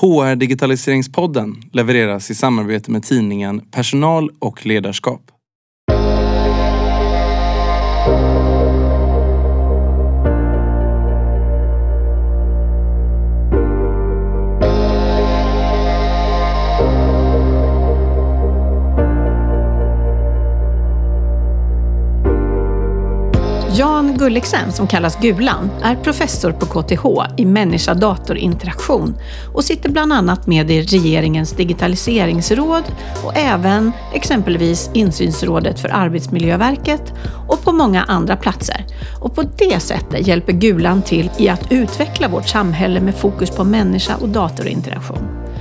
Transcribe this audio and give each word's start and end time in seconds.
HR 0.00 0.36
Digitaliseringspodden 0.36 1.62
levereras 1.72 2.30
i 2.30 2.34
samarbete 2.34 2.90
med 2.90 3.02
tidningen 3.02 3.60
Personal 3.60 4.30
och 4.38 4.66
ledarskap. 4.66 5.31
Jan 24.22 24.28
Gulliksen, 24.28 24.72
som 24.72 24.86
kallas 24.86 25.18
Gulan, 25.20 25.70
är 25.82 25.96
professor 25.96 26.52
på 26.52 26.66
KTH 26.66 27.06
i 27.36 27.44
människa-datorinteraktion 27.44 29.14
och 29.54 29.64
sitter 29.64 29.88
bland 29.88 30.12
annat 30.12 30.46
med 30.46 30.70
i 30.70 30.82
regeringens 30.82 31.52
digitaliseringsråd 31.52 32.82
och 33.24 33.36
även 33.36 33.92
exempelvis 34.14 34.90
insynsrådet 34.94 35.80
för 35.80 35.88
Arbetsmiljöverket 35.88 37.12
och 37.48 37.62
på 37.64 37.72
många 37.72 38.02
andra 38.02 38.36
platser. 38.36 38.86
Och 39.20 39.34
på 39.34 39.42
det 39.42 39.82
sättet 39.82 40.26
hjälper 40.26 40.52
Gulan 40.52 41.02
till 41.02 41.30
i 41.38 41.48
att 41.48 41.72
utveckla 41.72 42.28
vårt 42.28 42.48
samhälle 42.48 43.00
med 43.00 43.14
fokus 43.14 43.50
på 43.50 43.64
människa 43.64 44.16
och 44.16 44.28
datorinteraktion. 44.28 45.51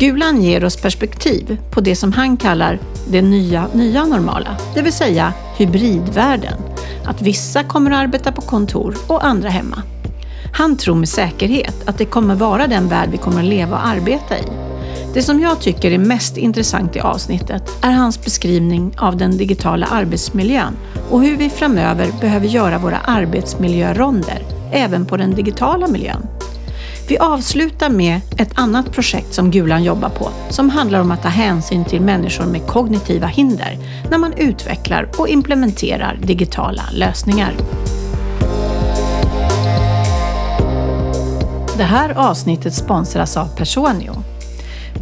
Gulan 0.00 0.42
ger 0.42 0.64
oss 0.64 0.76
perspektiv 0.76 1.58
på 1.70 1.80
det 1.80 1.96
som 1.96 2.12
han 2.12 2.36
kallar 2.36 2.78
det 3.08 3.22
nya, 3.22 3.68
nya 3.74 4.04
normala, 4.04 4.56
det 4.74 4.82
vill 4.82 4.92
säga 4.92 5.32
hybridvärlden 5.56 6.60
att 7.04 7.22
vissa 7.22 7.62
kommer 7.62 7.90
att 7.90 7.98
arbeta 7.98 8.32
på 8.32 8.40
kontor 8.40 8.96
och 9.06 9.24
andra 9.24 9.48
hemma. 9.48 9.82
Han 10.52 10.76
tror 10.76 10.94
med 10.94 11.08
säkerhet 11.08 11.88
att 11.88 11.98
det 11.98 12.04
kommer 12.04 12.34
vara 12.34 12.66
den 12.66 12.88
värld 12.88 13.08
vi 13.12 13.18
kommer 13.18 13.38
att 13.38 13.48
leva 13.48 13.76
och 13.76 13.86
arbeta 13.86 14.38
i. 14.38 14.42
Det 15.14 15.22
som 15.22 15.40
jag 15.40 15.60
tycker 15.60 15.90
är 15.90 15.98
mest 15.98 16.36
intressant 16.36 16.96
i 16.96 17.00
avsnittet 17.00 17.62
är 17.82 17.90
hans 17.90 18.24
beskrivning 18.24 18.94
av 18.98 19.16
den 19.16 19.36
digitala 19.36 19.86
arbetsmiljön 19.86 20.76
och 21.10 21.22
hur 21.22 21.36
vi 21.36 21.50
framöver 21.50 22.12
behöver 22.20 22.46
göra 22.46 22.78
våra 22.78 22.98
arbetsmiljöronder 22.98 24.42
även 24.72 25.06
på 25.06 25.16
den 25.16 25.34
digitala 25.34 25.86
miljön. 25.86 26.26
Vi 27.10 27.18
avslutar 27.18 27.90
med 27.90 28.20
ett 28.36 28.50
annat 28.54 28.92
projekt 28.92 29.34
som 29.34 29.50
Gulan 29.50 29.84
jobbar 29.84 30.08
på 30.08 30.30
som 30.50 30.70
handlar 30.70 31.00
om 31.00 31.10
att 31.10 31.22
ta 31.22 31.28
hänsyn 31.28 31.84
till 31.84 32.00
människor 32.00 32.44
med 32.44 32.66
kognitiva 32.66 33.26
hinder 33.26 33.78
när 34.10 34.18
man 34.18 34.32
utvecklar 34.32 35.08
och 35.18 35.28
implementerar 35.28 36.18
digitala 36.22 36.82
lösningar. 36.92 37.52
Det 41.76 41.84
här 41.84 42.14
avsnittet 42.18 42.74
sponsras 42.74 43.36
av 43.36 43.56
Personio. 43.56 44.12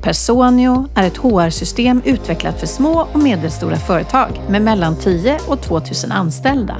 Personio 0.02 0.88
är 0.94 1.06
ett 1.06 1.16
HR-system 1.16 2.02
utvecklat 2.04 2.60
för 2.60 2.66
små 2.66 3.08
och 3.12 3.22
medelstora 3.22 3.76
företag 3.76 4.40
med 4.48 4.62
mellan 4.62 4.96
10 4.96 5.38
och 5.46 5.60
2000 5.60 6.12
anställda. 6.12 6.76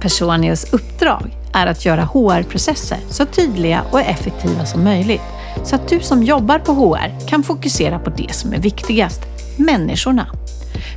Personios 0.00 0.72
uppdrag 0.72 1.41
är 1.52 1.66
att 1.66 1.84
göra 1.84 2.02
HR-processer 2.04 2.98
så 3.08 3.24
tydliga 3.24 3.82
och 3.90 4.00
effektiva 4.00 4.64
som 4.64 4.84
möjligt 4.84 5.22
så 5.64 5.74
att 5.74 5.88
du 5.88 6.00
som 6.00 6.22
jobbar 6.22 6.58
på 6.58 6.72
HR 6.72 7.28
kan 7.28 7.42
fokusera 7.42 7.98
på 7.98 8.10
det 8.10 8.34
som 8.34 8.52
är 8.52 8.58
viktigast, 8.58 9.20
människorna. 9.56 10.26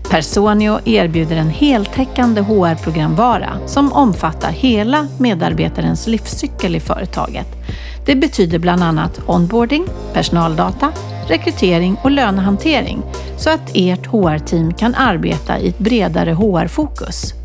Personio 0.09 0.79
erbjuder 0.85 1.35
en 1.35 1.49
heltäckande 1.49 2.41
HR-programvara 2.41 3.57
som 3.65 3.93
omfattar 3.93 4.51
hela 4.51 5.07
medarbetarens 5.17 6.07
livscykel 6.07 6.75
i 6.75 6.79
företaget. 6.79 7.47
Det 8.05 8.15
betyder 8.15 8.59
bland 8.59 8.83
annat 8.83 9.21
onboarding, 9.25 9.85
personaldata, 10.13 10.91
rekrytering 11.27 11.97
och 12.03 12.11
lönehantering 12.11 13.01
så 13.37 13.49
att 13.49 13.71
ert 13.73 14.05
HR-team 14.05 14.73
kan 14.73 14.95
arbeta 14.95 15.59
i 15.59 15.67
ett 15.69 15.77
bredare 15.77 16.31
HR-fokus. 16.33 17.44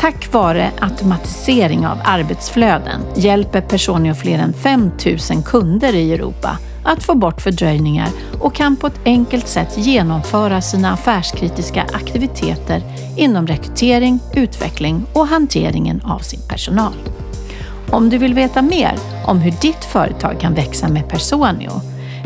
Tack 0.00 0.32
vare 0.32 0.70
automatisering 0.80 1.86
av 1.86 1.98
arbetsflöden 2.04 3.00
hjälper 3.16 3.60
Personio 3.60 4.14
fler 4.14 4.38
än 4.38 4.52
5 4.52 4.90
000 5.30 5.42
kunder 5.44 5.94
i 5.94 6.12
Europa 6.12 6.58
att 6.84 7.02
få 7.02 7.14
bort 7.14 7.40
fördröjningar 7.40 8.08
och 8.40 8.54
kan 8.54 8.76
på 8.76 8.86
ett 8.86 9.00
enkelt 9.04 9.48
sätt 9.48 9.78
genomföra 9.78 10.60
sina 10.60 10.92
affärskritiska 10.92 11.86
aktiviteter 11.92 12.82
inom 13.16 13.46
rekrytering, 13.46 14.20
utveckling 14.34 15.06
och 15.12 15.26
hanteringen 15.26 16.00
av 16.04 16.18
sin 16.18 16.40
personal. 16.48 16.94
Om 17.90 18.10
du 18.10 18.18
vill 18.18 18.34
veta 18.34 18.62
mer 18.62 18.94
om 19.26 19.38
hur 19.38 19.54
ditt 19.60 19.84
företag 19.84 20.40
kan 20.40 20.54
växa 20.54 20.88
med 20.88 21.08
Personio, 21.08 21.80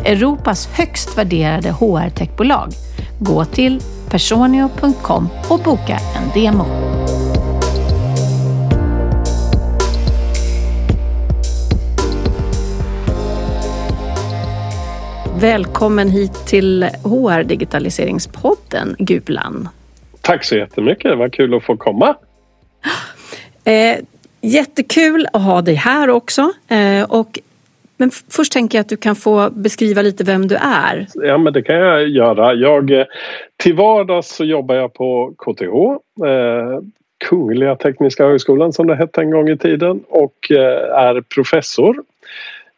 Europas 0.04 0.66
högst 0.66 1.18
värderade 1.18 1.70
HR-techbolag, 1.70 2.72
gå 3.18 3.44
till 3.44 3.82
personio.com 4.08 5.28
och 5.48 5.58
boka 5.58 5.98
en 6.16 6.42
demo. 6.42 6.66
Välkommen 15.42 16.08
hit 16.08 16.46
till 16.46 16.82
HR 16.82 17.42
Digitaliseringspodden, 17.42 18.96
Gulan. 18.98 19.68
Tack 20.20 20.44
så 20.44 20.56
jättemycket, 20.56 21.18
vad 21.18 21.32
kul 21.32 21.54
att 21.54 21.64
få 21.64 21.76
komma. 21.76 22.16
Eh, 23.64 23.96
jättekul 24.40 25.26
att 25.32 25.42
ha 25.42 25.62
dig 25.62 25.74
här 25.74 26.10
också. 26.10 26.52
Eh, 26.68 27.10
och, 27.10 27.38
men 27.96 28.10
först 28.30 28.52
tänker 28.52 28.78
jag 28.78 28.80
att 28.80 28.88
du 28.88 28.96
kan 28.96 29.16
få 29.16 29.50
beskriva 29.50 30.02
lite 30.02 30.24
vem 30.24 30.48
du 30.48 30.54
är. 30.56 31.06
Ja, 31.14 31.38
men 31.38 31.52
det 31.52 31.62
kan 31.62 31.76
jag 31.76 32.08
göra. 32.08 32.54
Jag, 32.54 32.90
eh, 32.90 33.06
till 33.56 33.74
vardags 33.74 34.28
så 34.28 34.44
jobbar 34.44 34.74
jag 34.74 34.94
på 34.94 35.34
KTH. 35.38 35.64
Eh, 36.26 36.80
Kungliga 37.28 37.76
Tekniska 37.76 38.26
Högskolan 38.26 38.72
som 38.72 38.86
det 38.86 38.96
hette 38.96 39.20
en 39.20 39.30
gång 39.30 39.48
i 39.48 39.58
tiden 39.58 40.00
och 40.08 40.50
eh, 40.50 40.98
är 40.98 41.20
professor 41.34 41.96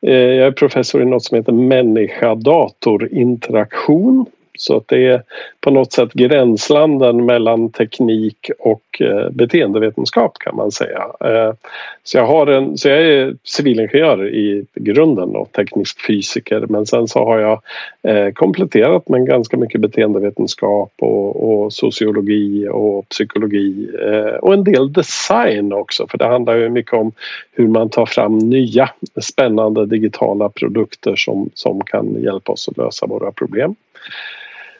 Eh, 0.07 0.15
jag 0.15 0.47
är 0.47 0.53
professor 0.53 1.03
i 1.03 1.05
något 1.05 1.25
som 1.25 1.37
heter 1.37 1.53
människa-dator-interaktion. 1.53 4.27
Så 4.59 4.77
att 4.77 4.89
det 4.89 5.07
är 5.07 5.23
på 5.61 5.71
något 5.71 5.93
sätt 5.93 6.13
gränslanden 6.13 7.27
mellan 7.27 7.71
teknik 7.71 8.51
och 8.59 9.01
eh, 9.01 9.31
beteendevetenskap 9.31 10.39
kan 10.39 10.57
man 10.57 10.73
säga. 10.73 11.07
Eh, 11.21 11.53
så 12.03 12.17
jag, 12.19 12.27
har 12.27 12.47
en, 12.47 12.79
så 12.79 12.89
jag 12.89 13.03
är 13.03 13.37
civilingenjör 13.45 14.29
i 14.29 14.67
grunden 14.75 15.37
och 15.37 15.53
teknisk 15.53 16.07
fysiker 16.07 16.65
men 16.69 16.87
sen 16.87 17.09
så 17.09 17.25
har 17.25 17.39
jag 17.39 17.63
eh, 18.03 18.33
kompletterat 18.33 19.09
med 19.09 19.27
ganska 19.27 19.57
mycket 19.57 19.81
beteendevetenskap 19.81 20.93
och, 20.99 21.49
och 21.49 21.73
sociologi 21.73 22.69
och 22.69 23.09
psykologi 23.09 23.89
och 24.41 24.55
en 24.55 24.65
del 24.65 24.93
design 24.93 25.73
också 25.73 26.07
för 26.07 26.19
det 26.19 26.27
handlar 26.27 26.57
ju 26.57 26.69
mycket 26.69 26.93
om 26.93 27.13
hur 27.53 27.69
man 27.69 27.89
tar 27.91 28.07
fram 28.07 28.39
nya 28.39 28.91
spännande 29.21 29.87
digitala 29.87 30.49
produkter 30.49 31.17
som, 31.17 31.51
som 31.55 31.81
kan 31.81 32.23
hjälpa 32.23 32.53
oss 32.53 32.69
att 32.69 32.77
lösa 32.77 33.07
våra 33.07 33.33
problem. 33.33 33.75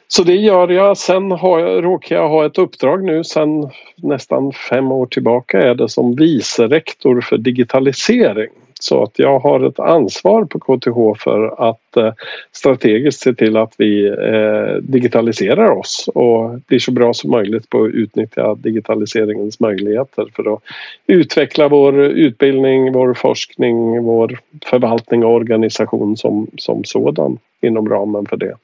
Så 0.07 0.23
det 0.23 0.35
gör 0.35 0.67
jag. 0.67 0.97
Sen 0.97 1.31
har 1.31 1.59
jag, 1.59 1.83
råkar 1.83 2.15
jag 2.15 2.29
ha 2.29 2.45
ett 2.45 2.57
uppdrag 2.57 3.03
nu 3.03 3.23
sen 3.23 3.69
nästan 3.95 4.51
fem 4.51 4.91
år 4.91 5.05
tillbaka 5.05 5.61
är 5.61 5.75
det 5.75 5.89
som 5.89 6.15
vice 6.15 6.67
rektor 6.67 7.21
för 7.21 7.37
digitalisering. 7.37 8.49
Så 8.79 9.03
att 9.03 9.19
jag 9.19 9.39
har 9.39 9.67
ett 9.67 9.79
ansvar 9.79 10.45
på 10.45 10.59
KTH 10.59 11.23
för 11.23 11.69
att 11.69 11.97
eh, 11.97 12.13
strategiskt 12.51 13.21
se 13.21 13.33
till 13.33 13.57
att 13.57 13.73
vi 13.77 14.07
eh, 14.07 14.75
digitaliserar 14.81 15.71
oss 15.71 16.09
och 16.15 16.59
blir 16.67 16.79
så 16.79 16.91
bra 16.91 17.13
som 17.13 17.31
möjligt 17.31 17.69
på 17.69 17.83
att 17.83 17.91
utnyttja 17.93 18.55
digitaliseringens 18.55 19.59
möjligheter 19.59 20.25
för 20.35 20.53
att 20.53 20.61
utveckla 21.07 21.67
vår 21.67 22.01
utbildning, 22.01 22.91
vår 22.91 23.13
forskning, 23.13 24.03
vår 24.03 24.39
förvaltning 24.65 25.25
och 25.25 25.33
organisation 25.33 26.17
som, 26.17 26.47
som 26.57 26.83
sådan 26.83 27.37
inom 27.61 27.89
ramen 27.89 28.25
för 28.25 28.37
det. 28.37 28.55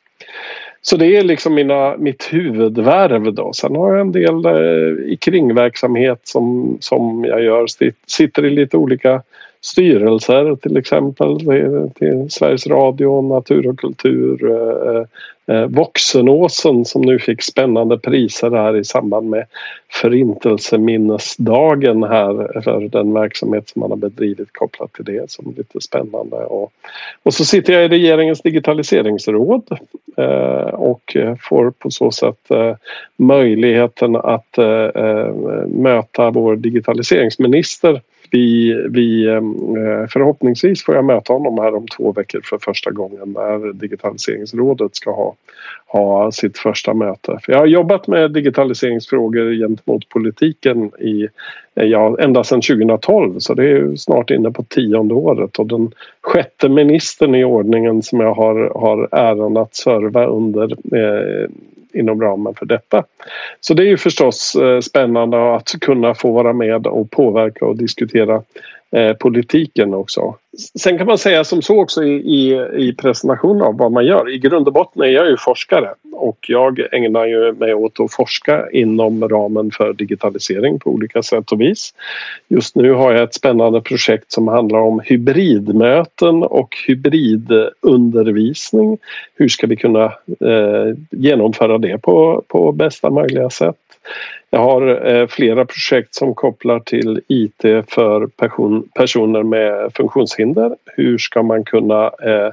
Så 0.81 0.97
det 0.97 1.17
är 1.17 1.23
liksom 1.23 1.53
mina, 1.53 1.97
mitt 1.97 2.27
huvudvärv 2.31 3.33
då. 3.33 3.53
Sen 3.53 3.75
har 3.75 3.91
jag 3.91 4.01
en 4.01 4.11
del 4.11 4.45
eh, 4.45 5.11
i 5.11 5.17
kringverksamhet 5.21 6.19
som, 6.23 6.77
som 6.79 7.25
jag 7.25 7.43
gör. 7.43 7.65
Sitter 8.07 8.45
i 8.45 8.49
lite 8.49 8.77
olika 8.77 9.21
styrelser 9.61 10.55
till 10.55 10.77
exempel 10.77 11.29
eh, 11.29 11.87
till 11.95 12.27
Sveriges 12.29 12.67
Radio, 12.67 13.21
Natur 13.21 13.67
och 13.67 13.79
kultur, 13.79 14.51
eh, 14.51 14.95
eh, 14.95 15.05
eh, 15.51 15.67
Voxenåsen 15.67 16.85
som 16.85 17.01
nu 17.01 17.19
fick 17.19 17.41
spännande 17.41 17.97
priser 17.97 18.51
här 18.51 18.75
i 18.75 18.83
samband 18.83 19.29
med 19.29 19.45
Förintelseminnesdagen 19.89 22.03
här 22.03 22.61
för 22.61 22.89
den 22.89 23.13
verksamhet 23.13 23.69
som 23.69 23.79
man 23.79 23.89
har 23.89 23.97
bedrivit 23.97 24.53
kopplat 24.53 24.93
till 24.93 25.05
det 25.05 25.31
som 25.31 25.47
är 25.47 25.53
lite 25.57 25.81
spännande. 25.81 26.35
Och, 26.35 26.73
och 27.23 27.33
så 27.33 27.45
sitter 27.45 27.73
jag 27.73 27.85
i 27.85 27.87
regeringens 27.87 28.41
digitaliseringsråd 28.41 29.77
eh, 30.17 30.73
och 30.73 31.17
får 31.41 31.71
på 31.71 31.91
så 31.91 32.11
sätt 32.11 32.51
eh, 32.51 32.75
möjligheten 33.17 34.15
att 34.15 34.57
eh, 34.57 34.65
eh 34.65 35.31
möta 35.67 36.31
vår 36.31 36.55
digitaliseringsminister 36.55 38.01
vi, 38.31 38.73
vi 38.89 39.27
eh, 39.27 39.41
förhoppningsvis 40.09 40.83
får 40.83 40.95
jag 40.95 41.05
möta 41.05 41.33
honom 41.33 41.57
här 41.57 41.75
om 41.75 41.87
två 41.87 42.11
veckor 42.11 42.41
för 42.43 42.57
första 42.57 42.91
gången 42.91 43.33
när 43.33 43.73
Digitaliseringsrådet 43.73 44.95
ska 44.95 45.11
ha, 45.11 45.35
ha 45.91 46.31
sitt 46.31 46.57
första 46.57 46.93
möte. 46.93 47.39
För 47.43 47.51
jag 47.51 47.59
har 47.59 47.65
jobbat 47.65 48.07
med 48.07 48.31
digitaliseringsfrågor 48.31 49.53
gentemot 49.53 50.09
politiken 50.09 50.91
i, 50.99 51.27
ja, 51.73 52.17
ända 52.19 52.43
sedan 52.43 52.61
2012 52.61 53.39
så 53.39 53.53
det 53.53 53.71
är 53.71 53.95
snart 53.95 54.29
inne 54.29 54.51
på 54.51 54.63
tionde 54.63 55.13
året 55.13 55.59
och 55.59 55.67
den 55.67 55.91
sjätte 56.21 56.69
ministern 56.69 57.35
i 57.35 57.43
ordningen 57.43 58.01
som 58.01 58.19
jag 58.19 58.33
har, 58.33 58.71
har 58.75 59.07
äran 59.11 59.57
att 59.57 59.75
serva 59.75 60.25
under 60.25 60.71
eh, 60.95 61.49
inom 61.93 62.21
ramen 62.21 62.53
för 62.55 62.65
detta. 62.65 63.03
Så 63.59 63.73
det 63.73 63.83
är 63.83 63.87
ju 63.87 63.97
förstås 63.97 64.55
eh, 64.55 64.79
spännande 64.79 65.55
att 65.55 65.69
kunna 65.81 66.13
få 66.13 66.31
vara 66.31 66.53
med 66.53 66.87
och 66.87 67.11
påverka 67.11 67.65
och 67.65 67.77
diskutera 67.77 68.41
eh, 68.91 69.13
politiken 69.13 69.93
också. 69.93 70.35
Sen 70.79 70.97
kan 70.97 71.07
man 71.07 71.17
säga 71.17 71.43
som 71.43 71.61
så 71.61 71.81
också 71.81 72.03
i, 72.03 72.11
i, 72.11 72.67
i 72.77 72.93
presentationen 72.93 73.61
av 73.61 73.77
vad 73.77 73.91
man 73.91 74.05
gör. 74.05 74.29
I 74.29 74.37
grund 74.37 74.67
och 74.67 74.73
botten 74.73 75.01
är 75.01 75.07
jag 75.07 75.29
ju 75.29 75.37
forskare 75.37 75.89
och 76.21 76.45
jag 76.47 76.79
ägnar 76.91 77.25
ju 77.25 77.53
mig 77.53 77.73
åt 77.73 77.99
att 77.99 78.13
forska 78.13 78.69
inom 78.71 79.29
ramen 79.29 79.71
för 79.71 79.93
digitalisering 79.93 80.79
på 80.79 80.89
olika 80.89 81.23
sätt 81.23 81.51
och 81.51 81.61
vis. 81.61 81.93
Just 82.47 82.75
nu 82.75 82.91
har 82.91 83.13
jag 83.13 83.23
ett 83.23 83.33
spännande 83.33 83.81
projekt 83.81 84.31
som 84.31 84.47
handlar 84.47 84.79
om 84.79 84.99
hybridmöten 84.99 86.43
och 86.43 86.77
hybridundervisning. 86.87 88.97
Hur 89.35 89.47
ska 89.47 89.67
vi 89.67 89.75
kunna 89.75 90.05
eh, 90.39 90.95
genomföra 91.11 91.77
det 91.77 91.97
på, 91.97 92.43
på 92.47 92.71
bästa 92.71 93.09
möjliga 93.09 93.49
sätt? 93.49 93.75
Jag 94.49 94.59
har 94.59 95.07
eh, 95.07 95.27
flera 95.27 95.65
projekt 95.65 96.15
som 96.15 96.33
kopplar 96.33 96.79
till 96.79 97.21
IT 97.27 97.61
för 97.87 98.27
person, 98.27 98.89
personer 98.95 99.43
med 99.43 99.91
funktionshinder. 99.95 100.75
Hur 100.85 101.17
ska 101.17 101.43
man 101.43 101.63
kunna 101.63 102.11
eh, 102.23 102.51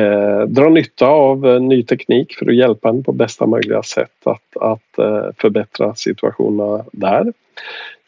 eh, 0.00 0.42
dra 0.42 0.68
nytta 0.68 1.06
av 1.06 1.46
eh, 1.46 1.60
ny 1.60 1.82
teknik 1.82 2.34
för 2.38 2.46
att 2.46 2.56
hjälpa 2.56 2.88
en 2.88 3.04
på 3.04 3.12
bästa 3.12 3.46
möjliga 3.46 3.82
sätt 3.82 4.26
att, 4.26 4.56
att 4.60 4.98
eh, 4.98 5.26
förbättra 5.36 5.94
situationerna 5.94 6.84
där. 6.92 7.32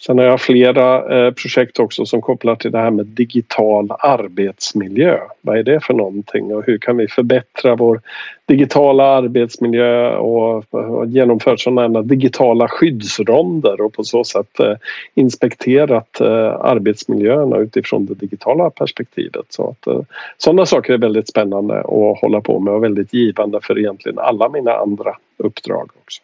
Sen 0.07 0.19
har 0.19 0.25
jag 0.25 0.41
flera 0.41 1.17
eh, 1.17 1.33
projekt 1.33 1.79
också 1.79 2.07
som 2.07 2.21
kopplar 2.21 2.57
till 2.57 2.71
det 2.71 2.79
här 2.79 2.91
med 2.91 3.07
digital 3.07 3.89
arbetsmiljö. 3.99 5.19
Vad 5.41 5.59
är 5.59 5.63
det 5.63 5.85
för 5.85 5.95
någonting 5.95 6.55
och 6.55 6.65
hur 6.67 6.79
kan 6.79 6.97
vi 6.97 7.09
förbättra 7.09 7.77
vår 7.77 8.01
digitala 8.47 9.05
arbetsmiljö 9.05 10.17
och, 10.17 10.75
och 10.75 11.07
genomfört 11.07 11.61
sådana 11.61 12.03
digitala 12.03 12.69
skyddsronder 12.69 13.81
och 13.81 13.93
på 13.93 14.05
så 14.05 14.25
sätt 14.25 14.61
eh, 14.61 14.75
inspekterat 15.15 16.21
eh, 16.21 16.55
arbetsmiljöerna 16.61 17.57
utifrån 17.57 18.07
det 18.07 18.15
digitala 18.15 18.71
perspektivet. 18.71 19.47
Så 19.49 19.71
att, 19.71 19.87
eh, 19.87 20.01
sådana 20.39 20.67
saker 20.67 20.93
är 20.93 20.99
väldigt 20.99 21.29
spännande 21.29 21.81
att 21.81 22.21
hålla 22.21 22.41
på 22.41 22.59
med 22.59 22.75
och 22.75 22.85
väldigt 22.85 23.15
givande 23.15 23.61
för 23.63 23.79
egentligen 23.79 24.19
alla 24.19 24.49
mina 24.49 24.73
andra 24.73 25.17
uppdrag 25.37 25.91
också. 26.05 26.23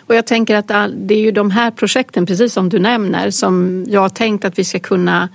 Och 0.00 0.14
jag 0.14 0.26
tänker 0.26 0.56
att 0.56 0.68
det 0.94 1.14
är 1.14 1.20
ju 1.20 1.30
de 1.30 1.50
här 1.50 1.70
projekten, 1.70 2.26
precis 2.26 2.52
som 2.52 2.68
du 2.68 2.78
nämner, 2.78 3.30
som 3.30 3.84
jag 3.88 4.00
har 4.00 4.08
tänkt 4.08 4.44
att 4.44 4.58
vi 4.58 4.64
ska 4.64 4.78
kunna 4.78 5.28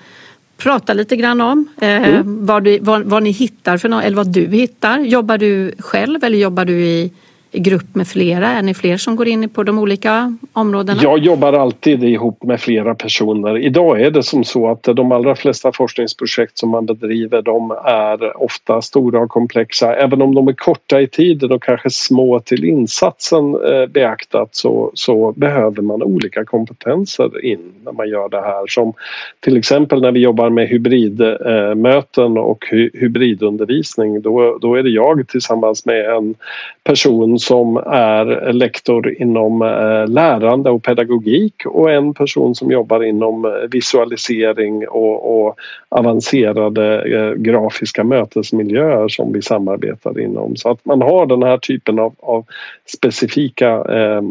prata 0.57 0.93
lite 0.93 1.15
grann 1.15 1.41
om. 1.41 1.67
Eh, 1.81 2.09
mm. 2.09 2.45
vad, 2.45 2.63
du, 2.63 2.79
vad, 2.79 3.03
vad, 3.03 3.23
ni 3.23 3.31
hittar 3.31 3.77
för 3.77 3.89
något, 3.89 4.03
eller 4.03 4.17
vad 4.17 4.31
du 4.31 4.47
hittar. 4.47 4.99
Jobbar 4.99 5.37
du 5.37 5.75
själv 5.79 6.23
eller 6.23 6.37
jobbar 6.37 6.65
du 6.65 6.83
i 6.85 7.11
i 7.51 7.59
grupp 7.59 7.95
med 7.95 8.07
flera? 8.07 8.47
Är 8.47 8.61
ni 8.61 8.73
fler 8.73 8.97
som 8.97 9.15
går 9.15 9.27
in 9.27 9.49
på 9.49 9.63
de 9.63 9.79
olika 9.79 10.37
områdena? 10.53 11.01
Jag 11.03 11.19
jobbar 11.19 11.53
alltid 11.53 12.03
ihop 12.03 12.43
med 12.43 12.61
flera 12.61 12.95
personer. 12.95 13.57
Idag 13.57 14.01
är 14.01 14.11
det 14.11 14.23
som 14.23 14.43
så 14.43 14.71
att 14.71 14.83
de 14.83 15.11
allra 15.11 15.35
flesta 15.35 15.71
forskningsprojekt 15.71 16.57
som 16.57 16.69
man 16.69 16.85
bedriver 16.85 17.41
de 17.41 17.71
är 17.85 18.43
ofta 18.43 18.81
stora 18.81 19.19
och 19.19 19.29
komplexa. 19.29 19.95
Även 19.95 20.21
om 20.21 20.35
de 20.35 20.47
är 20.47 20.53
korta 20.53 21.01
i 21.01 21.07
tiden 21.07 21.51
och 21.51 21.63
kanske 21.63 21.89
små 21.89 22.39
till 22.39 22.63
insatsen 22.63 23.55
eh, 23.55 23.85
beaktat 23.85 24.49
så, 24.51 24.91
så 24.93 25.31
behöver 25.31 25.81
man 25.81 26.03
olika 26.03 26.45
kompetenser 26.45 27.45
in 27.45 27.73
när 27.85 27.91
man 27.91 28.09
gör 28.09 28.29
det 28.29 28.41
här. 28.41 28.67
Som 28.67 28.93
till 29.39 29.57
exempel 29.57 30.01
när 30.01 30.11
vi 30.11 30.19
jobbar 30.19 30.49
med 30.49 30.67
hybridmöten 30.67 32.37
eh, 32.37 32.43
och 32.43 32.65
hybridundervisning 32.93 34.21
då, 34.21 34.57
då 34.61 34.75
är 34.75 34.83
det 34.83 34.89
jag 34.89 35.27
tillsammans 35.27 35.85
med 35.85 36.05
en 36.05 36.35
person 36.83 37.39
som 37.41 37.77
är 37.77 38.53
lektor 38.53 39.21
inom 39.21 39.61
eh, 39.61 40.07
lärande 40.07 40.69
och 40.69 40.83
pedagogik 40.83 41.65
och 41.65 41.91
en 41.91 42.13
person 42.13 42.55
som 42.55 42.71
jobbar 42.71 43.03
inom 43.03 43.45
eh, 43.45 43.51
visualisering 43.71 44.87
och, 44.87 45.45
och 45.45 45.55
avancerade 45.89 47.01
eh, 47.01 47.33
grafiska 47.33 48.03
mötesmiljöer 48.03 49.07
som 49.07 49.33
vi 49.33 49.41
samarbetar 49.41 50.19
inom. 50.19 50.55
Så 50.55 50.69
att 50.69 50.85
man 50.85 51.01
har 51.01 51.25
den 51.25 51.43
här 51.43 51.57
typen 51.57 51.99
av, 51.99 52.15
av 52.19 52.45
specifika 52.85 53.69
eh, 53.69 54.21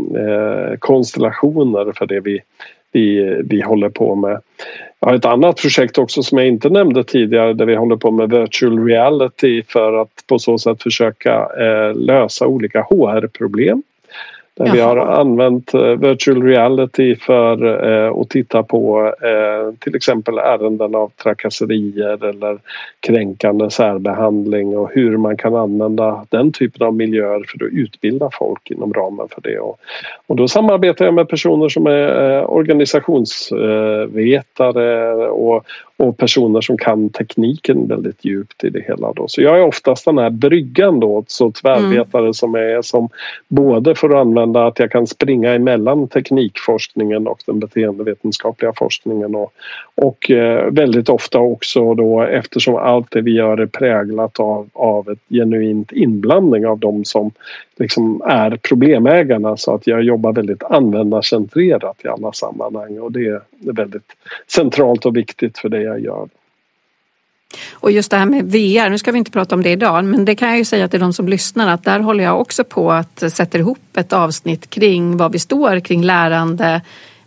konstellationer 0.79 1.93
för 1.97 2.07
det 2.07 2.21
vi 2.21 2.41
vi, 2.93 3.41
vi 3.45 3.61
håller 3.61 3.89
på 3.89 4.15
med. 4.15 4.41
Jag 5.01 5.09
har 5.09 5.17
ett 5.17 5.25
annat 5.25 5.57
projekt 5.57 5.99
också 5.99 6.23
som 6.23 6.39
jag 6.39 6.47
inte 6.47 6.69
nämnde 6.69 7.05
tidigare 7.05 7.53
där 7.55 7.67
vi 7.67 7.75
håller 7.75 7.97
på 7.97 8.11
med 8.11 8.31
virtual 8.31 8.85
reality 8.85 9.63
för 9.63 9.93
att 10.03 10.25
på 10.27 10.39
så 10.39 10.59
sätt 10.59 10.83
försöka 10.83 11.49
eh, 11.61 11.95
lösa 11.95 12.47
olika 12.47 12.83
HR-problem. 12.83 13.83
Där 14.55 14.73
vi 14.73 14.81
har 14.81 14.97
använt 14.97 15.75
eh, 15.75 15.83
virtual 15.83 16.43
reality 16.43 17.17
för 17.17 17.85
eh, 17.85 18.13
att 18.21 18.29
titta 18.29 18.63
på 18.63 19.15
eh, 19.23 19.75
till 19.79 19.97
exempel 19.97 20.39
ärenden 20.39 20.95
av 20.95 21.13
trakasserier 21.23 22.25
eller 22.25 22.59
kränkande 23.01 23.71
särbehandling 23.71 24.79
och 24.79 24.91
hur 24.93 25.17
man 25.17 25.37
kan 25.37 25.55
använda 25.55 26.27
den 26.29 26.53
typen 26.53 26.87
av 26.87 26.95
miljöer 26.95 27.45
för 27.49 27.67
att 27.67 27.73
utbilda 27.73 28.31
folk 28.33 28.71
inom 28.71 28.93
ramen 28.93 29.29
för 29.31 29.41
det. 29.41 29.59
Och, 29.59 29.81
då 30.37 30.49
samarbetar 30.49 31.05
jag 31.05 31.15
med 31.15 31.29
personer 31.29 31.69
som 31.69 31.87
är 31.87 32.51
organisationsvetare 32.51 35.15
och, 35.29 35.65
och 35.97 36.17
personer 36.17 36.61
som 36.61 36.79
kan 36.79 37.09
tekniken 37.09 37.89
väldigt 37.89 38.25
djupt 38.25 38.65
i 38.65 38.71
det 38.71 38.85
hela. 38.89 39.13
Då. 39.13 39.29
Så 39.29 39.43
jag 39.43 39.59
är 39.59 39.65
oftast 39.65 40.05
den 40.05 40.19
här 40.19 40.31
bryggan 40.31 41.01
då, 41.01 41.25
så 41.27 41.53
tvärvetare 41.53 42.23
mm. 42.23 42.35
som 42.35 42.55
är 42.55 42.83
som 42.83 43.09
både 43.49 43.95
får 43.95 44.17
använda 44.17 44.40
att 44.43 44.79
jag 44.79 44.91
kan 44.91 45.07
springa 45.07 45.55
emellan 45.55 46.09
teknikforskningen 46.09 47.27
och 47.27 47.43
den 47.47 47.59
beteendevetenskapliga 47.59 48.73
forskningen 48.77 49.35
och, 49.35 49.53
och 49.95 50.31
eh, 50.31 50.71
väldigt 50.71 51.09
ofta 51.09 51.39
också 51.39 51.95
då 51.95 52.23
eftersom 52.23 52.77
allt 52.77 53.11
det 53.11 53.21
vi 53.21 53.31
gör 53.31 53.59
är 53.59 53.67
präglat 53.67 54.41
av, 54.41 54.69
av 54.73 55.11
ett 55.11 55.19
genuint 55.29 55.93
inblandning 55.93 56.67
av 56.67 56.79
de 56.79 57.05
som 57.05 57.31
liksom 57.77 58.23
är 58.27 58.57
problemägarna 58.57 59.57
så 59.57 59.75
att 59.75 59.87
jag 59.87 60.03
jobbar 60.03 60.33
väldigt 60.33 60.63
användarcentrerat 60.63 62.05
i 62.05 62.09
alla 62.09 62.33
sammanhang 62.33 62.99
och 62.99 63.13
det 63.13 63.27
är 63.27 63.41
väldigt 63.73 64.17
centralt 64.47 65.07
och 65.07 65.17
viktigt 65.17 65.59
för 65.59 65.69
det 65.69 65.83
jag 65.83 66.01
gör. 66.01 66.29
Och 67.73 67.91
just 67.91 68.11
det 68.11 68.17
här 68.17 68.27
med 68.27 68.45
VR, 68.45 68.91
nu 68.91 68.99
ska 68.99 69.13
vi 69.13 69.19
inte 69.19 69.31
prata 69.31 69.55
om 69.55 69.63
det 69.63 69.71
idag, 69.71 70.05
men 70.05 70.25
det 70.25 70.35
kan 70.35 70.49
jag 70.49 70.59
ju 70.59 70.65
säga 70.65 70.89
till 70.89 71.01
de 71.01 71.13
som 71.13 71.29
lyssnar 71.29 71.75
att 71.75 71.85
där 71.85 72.01
håller 72.01 72.25
jag 72.25 72.41
också 72.41 72.65
på 72.65 72.93
att 72.93 73.33
sätta 73.33 73.59
ihop 73.59 73.97
ett 73.97 74.13
avsnitt 74.13 74.71
kring 74.71 75.17
vad 75.17 75.33
vi 75.33 75.39
står 75.39 75.81
kring 75.81 76.03
lärande 76.03 76.81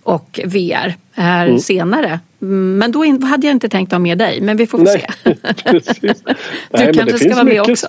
och 0.04 0.40
VR 0.46 0.94
här 1.12 1.48
mm. 1.48 1.60
senare. 1.60 2.20
Men 2.40 2.92
då 2.92 3.00
hade 3.26 3.48
jag 3.48 3.52
inte 3.52 3.70
tänkt 3.70 3.92
ha 3.92 4.00
med 4.00 4.18
dig, 4.18 4.42
men 4.42 4.58
vi 4.58 4.68
får 4.68 4.78
Nej, 4.78 5.06
se. 5.24 5.34
du 6.02 6.14
Nej, 6.72 6.94
kanske 6.94 7.18
ska 7.18 7.30
vara 7.30 7.44
med 7.44 7.54
mycket, 7.54 7.70
också. 7.70 7.88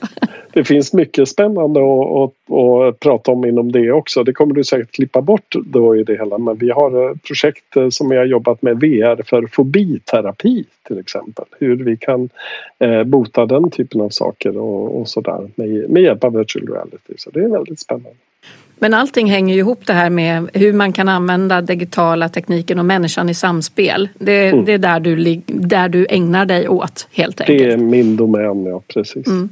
det 0.52 0.64
finns 0.64 0.92
mycket 0.92 1.28
spännande 1.28 1.80
att, 1.80 2.10
att, 2.10 2.54
att, 2.54 3.00
prata 3.00 3.32
om 3.32 3.44
inom 3.44 3.72
det 3.72 3.92
också. 3.92 4.24
Det 4.24 4.32
kommer 4.32 4.54
du 4.54 4.64
säkert 4.64 4.90
klippa 4.90 5.20
bort 5.20 5.54
då 5.64 5.96
i 5.96 6.04
det 6.04 6.16
hela. 6.16 6.38
Men 6.38 6.56
vi 6.56 6.70
har 6.70 7.08
eh, 7.08 7.16
projekt 7.26 7.76
eh, 7.76 7.88
som 7.88 8.10
har 8.10 8.24
jobbat 8.24 8.62
med 8.62 8.80
VR 8.80 9.22
för 9.22 9.46
fobiterapi 9.46 10.64
till 10.86 10.98
exempel. 10.98 11.44
Hur 11.58 11.76
vi 11.76 11.96
kan 11.96 12.28
eh, 12.78 13.04
bota 13.04 13.46
den 13.46 13.70
typen 13.70 14.00
av 14.00 14.08
saker 14.08 14.56
och, 14.56 15.00
och 15.00 15.08
sådär 15.08 15.50
med, 15.54 15.90
med 15.90 16.02
hjälp 16.02 16.24
av 16.24 16.32
virtual 16.32 16.68
reality. 16.68 17.14
Så 17.16 17.30
det 17.30 17.40
är 17.40 17.48
väldigt 17.48 17.80
spännande. 17.80 18.16
Men 18.84 18.94
allting 18.94 19.30
hänger 19.30 19.54
ju 19.54 19.60
ihop 19.60 19.86
det 19.86 19.92
här 19.92 20.10
med 20.10 20.50
hur 20.52 20.72
man 20.72 20.92
kan 20.92 21.08
använda 21.08 21.60
digitala 21.60 22.28
tekniken 22.28 22.78
och 22.78 22.84
människan 22.84 23.28
i 23.28 23.34
samspel. 23.34 24.08
Det, 24.18 24.48
mm. 24.48 24.64
det 24.64 24.72
är 24.72 24.78
där 24.78 25.00
du, 25.00 25.42
där 25.46 25.88
du 25.88 26.06
ägnar 26.10 26.46
dig 26.46 26.68
åt 26.68 27.08
helt 27.12 27.40
enkelt. 27.40 27.58
Det 27.58 27.72
är 27.72 27.76
min 27.76 28.16
domän, 28.16 28.66
ja 28.66 28.82
precis. 28.94 29.26
Mm. 29.26 29.48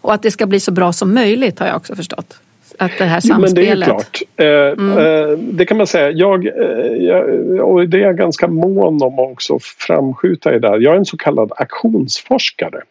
Och 0.00 0.14
att 0.14 0.22
det 0.22 0.30
ska 0.30 0.46
bli 0.46 0.60
så 0.60 0.72
bra 0.72 0.92
som 0.92 1.14
möjligt 1.14 1.58
har 1.58 1.66
jag 1.66 1.76
också 1.76 1.96
förstått. 1.96 2.40
Att 2.78 2.92
det 2.98 3.04
här 3.04 3.20
samspelet. 3.20 3.54
Men 3.54 3.64
det 3.64 3.70
är 3.70 3.84
klart. 3.84 4.22
Eh, 4.36 4.84
mm. 4.84 4.98
eh, 4.98 5.38
det 5.38 5.66
kan 5.66 5.76
man 5.76 5.86
säga. 5.86 6.10
Jag, 6.10 6.46
eh, 6.46 6.52
jag, 6.96 7.24
och 7.68 7.88
det 7.88 7.96
är 7.96 8.02
jag 8.02 8.16
ganska 8.16 8.48
mån 8.48 9.02
om 9.02 9.18
att 9.18 9.32
också 9.32 9.58
framskjuta 9.78 10.54
i 10.54 10.58
där. 10.58 10.78
Jag 10.78 10.94
är 10.94 10.98
en 10.98 11.04
så 11.04 11.16
kallad 11.16 11.52
aktionsforskare. 11.56 12.82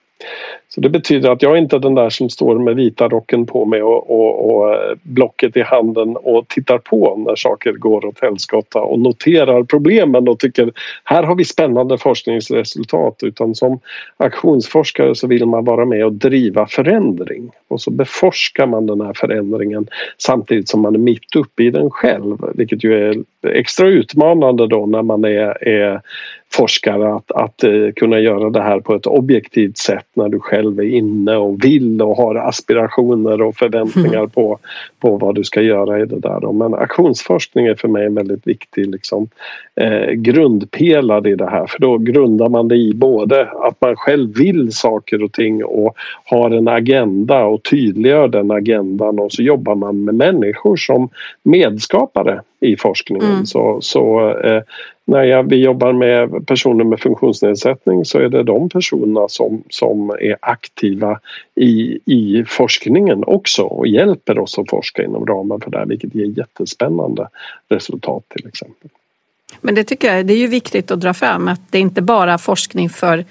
Så 0.75 0.81
det 0.81 0.89
betyder 0.89 1.29
att 1.29 1.41
jag 1.41 1.51
är 1.51 1.57
inte 1.57 1.79
den 1.79 1.95
där 1.95 2.09
som 2.09 2.29
står 2.29 2.59
med 2.59 2.75
vita 2.75 3.07
rocken 3.07 3.45
på 3.45 3.65
mig 3.65 3.83
och, 3.83 4.11
och, 4.11 4.55
och 4.55 4.73
eh, 4.73 4.97
blocket 5.03 5.57
i 5.57 5.61
handen 5.61 6.17
och 6.17 6.47
tittar 6.47 6.77
på 6.77 7.23
när 7.27 7.35
saker 7.35 7.71
går 7.71 8.05
åt 8.05 8.19
helskotta 8.21 8.79
och 8.79 8.99
noterar 8.99 9.63
problemen 9.63 10.27
och 10.27 10.39
tycker 10.39 10.71
här 11.03 11.23
har 11.23 11.35
vi 11.35 11.45
spännande 11.45 11.97
forskningsresultat. 11.97 13.23
Utan 13.23 13.55
som 13.55 13.79
aktionsforskare 14.17 15.15
så 15.15 15.27
vill 15.27 15.45
man 15.45 15.65
vara 15.65 15.85
med 15.85 16.05
och 16.05 16.13
driva 16.13 16.67
förändring. 16.67 17.51
Och 17.67 17.81
så 17.81 17.91
beforskar 17.91 18.67
man 18.67 18.85
den 18.85 19.01
här 19.01 19.13
förändringen 19.13 19.87
samtidigt 20.17 20.69
som 20.69 20.81
man 20.81 20.95
är 20.95 20.99
mitt 20.99 21.35
uppe 21.35 21.63
i 21.63 21.71
den 21.71 21.89
själv. 21.89 22.37
Vilket 22.55 22.83
ju 22.83 23.09
är 23.09 23.23
extra 23.47 23.87
utmanande 23.87 24.67
då 24.67 24.85
när 24.85 25.01
man 25.01 25.25
är, 25.25 25.67
är 25.67 26.01
forskare 26.53 27.15
att, 27.15 27.31
att 27.31 27.63
eh, 27.63 27.91
kunna 27.95 28.19
göra 28.19 28.49
det 28.49 28.61
här 28.61 28.79
på 28.79 28.95
ett 28.95 29.07
objektivt 29.07 29.77
sätt 29.77 30.07
när 30.13 30.29
du 30.29 30.39
själv 30.39 30.64
är 30.67 30.83
inne 30.83 31.35
och 31.35 31.65
vill 31.65 32.01
och 32.01 32.17
har 32.17 32.35
aspirationer 32.35 33.41
och 33.41 33.55
förväntningar 33.55 34.17
mm. 34.17 34.29
på, 34.29 34.59
på 34.99 35.17
vad 35.17 35.35
du 35.35 35.43
ska 35.43 35.61
göra 35.61 35.99
i 35.99 36.05
det 36.05 36.19
där. 36.19 36.39
Då. 36.41 36.51
Men 36.51 36.73
aktionsforskning 36.73 37.65
är 37.65 37.75
för 37.75 37.87
mig 37.87 38.05
en 38.05 38.15
väldigt 38.15 38.47
viktig 38.47 38.87
liksom, 38.87 39.27
eh, 39.75 40.11
grundpelare 40.11 41.29
i 41.29 41.35
det 41.35 41.49
här 41.49 41.65
för 41.67 41.79
då 41.79 41.97
grundar 41.97 42.49
man 42.49 42.67
det 42.67 42.75
i 42.75 42.93
både 42.93 43.47
att 43.51 43.81
man 43.81 43.95
själv 43.95 44.37
vill 44.37 44.71
saker 44.71 45.23
och 45.23 45.31
ting 45.31 45.65
och 45.65 45.95
har 46.25 46.51
en 46.51 46.67
agenda 46.67 47.45
och 47.45 47.63
tydliggör 47.63 48.27
den 48.27 48.51
agendan 48.51 49.19
och 49.19 49.31
så 49.31 49.41
jobbar 49.41 49.75
man 49.75 50.03
med 50.03 50.15
människor 50.15 50.75
som 50.75 51.09
medskapare 51.43 52.41
i 52.59 52.77
forskningen. 52.77 53.31
Mm. 53.31 53.45
Så, 53.45 53.77
så 53.81 54.29
eh, 54.39 54.61
när 55.05 55.23
jag, 55.23 55.49
vi 55.49 55.55
jobbar 55.55 55.93
med 55.93 56.47
personer 56.47 56.83
med 56.83 56.99
funktionsnedsättning 56.99 58.05
så 58.05 58.19
är 58.19 58.29
det 58.29 58.43
de 58.43 58.69
personerna 58.69 59.27
som, 59.29 59.63
som 59.69 60.09
är 60.09 60.37
aktiva 60.41 61.19
i, 61.55 61.99
i 62.05 62.45
forskningen 62.47 63.23
också 63.27 63.63
och 63.63 63.87
hjälper 63.87 64.39
oss 64.39 64.59
att 64.59 64.69
forska 64.69 65.03
inom 65.03 65.25
ramen 65.25 65.61
för 65.61 65.71
det 65.71 65.77
här 65.77 65.85
vilket 65.85 66.15
ger 66.15 66.25
jättespännande 66.25 67.27
resultat 67.69 68.23
till 68.29 68.47
exempel. 68.47 68.89
Men 69.61 69.75
det 69.75 69.83
tycker 69.83 70.15
jag 70.15 70.25
det 70.25 70.33
är 70.33 70.37
ju 70.37 70.47
viktigt 70.47 70.91
att 70.91 71.01
dra 71.01 71.13
fram 71.13 71.47
att 71.47 71.61
det 71.69 71.79
inte 71.79 72.01
bara 72.01 72.37
forskning 72.37 72.89
för 72.89 73.25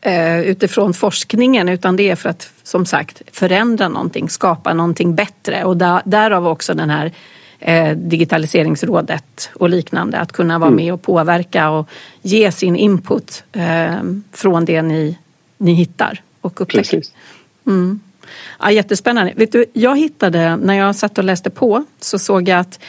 eh, 0.00 0.40
utifrån 0.40 0.94
forskningen 0.94 1.68
utan 1.68 1.96
det 1.96 2.10
är 2.10 2.16
för 2.16 2.28
att 2.28 2.52
som 2.62 2.86
sagt 2.86 3.22
förändra 3.32 3.88
någonting, 3.88 4.28
skapa 4.28 4.74
någonting 4.74 5.14
bättre 5.14 5.64
och 5.64 5.76
där, 5.76 6.02
därav 6.04 6.48
också 6.48 6.74
den 6.74 6.90
här 6.90 7.12
eh, 7.58 7.96
digitaliseringsrådet 7.96 9.50
och 9.54 9.68
liknande. 9.70 10.18
Att 10.18 10.32
kunna 10.32 10.58
vara 10.58 10.68
mm. 10.68 10.84
med 10.84 10.94
och 10.94 11.02
påverka 11.02 11.70
och 11.70 11.88
ge 12.22 12.52
sin 12.52 12.76
input 12.76 13.44
eh, 13.52 13.94
från 14.32 14.64
det 14.64 14.82
ni, 14.82 15.18
ni 15.58 15.72
hittar 15.72 16.22
och 16.40 16.60
upptäcker. 16.60 17.02
Mm. 17.66 18.00
Ja, 18.60 18.70
jättespännande. 18.70 19.32
Vet 19.36 19.52
du, 19.52 19.66
jag 19.72 19.98
hittade, 19.98 20.56
när 20.56 20.74
jag 20.74 20.96
satt 20.96 21.18
och 21.18 21.24
läste 21.24 21.50
på 21.50 21.84
så 22.00 22.18
såg 22.18 22.48
jag 22.48 22.60
att 22.60 22.80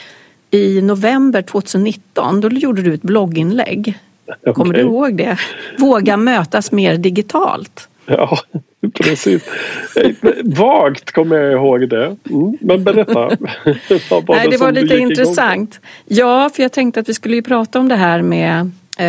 i 0.51 0.81
november 0.81 1.41
2019 1.41 2.41
då 2.41 2.49
gjorde 2.49 2.81
du 2.81 2.93
ett 2.93 3.01
blogginlägg. 3.01 3.99
Okay. 4.27 4.53
Kommer 4.53 4.73
du 4.73 4.79
ihåg 4.79 5.17
det? 5.17 5.37
Våga 5.77 6.17
mötas 6.17 6.71
mer 6.71 6.97
digitalt. 6.97 7.89
Ja, 8.07 8.37
precis. 8.93 9.43
Vagt 10.43 11.11
kommer 11.11 11.35
jag 11.35 11.51
ihåg 11.51 11.89
det. 11.89 12.05
Mm, 12.29 12.57
men 12.61 12.83
berätta. 12.83 13.29
Nej, 14.27 14.47
det 14.49 14.57
var 14.57 14.71
lite 14.71 14.97
intressant. 14.97 15.79
Ja, 16.05 16.49
för 16.53 16.63
jag 16.63 16.71
tänkte 16.71 16.99
att 16.99 17.09
vi 17.09 17.13
skulle 17.13 17.35
ju 17.35 17.41
prata 17.41 17.79
om 17.79 17.89
det 17.89 17.95
här 17.95 18.21
med 18.21 18.59
Eh, 18.59 18.65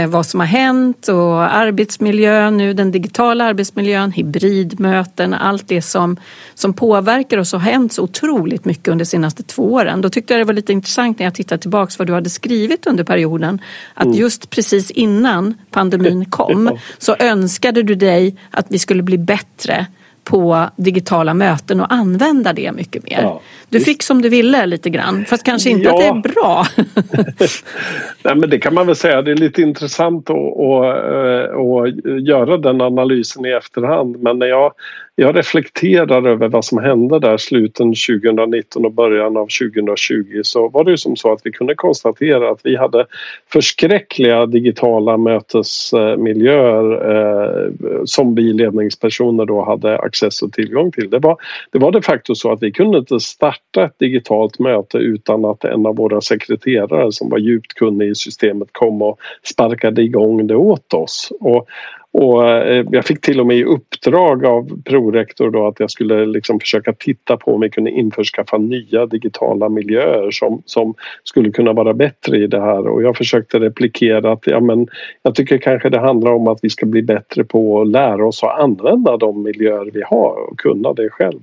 vad 0.09 0.26
som 0.26 0.40
har 0.40 0.47
hänt 0.47 1.09
och 1.09 1.54
arbetsmiljön 1.54 2.57
nu, 2.57 2.73
den 2.75 2.92
digitala 2.92 3.45
arbetsmiljön, 3.45 4.12
hybridmöten, 4.12 5.35
allt 5.35 5.68
det 5.68 5.83
som, 5.83 6.16
som 6.54 6.73
påverkar 6.73 7.38
oss 7.38 7.54
och 7.54 7.61
har 7.61 7.71
hänt 7.71 7.92
så 7.92 8.02
otroligt 8.02 8.64
mycket 8.64 8.88
under 8.88 9.04
de 9.04 9.09
senaste 9.09 9.42
två 9.42 9.73
åren. 9.73 10.00
Då 10.00 10.09
tyckte 10.09 10.35
jag 10.35 10.40
det 10.40 10.45
var 10.45 10.54
lite 10.54 10.73
intressant 10.73 11.18
när 11.18 11.26
jag 11.26 11.35
tittade 11.35 11.61
tillbaka 11.61 11.95
vad 11.99 12.07
du 12.07 12.14
hade 12.14 12.30
skrivit 12.30 12.87
under 12.87 13.04
perioden. 13.04 13.61
Att 13.95 14.04
mm. 14.04 14.18
just 14.18 14.50
precis 14.50 14.90
innan 14.90 15.54
pandemin 15.71 16.25
kom 16.30 16.78
så 16.99 17.16
önskade 17.18 17.83
du 17.83 17.95
dig 17.95 18.37
att 18.50 18.66
vi 18.68 18.78
skulle 18.78 19.02
bli 19.02 19.18
bättre 19.18 19.87
på 20.28 20.68
digitala 20.76 21.35
möten 21.35 21.80
och 21.80 21.92
använda 21.92 22.52
det 22.52 22.73
mycket 22.73 23.04
mer. 23.04 23.23
Ja, 23.23 23.40
du 23.68 23.80
fick 23.80 24.02
som 24.02 24.23
du 24.23 24.28
ville 24.28 24.66
lite 24.66 24.90
grann, 24.90 25.25
fast 25.25 25.44
kanske 25.44 25.70
inte 25.70 25.85
ja. 25.85 25.94
att 25.94 26.00
det 26.00 26.28
är 26.28 26.32
bra. 26.32 26.66
Nej, 28.25 28.37
men 28.37 28.50
det 28.50 28.58
kan 28.58 28.75
man 28.75 28.87
väl 28.87 28.97
säga. 28.97 29.23
Det 29.23 29.30
är 29.30 29.37
lite 29.37 29.62
intressant 29.62 30.30
att, 30.30 30.37
att, 30.37 30.85
eh, 30.85 31.58
att 31.58 32.20
göra 32.23 32.56
den 32.56 32.80
analysen 32.80 33.47
i 33.47 33.50
efterhand. 33.50 34.23
Men 34.23 34.38
när 34.38 34.47
jag 34.47 34.73
jag 35.20 35.37
reflekterar 35.37 36.26
över 36.28 36.48
vad 36.48 36.64
som 36.64 36.78
hände 36.78 37.18
där 37.18 37.37
sluten 37.37 37.94
2019 38.08 38.84
och 38.84 38.92
början 38.92 39.37
av 39.37 39.46
2020 39.46 40.40
så 40.42 40.68
var 40.68 40.84
det 40.84 40.90
ju 40.90 40.96
som 40.96 41.16
så 41.16 41.32
att 41.32 41.40
vi 41.44 41.52
kunde 41.52 41.75
konstatera 41.75 42.50
att 42.50 42.60
vi 42.64 42.76
hade 42.76 43.06
förskräckliga 43.52 44.46
digitala 44.46 45.16
mötesmiljöer 45.16 46.92
eh, 47.10 47.70
som 48.04 48.34
vi 48.34 48.42
ledningspersoner 48.42 49.44
då 49.44 49.64
hade 49.64 49.98
access 49.98 50.42
och 50.42 50.52
tillgång 50.52 50.92
till. 50.92 51.10
Det 51.10 51.18
var, 51.18 51.37
det 51.72 51.78
var 51.78 51.92
de 51.92 52.02
facto 52.02 52.34
så 52.34 52.52
att 52.52 52.62
vi 52.62 52.72
kunde 52.72 52.98
inte 52.98 53.20
starta 53.20 53.84
ett 53.84 53.98
digitalt 53.98 54.58
möte 54.58 54.98
utan 54.98 55.44
att 55.44 55.64
en 55.64 55.87
av 55.87 55.96
våra 55.96 56.20
sekreterare 56.20 57.12
som 57.12 57.30
var 57.30 57.38
djupt 57.38 57.75
kunnig 57.75 58.08
i 58.08 58.14
systemet 58.14 58.68
kom 58.72 59.02
och 59.02 59.18
sparkade 59.42 60.02
igång 60.02 60.46
det 60.46 60.56
åt 60.56 60.94
oss. 60.94 61.32
Och 61.40 61.66
och 62.12 62.49
eh, 62.49 62.87
jag 62.91 63.05
fick 63.05 63.21
till 63.21 63.41
och 63.41 63.47
med 63.47 63.57
i 63.57 63.65
uppdrag 63.65 64.47
av 64.47 64.83
prorektor 64.85 65.50
då 65.50 65.67
att 65.67 65.81
jag 65.81 65.91
skulle 65.91 66.27
liksom 66.27 66.61
försöka 66.61 66.93
titta 66.93 67.37
på 67.37 67.55
om 67.55 67.61
vi 67.61 67.71
kunde 67.71 67.91
införskaffa 67.91 68.59
nya 68.59 69.07
digitala 69.07 69.69
miljöer 69.69 70.31
som, 70.31 70.62
som 70.65 70.95
skulle 71.25 71.50
kunna 71.50 71.73
vara 71.73 71.95
bättre 71.95 72.37
i 72.37 72.47
det 72.47 72.61
här 72.61 72.87
och 72.87 73.03
jag 73.03 73.17
försökte 73.17 73.59
replikera 73.59 74.33
att 74.33 74.47
ja, 74.47 74.61
men 74.61 74.88
jag 75.23 75.35
tycker 75.35 75.59
kanske 75.59 75.91
det 75.91 76.00
handlar 76.00 76.33
om 76.33 76.49
att 76.49 76.59
vi 76.62 76.71
ska 76.71 76.87
bli 76.87 77.03
bättre 77.03 77.45
på 77.45 77.81
att 77.81 77.88
lära 77.88 78.27
oss 78.27 78.43
att 78.43 78.61
använda 78.61 79.17
de 79.17 79.43
miljöer 79.43 79.91
vi 79.93 80.03
har 80.03 80.50
och 80.50 80.59
kunna 80.59 80.93
det 80.93 81.11
själv. 81.11 81.41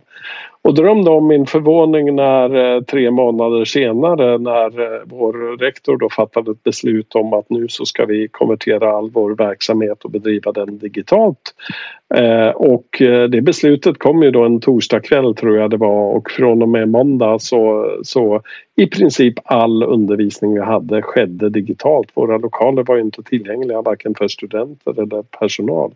Och 0.65 0.73
drömde 0.73 1.09
om 1.11 1.27
min 1.27 1.45
förvåning 1.45 2.15
när 2.15 2.75
eh, 2.75 2.81
tre 2.81 3.11
månader 3.11 3.65
senare 3.65 4.37
när 4.37 4.81
eh, 4.81 5.01
vår 5.05 5.57
rektor 5.57 5.97
då 5.97 6.09
fattade 6.09 6.51
ett 6.51 6.63
beslut 6.63 7.15
om 7.15 7.33
att 7.33 7.49
nu 7.49 7.67
så 7.67 7.85
ska 7.85 8.05
vi 8.05 8.27
konvertera 8.27 8.91
all 8.91 9.09
vår 9.09 9.35
verksamhet 9.35 10.03
och 10.03 10.11
bedriva 10.11 10.51
den 10.51 10.77
digitalt. 10.77 11.53
Eh, 12.15 12.49
och 12.49 12.87
det 13.29 13.41
beslutet 13.41 13.99
kom 13.99 14.23
ju 14.23 14.31
då 14.31 14.45
en 14.45 14.59
torsdagkväll 14.59 15.35
tror 15.35 15.57
jag 15.57 15.69
det 15.69 15.77
var 15.77 16.15
och 16.15 16.31
från 16.31 16.61
och 16.61 16.69
med 16.69 16.89
måndag 16.89 17.39
så, 17.39 17.91
så 18.03 18.41
i 18.75 18.87
princip 18.87 19.33
all 19.43 19.83
undervisning 19.83 20.53
vi 20.53 20.61
hade 20.61 21.01
skedde 21.01 21.49
digitalt. 21.49 22.07
Våra 22.13 22.37
lokaler 22.37 22.83
var 22.83 22.97
inte 22.97 23.23
tillgängliga 23.23 23.81
varken 23.81 24.15
för 24.15 24.27
studenter 24.27 25.01
eller 25.01 25.23
personal. 25.39 25.91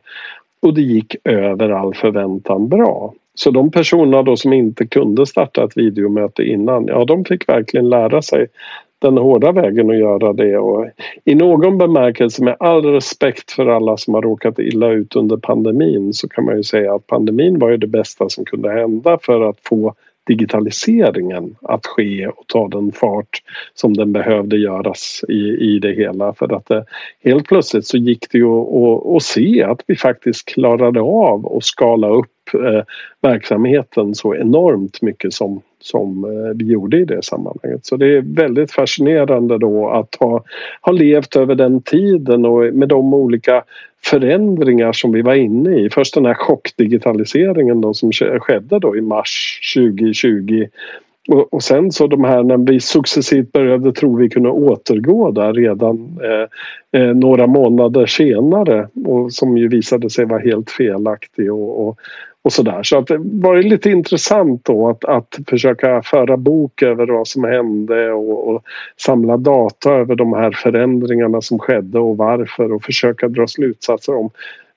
Och 0.62 0.74
det 0.74 0.82
gick 0.82 1.16
över 1.24 1.70
all 1.70 1.94
förväntan 1.94 2.68
bra. 2.68 3.14
Så 3.34 3.52
de 3.52 3.72
personerna 3.72 4.24
då 4.24 4.38
som 4.38 4.54
inte 4.54 4.88
kunde 4.88 5.26
starta 5.26 5.64
ett 5.64 5.78
videomöte 5.78 6.44
innan, 6.44 6.88
ja 6.88 7.06
de 7.06 7.26
fick 7.26 7.50
verkligen 7.50 7.90
lära 7.90 8.22
sig 8.22 8.48
den 9.00 9.18
hårda 9.18 9.52
vägen 9.52 9.90
att 9.90 9.98
göra 9.98 10.34
det. 10.34 10.58
Och 10.58 10.88
i 11.26 11.36
någon 11.36 11.78
bemärkelse 11.78 12.44
med 12.44 12.56
all 12.60 12.86
respekt 12.86 13.52
för 13.52 13.68
alla 13.68 13.98
som 13.98 14.14
har 14.14 14.22
råkat 14.22 14.60
illa 14.60 14.90
ut 14.90 15.16
under 15.16 15.38
pandemin 15.38 16.14
så 16.14 16.30
kan 16.30 16.46
man 16.46 16.58
ju 16.58 16.64
säga 16.64 16.96
att 16.96 17.08
pandemin 17.08 17.60
var 17.60 17.70
ju 17.70 17.78
det 17.78 17.88
bästa 17.88 18.30
som 18.30 18.46
kunde 18.46 18.72
hända 18.72 19.20
för 19.22 19.50
att 19.50 19.58
få 19.64 19.96
digitaliseringen 20.28 21.56
att 21.62 21.86
ske 21.86 22.28
och 22.28 22.48
ta 22.48 22.68
den 22.68 22.92
fart 22.92 23.42
som 23.74 23.94
den 23.94 24.14
behövde 24.14 24.58
göras 24.58 25.24
i, 25.30 25.40
i 25.74 25.80
det 25.80 25.94
hela. 25.94 26.34
För 26.34 26.54
att 26.54 26.66
det, 26.66 26.86
helt 27.24 27.48
plötsligt 27.48 27.86
så 27.86 27.98
gick 27.98 28.32
det 28.32 28.38
ju 28.38 28.48
att 29.16 29.24
se 29.24 29.64
att 29.64 29.84
vi 29.88 29.96
faktiskt 29.96 30.46
klarade 30.46 31.02
av 31.02 31.58
att 31.58 31.64
skala 31.64 32.10
upp 32.10 32.39
eh, 32.54 32.84
verksamheten 33.22 34.16
så 34.16 34.36
enormt 34.36 35.02
mycket 35.02 35.34
som, 35.34 35.62
som 35.80 36.24
eh, 36.24 36.58
vi 36.58 36.66
gjorde 36.66 36.98
i 36.98 37.06
det 37.06 37.26
sammanhanget. 37.26 37.86
Så 37.86 37.98
det 37.98 38.18
är 38.18 38.22
väldigt 38.22 38.72
fascinerande 38.72 39.58
då 39.58 39.90
att 39.90 40.16
ha, 40.20 40.44
ha 40.82 40.92
levt 40.92 41.36
över 41.36 41.56
den 41.56 41.82
tiden 41.82 42.46
och 42.46 42.74
med 42.74 42.88
de 42.88 43.14
olika 43.14 43.64
förändringar 44.06 44.92
som 44.92 45.12
vi 45.12 45.22
var 45.22 45.36
inne 45.36 45.80
i. 45.80 45.90
Först 45.90 46.14
den 46.14 46.26
här 46.26 46.34
chockdigitaliseringen 46.34 47.82
då 47.82 47.94
som 47.94 48.12
skedde 48.12 48.80
då 48.80 48.98
i 48.98 49.02
mars 49.02 49.60
2020 49.76 50.68
och, 51.30 51.54
och 51.54 51.64
sen 51.64 51.92
så 51.92 52.08
de 52.08 52.24
här 52.24 52.44
när 52.44 52.58
vi 52.58 52.80
successivt 52.80 53.52
började 53.52 53.94
tro 53.94 54.16
vi 54.16 54.30
kunde 54.30 54.50
återgå 54.50 55.32
där 55.32 55.54
redan 55.54 56.20
eh, 56.24 57.02
eh, 57.02 57.16
några 57.16 57.48
månader 57.48 58.06
senare 58.06 58.88
och 59.06 59.34
som 59.34 59.58
ju 59.58 59.68
visade 59.68 60.10
sig 60.10 60.26
vara 60.26 60.40
helt 60.40 60.72
felaktig 60.72 61.54
och, 61.54 61.88
och, 61.88 62.00
och 62.50 62.54
sådär. 62.54 62.84
Så 62.84 62.98
att 62.98 63.08
det 63.08 63.18
var 63.22 63.62
lite 63.62 63.90
intressant 63.90 64.66
då 64.66 64.90
att, 64.90 65.06
att 65.06 65.40
försöka 65.48 66.02
föra 66.02 66.38
bok 66.38 66.82
över 66.82 67.08
vad 67.08 67.28
som 67.28 67.44
hände 67.44 68.12
och, 68.12 68.48
och, 68.48 68.64
samla 68.98 69.38
data 69.38 69.92
över 69.92 70.16
de 70.16 70.34
här 70.34 70.52
förändringarna 70.52 71.42
som 71.42 71.60
skedde 71.60 72.00
och 72.00 72.18
varför 72.18 72.74
och 72.74 72.84
försöka 72.84 73.28
dra 73.28 73.48
slutsatser 73.48 74.16
om 74.16 74.30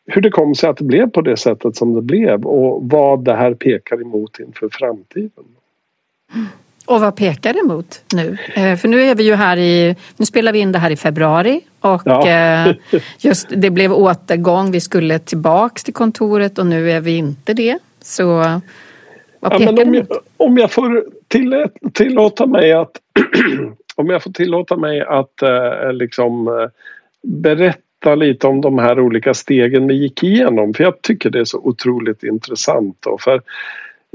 hur 0.07 0.23
det 0.23 0.31
kom 0.31 0.55
sig 0.55 0.71
att 0.71 0.76
det 0.76 0.85
blev 0.85 1.11
på 1.11 1.21
det 1.21 1.37
sättet 1.37 1.76
som 1.76 1.95
det 1.95 2.02
blev 2.02 2.47
och 2.47 2.83
vad 2.83 3.25
det 3.25 3.35
här 3.35 3.55
pekar 3.55 4.00
emot 4.00 4.38
inför 4.38 4.69
framtiden. 4.73 5.45
Och 6.87 7.00
vad 7.00 7.17
pekar 7.17 7.52
det 7.52 7.61
emot 7.61 8.05
nu? 8.14 8.38
Eh, 8.55 8.76
för 8.76 8.88
nu 8.88 9.02
är 9.02 9.14
vi 9.14 9.23
ju 9.23 9.35
här 9.35 9.57
i, 9.57 9.97
nu 10.17 10.26
spelar 10.26 10.52
vi 10.52 10.59
in 10.59 10.73
det 10.73 10.79
här 10.79 10.91
i 10.91 10.97
februari 10.97 11.61
och 11.83 12.03
ja. 12.05 12.29
Eh, 12.29 12.75
just 13.19 13.47
det 13.51 13.71
blev 13.71 13.93
återgång. 13.93 14.71
Vi 14.71 14.81
skulle 14.81 15.19
tillbaks 15.19 15.85
till 15.85 15.95
kontoret 15.95 16.59
och 16.59 16.67
nu 16.67 16.91
är 16.91 17.01
vi 17.01 17.17
inte 17.17 17.55
det. 17.55 17.79
Så 18.01 18.45
vad 19.41 19.53
pekar 19.53 19.65
ja, 19.67 19.73
det 19.73 19.83
emot? 19.83 20.07
Jag, 20.09 20.19
om 20.37 20.59
jag 20.59 20.73
får 20.73 21.05
till, 21.29 21.67
tillåta 21.93 22.47
mig 22.47 22.73
att 22.73 22.91
om 23.97 24.11
jag 24.11 24.23
får 24.23 24.31
tillåta 24.31 24.77
mig 24.77 25.01
att 25.01 25.43
eh, 25.43 25.93
liksom 25.93 26.49
eh, 26.49 26.69
berätta 27.23 28.15
lite 28.15 28.47
om 28.47 28.61
de 28.61 28.79
här 28.79 29.01
olika 29.01 29.35
stegen 29.35 29.87
vi 29.87 29.95
gick 29.95 30.23
igenom 30.23 30.75
för 30.75 30.85
jag 30.85 31.03
tycker 31.03 31.31
det 31.31 31.41
är 31.41 31.45
så 31.45 31.59
otroligt 31.59 32.23
intressant. 32.23 32.97
Då, 33.01 33.19
för 33.19 33.43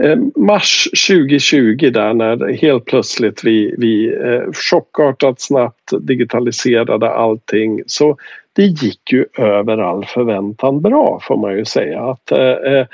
Eh, 0.03 0.17
mars 0.35 0.87
2020 1.07 1.89
där 1.93 2.13
när 2.13 2.53
helt 2.53 2.85
plötsligt 2.85 3.43
vi, 3.43 3.75
vi 3.77 4.15
eh, 4.15 4.51
chockartat 4.53 5.41
snabbt 5.41 5.91
digitaliserade 5.99 7.09
allting 7.09 7.81
så 7.87 8.17
det 8.53 8.63
gick 8.63 9.11
ju 9.11 9.25
över 9.37 9.77
all 9.77 10.05
förväntan 10.05 10.81
bra 10.81 11.19
får 11.23 11.37
man 11.37 11.57
ju 11.57 11.65
säga. 11.65 12.01
Att, 12.01 12.31
eh, 12.31 12.39
eh 12.39 12.85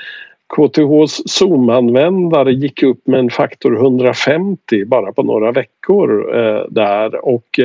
KTHs 0.56 1.22
Zoom-användare 1.26 2.52
gick 2.52 2.82
upp 2.82 3.06
med 3.06 3.20
en 3.20 3.30
faktor 3.30 3.76
150 3.76 4.84
bara 4.84 5.12
på 5.12 5.22
några 5.22 5.52
veckor 5.52 6.36
eh, 6.36 6.62
där 6.70 7.24
och 7.24 7.60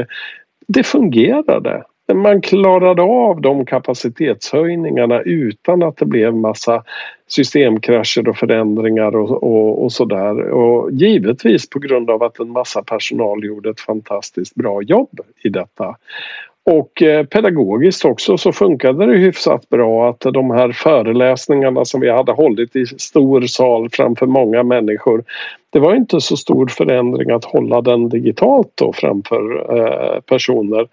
det 0.67 0.83
fungerade. 0.83 1.83
Man 2.13 2.41
klarade 2.41 3.01
av 3.01 3.41
de 3.41 3.65
kapacitetshöjningarna 3.65 5.21
utan 5.21 5.83
att 5.83 5.97
det 5.97 6.05
blev 6.05 6.35
massa 6.35 6.83
systemkrascher 7.27 8.29
och 8.29 8.37
förändringar 8.37 9.15
och, 9.15 9.43
och, 9.43 9.83
och 9.83 9.91
sådär. 9.91 10.41
Och 10.41 10.91
givetvis 10.91 11.69
på 11.69 11.79
grund 11.79 12.09
av 12.09 12.23
att 12.23 12.39
en 12.39 12.49
massa 12.49 12.83
personal 12.83 13.45
gjorde 13.45 13.69
ett 13.69 13.79
fantastiskt 13.79 14.55
bra 14.55 14.81
jobb 14.81 15.19
i 15.43 15.49
detta. 15.49 15.95
Och 16.63 17.01
eh, 17.01 17.25
pedagogiskt 17.25 18.05
också 18.05 18.37
så 18.37 18.51
funkade 18.51 19.05
det 19.05 19.17
hyfsat 19.17 19.69
bra 19.69 20.09
att 20.09 20.19
de 20.19 20.51
här 20.51 20.71
föreläsningarna 20.71 21.85
som 21.85 22.01
vi 22.01 22.09
hade 22.09 22.31
hållit 22.31 22.75
i 22.75 22.85
stor 22.85 23.41
sal 23.41 23.89
framför 23.91 24.25
många 24.25 24.63
människor 24.63 25.23
det 25.71 25.79
var 25.79 25.95
inte 25.95 26.21
så 26.21 26.37
stor 26.37 26.67
förändring 26.67 27.31
att 27.31 27.45
hålla 27.45 27.81
den 27.81 28.09
digitalt 28.09 28.71
då 28.75 28.93
framför 28.93 29.75
eh, 29.77 30.19
personer. 30.19 30.87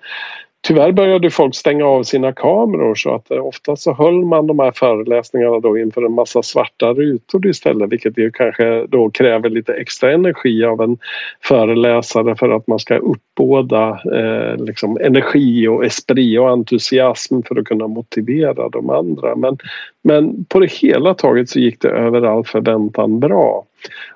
Tyvärr 0.66 0.92
började 0.92 1.30
folk 1.30 1.54
stänga 1.54 1.84
av 1.84 2.02
sina 2.02 2.32
kameror 2.32 2.94
så 2.94 3.14
att 3.14 3.30
eh, 3.30 3.46
ofta 3.46 3.76
så 3.76 3.94
höll 3.94 4.24
man 4.24 4.46
de 4.46 4.58
här 4.58 4.72
föreläsningarna 4.72 5.60
då 5.60 5.78
inför 5.78 6.02
en 6.02 6.12
massa 6.12 6.42
svarta 6.42 6.92
rutor 6.92 7.46
istället 7.46 7.92
vilket 7.92 8.18
ju 8.18 8.30
kanske 8.30 8.86
då 8.86 9.10
kräver 9.10 9.50
lite 9.50 9.74
extra 9.74 10.12
energi 10.12 10.64
av 10.64 10.80
en 10.80 10.98
föreläsare 11.42 12.36
för 12.36 12.50
att 12.50 12.66
man 12.66 12.78
ska 12.78 12.96
uppbåda 12.96 14.00
eh, 14.14 14.64
liksom 14.64 14.98
energi 15.00 15.68
och 15.68 15.84
esprit 15.84 16.40
och 16.40 16.50
entusiasm 16.50 17.42
för 17.42 17.58
att 17.58 17.64
kunna 17.64 17.86
motivera 17.86 18.68
de 18.68 18.90
andra. 18.90 19.36
Men, 19.36 19.58
men 20.02 20.44
på 20.44 20.60
det 20.60 20.72
hela 20.72 21.14
taget 21.14 21.48
så 21.48 21.58
gick 21.58 21.80
det 21.80 21.88
över 21.88 22.22
all 22.22 22.44
förväntan 22.44 23.20
bra. 23.20 23.64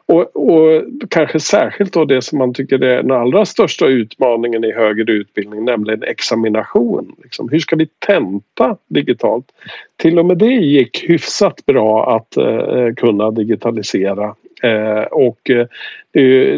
Och, 0.07 0.37
och, 0.37 0.83
kanske 1.11 1.41
särskilt 1.41 1.93
då 1.93 2.05
det 2.05 2.23
som 2.23 2.39
man 2.39 2.55
tycker 2.55 2.85
är 2.85 3.03
den 3.03 3.11
allra 3.11 3.45
största 3.47 3.87
utmaningen 3.87 4.65
i 4.65 4.73
högre 4.73 5.13
utbildning 5.13 5.65
nämligen 5.65 6.03
examination. 6.03 7.17
Liksom, 7.23 7.49
hur 7.49 7.59
ska 7.59 7.77
vi 7.77 7.89
tenta 8.07 8.77
digitalt? 8.89 9.47
Till 9.97 10.19
och 10.19 10.27
med 10.27 10.39
det 10.39 10.55
gick 10.55 11.05
hyfsat 11.09 11.67
bra 11.67 12.17
att 12.17 12.37
eh, 12.37 12.95
kunna 12.97 13.31
digitalisera 13.31 14.35
Eh, 14.63 15.03
och 15.03 15.51
eh, 15.51 15.67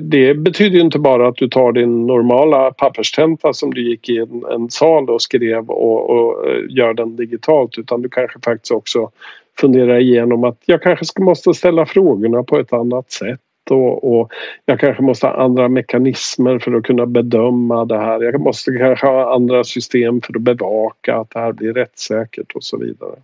det 0.03 0.35
betyder 0.35 0.81
inte 0.81 0.99
bara 0.99 1.29
att 1.29 1.37
du 1.37 1.49
tar 1.49 1.73
din 1.73 2.07
normala 2.07 2.71
papperstenta 2.71 3.53
som 3.53 3.75
du 3.75 3.91
gick 3.91 4.09
i 4.09 4.19
en, 4.19 4.45
en 4.51 4.71
sal 4.71 5.11
och 5.11 5.23
skrev 5.23 5.71
och, 5.71 6.11
och, 6.11 6.49
eh, 6.49 6.63
gör 6.69 6.95
den 6.95 7.17
digitalt 7.17 7.79
utan 7.79 8.03
du 8.03 8.09
kanske 8.09 8.39
faktiskt 8.45 8.73
också 8.73 9.11
fundera 9.59 10.01
igenom 10.01 10.45
att 10.45 10.59
jag 10.67 10.83
kanske 10.83 11.23
måste 11.23 11.55
ställa 11.55 11.87
frågorna 11.87 12.43
på 12.43 12.59
ett 12.59 12.73
annat 12.73 13.11
sätt 13.13 13.41
och, 13.71 14.21
och, 14.21 14.33
jag 14.67 14.81
kanske 14.81 15.03
måste 15.03 15.27
ha 15.27 15.35
andra 15.35 15.69
mekanismer 15.69 16.59
för 16.59 16.73
att 16.73 16.83
kunna 16.83 17.07
bedöma 17.07 17.85
det 17.85 17.99
här. 17.99 18.23
Jag 18.23 18.41
måste 18.41 18.73
kanske 18.79 19.07
ha 19.07 19.35
andra 19.35 19.65
system 19.65 20.21
för 20.21 20.37
att 20.37 20.43
bevaka 20.43 21.17
att 21.17 21.31
det 21.31 21.39
här 21.39 21.53
blir 21.53 21.73
rättssäkert 21.73 22.53
och 22.55 22.65
så 22.65 22.79
vidare. 22.79 23.17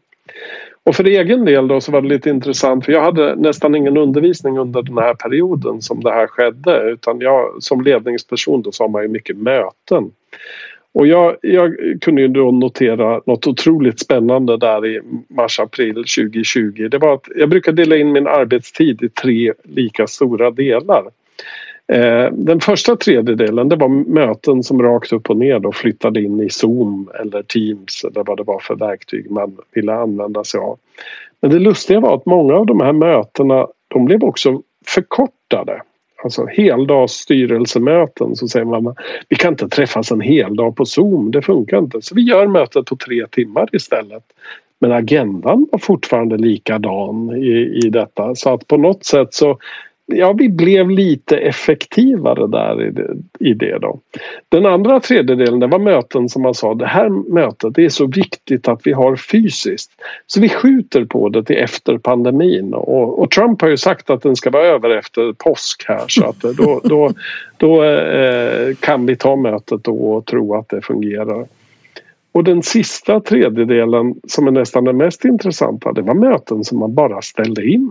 Och 0.85 0.95
för 0.95 1.05
egen 1.05 1.45
del 1.45 1.69
då 1.69 1.81
så 1.81 1.93
var 1.93 2.03
det 2.03 2.09
lite 2.09 2.31
intressant 2.31 2.85
för 2.85 2.93
jag 2.93 3.03
hade 3.03 3.37
nästan 3.37 3.75
ingen 3.75 3.97
undervisning 3.97 4.59
under 4.59 4.83
den 4.83 4.99
här 4.99 5.15
perioden 5.15 5.83
som 5.83 6.01
det 6.01 6.11
här 6.11 6.27
skedde 6.27 6.91
utan 6.91 7.21
jag 7.21 7.63
som 7.63 7.81
ledningsperson 7.81 8.63
då 8.63 8.73
så 8.73 8.85
har 8.85 8.89
man 8.89 9.03
ju 9.03 9.09
mycket 9.09 9.37
möten. 9.37 10.11
Och 10.95 11.07
jag, 11.07 11.37
jag, 11.43 11.77
kunde 12.01 12.21
ju 12.21 12.29
då 12.29 12.51
notera 12.51 13.21
något 13.27 13.47
otroligt 13.47 14.01
spännande 14.01 14.57
där 14.57 14.87
i 14.87 15.01
mars-april 15.29 15.95
2020. 15.95 16.89
Det 16.91 16.99
var 16.99 17.15
att 17.15 17.29
jag 17.37 17.49
brukar 17.49 17.73
dela 17.73 17.97
in 17.97 18.13
min 18.13 18.27
arbetstid 18.27 19.03
i 19.03 19.09
tre 19.09 19.53
lika 19.65 20.07
stora 20.07 20.51
delar. 20.51 21.05
Eh, 21.93 22.33
den 22.33 22.61
första 22.61 22.97
tredjedelen 22.97 23.69
det 23.69 23.77
var 23.77 23.89
möten 23.89 24.63
som 24.63 24.83
rakt 24.83 25.13
upp 25.13 25.31
och 25.31 25.37
ner 25.37 25.59
då 25.59 25.73
flyttade 25.73 26.23
in 26.23 26.41
i 26.41 26.51
Zoom 26.51 27.11
eller 27.21 27.43
Teams 27.43 28.05
eller 28.05 28.25
vad 28.25 28.37
det 28.37 28.43
var 28.43 28.59
för 28.59 28.75
verktyg 28.75 29.31
man 29.31 29.57
ville 29.73 29.95
använda 29.95 30.45
sig 30.45 30.61
av. 30.61 30.79
Men 31.41 31.51
det 31.51 31.59
lustiga 31.59 32.01
var 32.01 32.15
att 32.15 32.27
många 32.27 32.55
av 32.55 32.67
de 32.67 32.81
här 32.81 32.93
mötena 32.93 33.67
de 33.89 34.05
blev 34.05 34.25
också 34.25 34.63
förkortade 34.87 35.83
alltså 36.23 36.47
heldags 36.47 37.13
styrelsemöten 37.13 38.37
så 38.37 38.49
säger 38.49 38.67
man 38.67 38.95
vi 39.29 39.37
kan 39.37 39.53
inte 39.53 39.69
träffas 39.69 40.11
en 40.11 40.21
hel 40.21 40.57
dag 40.57 40.77
på 40.77 40.85
Zoom, 40.85 41.31
det 41.31 41.43
funkar 41.43 41.79
inte. 41.79 42.03
Så 42.03 42.15
vi 42.15 42.23
gör 42.23 42.47
mötet 42.47 42.87
på 42.87 42.97
tre 42.97 43.27
timmar 43.27 43.69
istället. 43.73 44.25
Men 44.81 44.93
agendan 44.93 45.67
var 45.73 45.79
fortfarande 45.79 46.37
likadan 46.37 47.37
i, 47.37 47.81
i 47.85 47.91
detta 47.91 48.35
så 48.35 48.55
att 48.55 48.67
på 48.67 48.77
något 48.77 49.05
sätt 49.05 49.35
så 49.35 49.59
ja, 50.13 50.33
vi 50.33 50.49
blev 50.49 50.91
lite 50.91 51.37
effektivare 51.37 52.47
där 52.47 52.87
i 52.87 52.91
det, 52.91 53.17
i 53.41 53.55
det 53.55 53.79
då. 53.79 54.01
Den 54.49 54.67
andra 54.67 55.01
tredjedelen 55.01 55.61
det 55.61 55.67
var 55.67 55.79
möten 55.79 56.29
som 56.29 56.43
man 56.43 56.55
sa 56.55 56.75
det 56.75 56.87
här 56.87 57.09
mötet 57.09 57.75
det 57.75 57.85
är 57.85 57.89
så 57.89 58.07
viktigt 58.07 58.69
att 58.69 58.81
vi 58.85 58.93
har 58.93 59.17
fysiskt. 59.17 59.91
Så 60.27 60.41
vi 60.41 60.49
skjuter 60.49 61.05
på 61.05 61.29
det 61.29 61.45
till 61.45 61.57
efter 61.57 61.99
pandemin 61.99 62.75
och, 62.75 63.23
och 63.23 63.31
Trump 63.31 63.61
har 63.63 63.69
ju 63.69 63.77
sagt 63.77 64.11
att 64.11 64.23
den 64.23 64.37
ska 64.37 64.51
vara 64.51 64.67
över 64.67 64.91
efter 64.91 65.33
påsk 65.33 65.85
här 65.89 66.05
så 66.09 66.25
att 66.25 66.41
då, 66.41 66.81
då, 66.85 67.13
då 67.57 67.85
eh, 67.85 68.75
kan 68.81 69.07
vi 69.07 69.17
ta 69.17 69.37
mötet 69.37 69.85
då 69.85 70.13
och 70.13 70.27
tro 70.27 70.55
att 70.55 70.69
det 70.69 70.83
fungerar. 70.83 71.47
Och 72.33 72.45
den 72.45 72.63
sista 72.63 73.21
tredjedelen 73.21 74.15
som 74.29 74.47
är 74.47 74.51
nästan 74.51 74.85
den 74.85 74.97
mest 74.97 75.25
intressanta 75.25 75.93
det 75.93 76.03
var 76.03 76.15
möten 76.15 76.65
som 76.65 76.79
man 76.79 76.95
bara 76.95 77.23
ställde 77.23 77.67
in. 77.67 77.91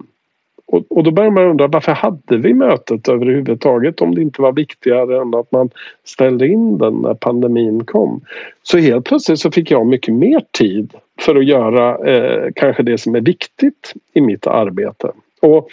Och, 0.68 0.84
och 0.90 1.04
då 1.04 1.12
börjar 1.12 1.32
man 1.32 1.44
undra 1.44 1.68
varför 1.68 1.92
hade 1.92 2.38
vi 2.38 2.54
mötet 2.54 3.08
överhuvudtaget 3.10 4.02
om 4.02 4.16
det 4.16 4.22
inte 4.22 4.42
var 4.42 4.52
viktigare 4.52 5.22
än 5.22 5.36
att 5.36 5.52
man 5.52 5.70
ställde 6.04 6.48
in 6.48 6.78
den 6.78 6.94
när 6.94 7.14
pandemin 7.14 7.86
kom. 7.86 8.22
Så 8.64 8.78
helt 8.78 9.06
plötsligt 9.06 9.40
så 9.40 9.52
fick 9.52 9.72
jag 9.72 9.88
mycket 9.88 10.14
mer 10.14 10.42
tid 10.52 10.94
för 11.20 11.36
att 11.36 11.46
göra 11.46 12.12
eh, 12.12 12.52
kanske 12.56 12.84
det 12.84 12.98
som 12.98 13.16
är 13.16 13.22
viktigt 13.22 13.94
i 14.14 14.22
mitt 14.22 14.48
arbete. 14.48 15.12
Och 15.42 15.70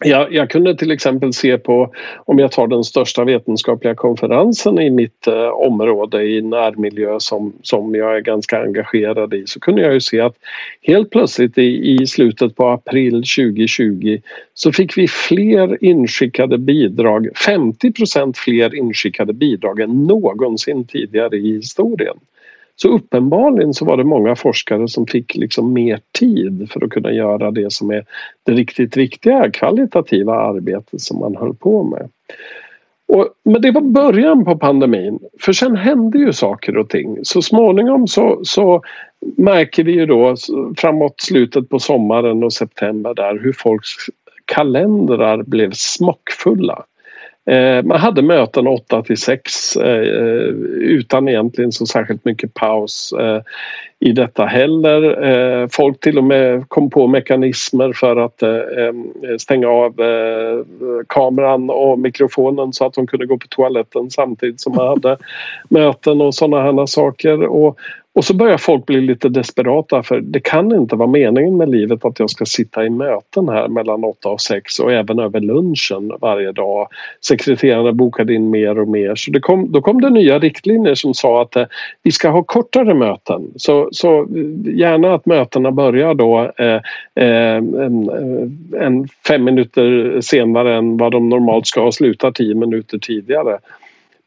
jag, 0.00 0.32
jag, 0.32 0.50
kunde 0.50 0.76
till 0.76 0.90
exempel 0.90 1.32
se 1.32 1.58
på, 1.58 1.92
om 2.24 2.38
jag 2.38 2.52
tar 2.52 2.66
den 2.66 2.84
största 2.84 3.24
vetenskapliga 3.24 3.94
konferensen 3.94 4.78
i 4.78 4.90
mitt 4.90 5.26
eh, 5.26 5.48
område 5.48 6.22
i 6.22 6.42
närmiljö 6.42 7.16
som, 7.20 7.52
som 7.62 7.94
jag 7.94 8.16
är 8.16 8.20
ganska 8.20 8.62
engagerad 8.62 9.34
i 9.34 9.46
så 9.46 9.60
kunde 9.60 9.82
jag 9.82 9.94
ju 9.94 10.00
se 10.00 10.20
att 10.20 10.36
helt 10.82 11.10
plötsligt 11.10 11.58
i, 11.58 11.92
i 11.92 12.06
slutet 12.06 12.56
på 12.56 12.68
april 12.68 13.12
2020 13.12 14.20
så 14.54 14.72
fick 14.72 14.98
vi 14.98 15.08
fler 15.08 15.84
inskickade 15.84 16.58
bidrag, 16.58 17.28
50% 17.46 18.36
fler 18.36 18.74
inskickade 18.74 19.32
bidrag 19.32 19.80
än 19.80 20.04
någonsin 20.06 20.86
tidigare 20.86 21.36
i 21.36 21.56
historien. 21.56 22.16
Så 22.76 22.88
uppenbarligen 22.88 23.74
så 23.74 23.84
var 23.84 23.96
det 23.96 24.04
många 24.04 24.36
forskare 24.36 24.88
som 24.88 25.06
fick 25.06 25.34
liksom 25.34 25.72
mer 25.72 26.00
tid 26.18 26.68
för 26.70 26.84
att 26.84 26.90
kunna 26.90 27.12
göra 27.12 27.50
det 27.50 27.72
som 27.72 27.90
är 27.90 28.04
det 28.42 28.52
riktigt 28.52 28.96
viktiga 28.96 29.50
kvalitativa 29.50 30.34
arbetet 30.34 31.00
som 31.00 31.18
man 31.18 31.36
höll 31.36 31.54
på 31.54 31.82
med. 31.82 32.08
Och, 33.06 33.28
men 33.42 33.62
det 33.62 33.70
var 33.70 33.80
början 33.80 34.44
på 34.44 34.56
pandemin 34.58 35.18
för 35.40 35.52
sen 35.52 35.76
hände 35.76 36.18
ju 36.18 36.32
saker 36.32 36.76
och 36.76 36.88
ting. 36.88 37.18
Så 37.22 37.42
småningom 37.42 38.08
så, 38.08 38.40
så 38.44 38.82
märker 39.36 39.84
vi 39.84 39.92
ju 39.92 40.06
då 40.06 40.36
framåt 40.76 41.20
slutet 41.20 41.68
på 41.68 41.78
sommaren 41.78 42.44
och 42.44 42.52
september 42.52 43.14
där 43.14 43.38
hur 43.42 43.52
folks 43.52 43.88
kalendrar 44.44 45.42
blev 45.42 45.70
smockfulla. 45.72 46.84
Eh, 47.46 47.82
man 47.84 48.00
hade 48.00 48.22
möten 48.22 48.66
8 48.66 49.02
till 49.02 49.16
6 49.16 49.76
eh, 49.76 49.86
eh, 49.86 50.48
utan 50.80 51.28
egentligen 51.28 51.72
så 51.72 51.86
särskilt 51.86 52.24
mycket 52.24 52.54
paus 52.54 53.14
i 54.00 54.12
detta 54.12 54.44
heller. 54.44 55.68
Folk 55.72 56.00
till 56.00 56.18
och 56.18 56.24
med 56.24 56.68
kom 56.68 56.90
på 56.90 57.06
mekanismer 57.06 57.92
för 57.92 58.16
att 58.16 58.42
stänga 59.40 59.68
av 59.68 59.94
kameran 61.08 61.70
och 61.70 61.98
mikrofonen 61.98 62.72
så 62.72 62.86
att 62.86 62.94
de 62.94 63.06
kunde 63.06 63.26
gå 63.26 63.38
på 63.38 63.46
toaletten 63.48 64.10
samtidigt 64.10 64.60
som 64.60 64.74
man 64.74 64.88
hade 64.88 65.16
möten 65.68 66.20
och 66.20 66.34
sådana 66.34 66.62
här 66.62 66.86
saker. 66.86 67.42
Och, 67.42 67.78
och 68.14 68.24
så 68.24 68.34
börjar 68.34 68.58
folk 68.58 68.86
bli 68.86 69.00
lite 69.00 69.28
desperata 69.28 70.02
för 70.02 70.20
det 70.20 70.40
kan 70.40 70.72
inte 70.72 70.96
vara 70.96 71.08
meningen 71.08 71.56
med 71.56 71.70
livet 71.70 72.04
att 72.04 72.18
jag 72.18 72.30
ska 72.30 72.44
sitta 72.44 72.84
i 72.84 72.90
möten 72.90 73.48
här 73.48 73.68
mellan 73.68 74.04
8 74.04 74.28
och 74.28 74.40
6 74.40 74.78
och 74.78 74.92
även 74.92 75.18
över 75.18 75.40
lunchen 75.40 76.12
varje 76.20 76.52
dag. 76.52 76.88
Sekreterarna 77.20 77.92
bokade 77.92 78.34
in 78.34 78.50
mer 78.50 78.78
och 78.78 78.88
mer 78.88 79.14
så 79.14 79.30
det 79.30 79.40
kom, 79.40 79.72
då 79.72 79.80
kom 79.80 80.00
det 80.00 80.10
nya 80.10 80.38
riktlinjer 80.38 80.94
som 80.94 81.14
sa 81.14 81.42
att 81.42 81.56
eh, 81.56 81.64
vi 82.02 82.12
ska 82.12 82.28
ha 82.28 82.42
kortare 82.42 82.94
möten. 82.94 83.50
Så, 83.56 83.88
så 83.92 84.26
gärna 84.64 85.14
att 85.14 85.26
mötena 85.26 85.70
börjar 85.70 86.14
då 86.14 86.52
eh, 86.58 86.80
eh, 87.14 87.56
en, 87.56 88.08
eh, 88.08 88.86
en 88.86 89.08
fem 89.28 89.44
minuter 89.44 90.20
senare 90.20 90.76
än 90.76 90.96
vad 90.96 91.12
de 91.12 91.28
normalt 91.28 91.66
ska 91.66 91.82
och 91.82 91.94
slutar 91.94 92.30
tio 92.30 92.54
minuter 92.54 92.98
tidigare. 92.98 93.58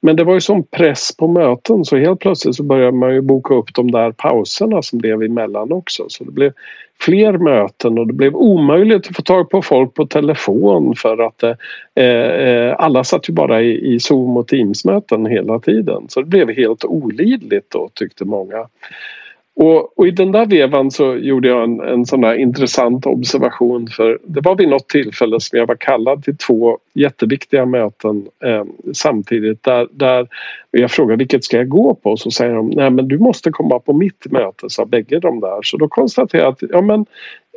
Men 0.01 0.15
det 0.15 0.23
var 0.23 0.33
ju 0.33 0.41
sån 0.41 0.63
press 0.63 1.17
på 1.17 1.27
möten 1.27 1.85
så 1.85 1.97
helt 1.97 2.19
plötsligt 2.19 2.55
så 2.55 2.63
började 2.63 2.97
man 2.97 3.13
ju 3.13 3.21
boka 3.21 3.53
upp 3.53 3.73
de 3.73 3.91
där 3.91 4.11
pauserna 4.11 4.81
som 4.81 4.99
blev 4.99 5.23
emellan 5.23 5.71
också. 5.71 6.05
Så 6.07 6.23
det 6.23 6.31
blev 6.31 6.53
fler 6.99 7.37
möten 7.37 7.99
och 7.99 8.07
det 8.07 8.13
blev 8.13 8.35
omöjligt 8.35 9.07
att 9.07 9.15
få 9.15 9.21
tag 9.21 9.49
på 9.49 9.61
folk 9.61 9.93
på 9.93 10.05
telefon 10.05 10.95
för 10.95 11.17
att 11.27 11.43
eh, 11.43 12.05
eh 12.05 12.75
alla 12.77 13.03
satt 13.03 13.29
ju 13.29 13.33
bara 13.33 13.61
i, 13.61 13.93
i 13.93 13.99
Zoom 13.99 14.37
och 14.37 14.47
Teams-möten 14.47 15.25
hela 15.25 15.59
tiden. 15.59 16.05
Så 16.09 16.21
det 16.21 16.27
blev 16.27 16.49
helt 16.49 16.85
olidligt 16.85 17.71
då 17.71 17.89
tyckte 17.93 18.25
många. 18.25 18.67
Och, 19.59 19.99
och, 19.99 20.07
i 20.07 20.11
den 20.11 20.31
där 20.31 20.45
vevan 20.45 20.91
så 20.91 21.15
gjorde 21.15 21.47
jag 21.47 21.63
en, 21.63 21.79
en 21.79 22.05
sån 22.05 22.21
där 22.21 22.33
intressant 22.33 23.05
observation 23.05 23.87
för 23.87 24.19
det 24.23 24.41
var 24.41 24.55
vid 24.55 24.69
något 24.69 24.89
tillfälle 24.89 25.39
som 25.39 25.59
jag 25.59 25.67
var 25.67 25.75
kallad 25.75 26.23
till 26.23 26.37
två 26.37 26.79
jätteviktiga 26.93 27.65
möten 27.65 28.27
eh, 28.43 28.63
samtidigt 28.93 29.63
där, 29.63 29.87
där 29.91 30.27
jag 30.81 30.91
frågar 30.91 31.17
vilket 31.17 31.43
ska 31.43 31.57
jag 31.57 31.69
gå 31.69 31.95
på? 31.95 32.11
Och 32.11 32.19
så 32.19 32.31
säger 32.31 32.53
de 32.53 32.69
nej 32.69 32.89
men 32.89 33.07
du 33.07 33.17
måste 33.17 33.51
komma 33.51 33.79
på 33.79 33.93
mitt 33.93 34.31
möte 34.31 34.69
sa 34.69 34.85
bägge 34.85 35.19
de 35.19 35.39
där. 35.39 35.59
Så 35.63 35.77
då 35.77 35.87
konstaterar 35.87 36.43
jag 36.43 36.51
att 36.51 36.61
ja 36.71 36.81
men 36.81 37.05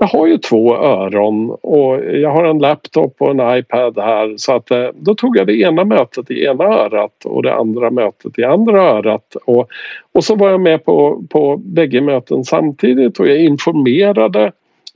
jag 0.01 0.07
har 0.07 0.27
ju 0.27 0.39
två 0.39 0.77
öron 0.77 1.51
och 1.51 2.05
jag 2.05 2.31
har 2.31 2.45
en 2.45 2.59
laptop 2.59 3.15
och 3.19 3.31
en 3.31 3.59
iPad 3.59 3.99
här. 3.99 4.35
Så 4.37 4.53
att 4.53 4.71
eh, 4.71 4.89
då 4.95 5.15
tog 5.15 5.37
jag 5.37 5.47
det 5.47 5.61
ena 5.61 5.85
mötet 5.85 6.31
i 6.31 6.45
ena 6.45 6.65
örat 6.65 7.25
och 7.25 7.43
det 7.43 7.55
andra 7.55 7.91
mötet 7.91 8.39
i 8.39 8.45
andra 8.45 8.83
örat. 8.83 9.37
Och, 9.45 9.69
och 10.13 10.25
så 10.25 10.35
var 10.35 10.51
jag 10.51 10.61
med 10.61 10.85
på, 10.85 11.23
på 11.31 11.57
bägge 11.57 12.01
möten 12.01 12.45
samtidigt 12.45 13.21
och 13.21 13.27
jag 13.27 13.39
informerade 13.39 14.53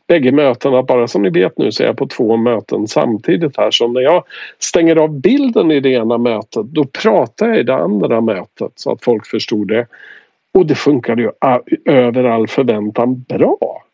bägge 0.08 0.32
mötena. 0.32 0.82
Bara 0.82 1.08
som 1.08 1.22
ni 1.22 1.30
vet 1.30 1.58
nu 1.58 1.72
så 1.72 1.82
är 1.82 1.86
jag 1.86 1.96
på 1.96 2.06
två 2.06 2.36
möten 2.36 2.88
samtidigt 2.88 3.56
här 3.56 3.70
så 3.70 3.88
när 3.88 4.00
jag 4.00 4.24
stänger 4.58 4.96
av 4.96 5.20
bilden 5.20 5.70
i 5.70 5.80
det 5.80 5.90
ena 5.90 6.18
mötet 6.18 6.66
då 6.66 6.84
pratar 6.84 7.48
jag 7.48 7.58
i 7.58 7.62
det 7.62 7.74
andra 7.74 8.20
mötet 8.20 8.72
så 8.74 8.92
att 8.92 9.04
folk 9.04 9.26
förstod 9.26 9.68
det. 9.68 9.86
Och 10.54 10.66
det 10.66 10.74
funkade 10.74 11.22
ju 11.22 11.30
över 11.84 12.24
all 12.24 12.48
förväntan 12.48 13.24
bra 13.28 13.84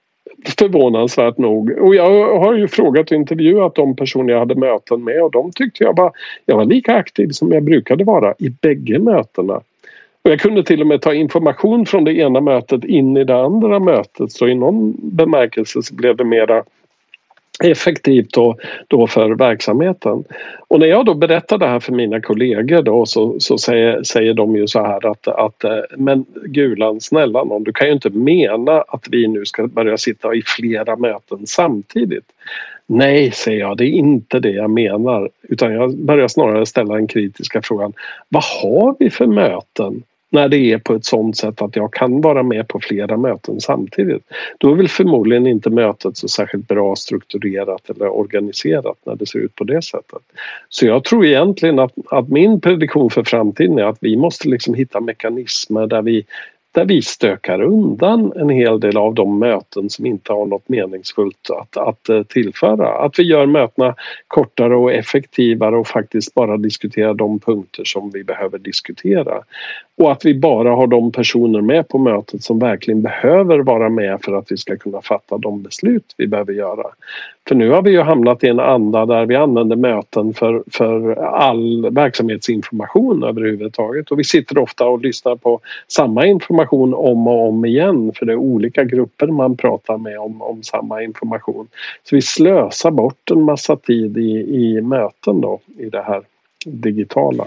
förvånansvärt 0.59 1.39
nog. 1.39 1.71
Och 1.71 1.95
jag 1.95 2.39
har 2.39 2.55
ju 2.55 2.69
frågat 2.69 3.11
och 3.11 3.17
intervjuat 3.17 3.75
de 3.75 3.97
personer 3.97 4.33
jag 4.33 4.39
hade 4.39 4.55
möten 4.55 5.05
med 5.05 5.23
och 5.23 5.31
de 5.31 5.53
tyckte 5.53 5.85
jag 5.85 5.97
var, 5.97 6.13
jag 6.47 6.57
var 6.57 6.65
lika 6.65 6.95
aktiv 6.95 7.29
som 7.29 7.53
jag 7.53 7.63
brukade 7.63 8.05
vara 8.05 8.35
i 8.39 8.49
bägge 8.49 8.99
mötena. 8.99 9.61
Och 10.23 10.31
jag 10.31 10.41
kunde 10.41 10.63
till 10.63 10.81
och 10.81 10.87
med 10.87 11.03
ta 11.03 11.15
information 11.15 11.87
från 11.87 12.05
det 12.05 12.13
ena 12.13 12.41
mötet 12.41 12.85
in 12.85 13.17
i 13.17 13.25
det 13.25 13.37
andra 13.37 13.79
mötet 13.79 14.33
så 14.33 14.49
i 14.49 14.55
någon 14.55 14.95
bemärkelse 14.99 15.83
så 15.83 15.95
blev 15.95 16.17
det 16.17 16.25
mera 16.25 16.65
effektivt 17.65 18.33
då, 18.33 18.57
då 18.89 19.07
för 19.07 19.31
verksamheten. 19.31 20.25
Och 20.69 20.81
när 20.81 20.87
jag 20.87 21.07
då 21.07 21.15
berättar 21.15 21.59
det 21.59 21.67
här 21.67 21.81
för 21.81 21.93
mina 21.93 22.21
kollegor 22.21 22.83
då 22.83 23.07
så, 23.07 23.41
så 23.41 23.59
säger, 23.59 24.03
säger 24.03 24.35
de 24.35 24.57
ju 24.57 24.67
så 24.67 24.85
här 24.85 25.07
att, 25.07 25.29
att 25.29 25.65
eh, 25.65 25.79
men 25.97 26.25
Gulan 26.45 27.01
snälla 27.01 27.45
någon 27.45 27.65
du 27.65 27.73
kan 27.73 27.87
ju 27.87 27.93
inte 27.93 28.11
mena 28.11 28.81
att 28.89 29.07
vi 29.11 29.29
nu 29.29 29.45
ska 29.45 29.67
börja 29.67 29.99
sitta 29.99 30.35
i 30.35 30.43
flera 30.47 30.97
möten 30.97 31.47
samtidigt. 31.47 32.25
Nej, 32.87 33.31
säger 33.31 33.61
jag, 33.61 33.77
det 33.77 33.85
är 33.85 33.93
inte 33.93 34.41
det 34.41 34.51
jag 34.51 34.71
menar 34.71 35.31
utan 35.43 35.73
jag 35.73 35.97
börjar 35.97 36.29
snarare 36.29 36.67
ställa 36.67 36.95
den 36.95 37.07
kritiska 37.07 37.63
frågan 37.63 37.93
vad 38.29 38.45
har 38.45 38.97
vi 38.99 39.11
för 39.11 39.27
möten 39.27 40.03
när 40.31 40.49
det 40.49 40.73
är 40.73 40.79
på 40.79 40.95
ett 40.95 41.05
sådant 41.05 41.37
sätt 41.37 41.63
att 41.63 41.77
jag 41.77 41.93
kan 41.93 42.21
vara 42.21 42.43
med 42.43 42.69
på 42.69 42.81
flera 42.81 43.17
möten 43.17 43.61
samtidigt. 43.61 44.23
Då 44.59 44.73
är 44.73 44.75
väl 44.75 44.89
förmodligen 44.89 45.47
inte 45.47 45.71
mötet 45.71 46.17
så 46.17 46.29
särskilt 46.29 46.69
bra 46.69 46.97
strukturerat 46.97 47.91
eller 47.91 48.09
organiserat 48.09 48.97
när 49.05 49.17
det 49.17 49.27
ser 49.27 49.39
ut 49.39 49.55
på 49.55 49.65
det 49.65 49.83
sättet. 49.83 50.23
Så 50.69 50.87
jag 50.87 51.05
tror 51.05 51.27
egentligen 51.27 51.79
att, 51.79 51.93
att 52.11 52.29
min 52.29 52.61
prediktion 52.61 53.11
för 53.11 53.25
framtiden 53.25 53.79
är 53.79 53.85
att 53.85 53.99
vi 54.01 54.17
måste 54.17 54.49
liksom 54.49 54.75
hitta 54.75 55.01
mekanismer 55.01 55.87
där 55.87 56.03
vi 56.03 56.25
där 56.73 56.85
vi 56.85 57.03
stökar 57.03 57.63
undan 57.63 58.33
en 58.37 58.49
hel 58.49 58.81
del 58.81 58.97
av 58.97 59.15
de 59.15 59.39
möten 59.39 59.91
som 59.91 60.07
inte 60.07 60.33
har 60.33 60.47
något 60.47 60.69
meningsfullt 60.69 61.51
att, 61.51 61.77
att 61.77 62.09
eh, 62.09 62.23
tillföra. 62.23 62.89
Att 62.89 63.19
vi 63.19 63.23
gör 63.23 63.47
mötena 63.47 63.95
kortare 64.29 64.77
och 64.77 64.93
effektivare 64.93 65.77
och 65.77 65.87
faktiskt 65.87 66.35
bara 66.35 66.57
diskuterar 66.57 67.15
de 67.15 67.39
punkter 67.39 67.85
som 67.85 68.11
vi 68.11 68.25
behöver 68.25 68.59
diskutera. 68.59 69.43
Och 69.97 70.13
att 70.13 70.25
vi 70.25 70.35
bara 70.35 70.71
har 70.71 70.87
de 70.87 71.13
personer 71.13 71.61
med 71.61 71.89
på 71.89 71.99
mötet 71.99 72.43
som 72.43 72.59
verkligen 72.59 73.03
behöver 73.03 73.59
vara 73.59 73.89
med 73.89 74.19
för 74.23 74.33
att 74.33 74.53
vi 74.53 74.57
ska 74.57 74.77
kunna 74.77 75.03
fatta 75.03 75.39
de 75.39 75.63
beslut 75.63 76.15
vi 76.17 76.27
behöver 76.27 76.53
göra. 76.53 76.87
För 77.49 77.55
nu 77.55 77.71
har 77.71 77.83
vi 77.83 77.91
ju 77.91 78.01
hamnat 78.01 78.45
i 78.45 78.49
en 78.49 78.61
anda 78.61 79.07
där 79.07 79.27
vi 79.27 79.37
använder 79.37 79.77
möten 79.77 80.35
för, 80.35 80.63
för 80.71 81.17
all 81.17 81.91
verksamhetsinformation 81.91 83.25
överhuvudtaget 83.25 84.11
och 84.11 84.19
vi 84.19 84.25
sitter 84.25 84.59
ofta 84.59 84.85
och 84.85 85.01
lyssnar 85.01 85.37
på 85.37 85.61
samma 85.89 86.27
information 86.27 86.95
om 86.95 87.29
och 87.29 87.49
om 87.49 87.65
igen 87.65 88.13
för 88.15 88.27
det 88.27 88.33
är 88.33 88.37
olika 88.37 88.85
grupper 88.85 89.27
man 89.27 89.57
pratar 89.57 89.99
med 89.99 90.19
om, 90.19 90.43
om 90.43 90.63
samma 90.63 91.03
information. 91.03 91.69
Så 92.05 92.17
vi 92.17 92.23
slösar 92.23 92.91
bort 92.91 93.31
en 93.31 93.43
massa 93.43 93.77
tid 93.77 94.19
i, 94.19 94.31
i 94.31 94.81
möten 94.81 95.41
då 95.41 95.61
i 95.79 95.89
det 95.91 96.03
här 96.03 96.23
digitala. 96.67 97.45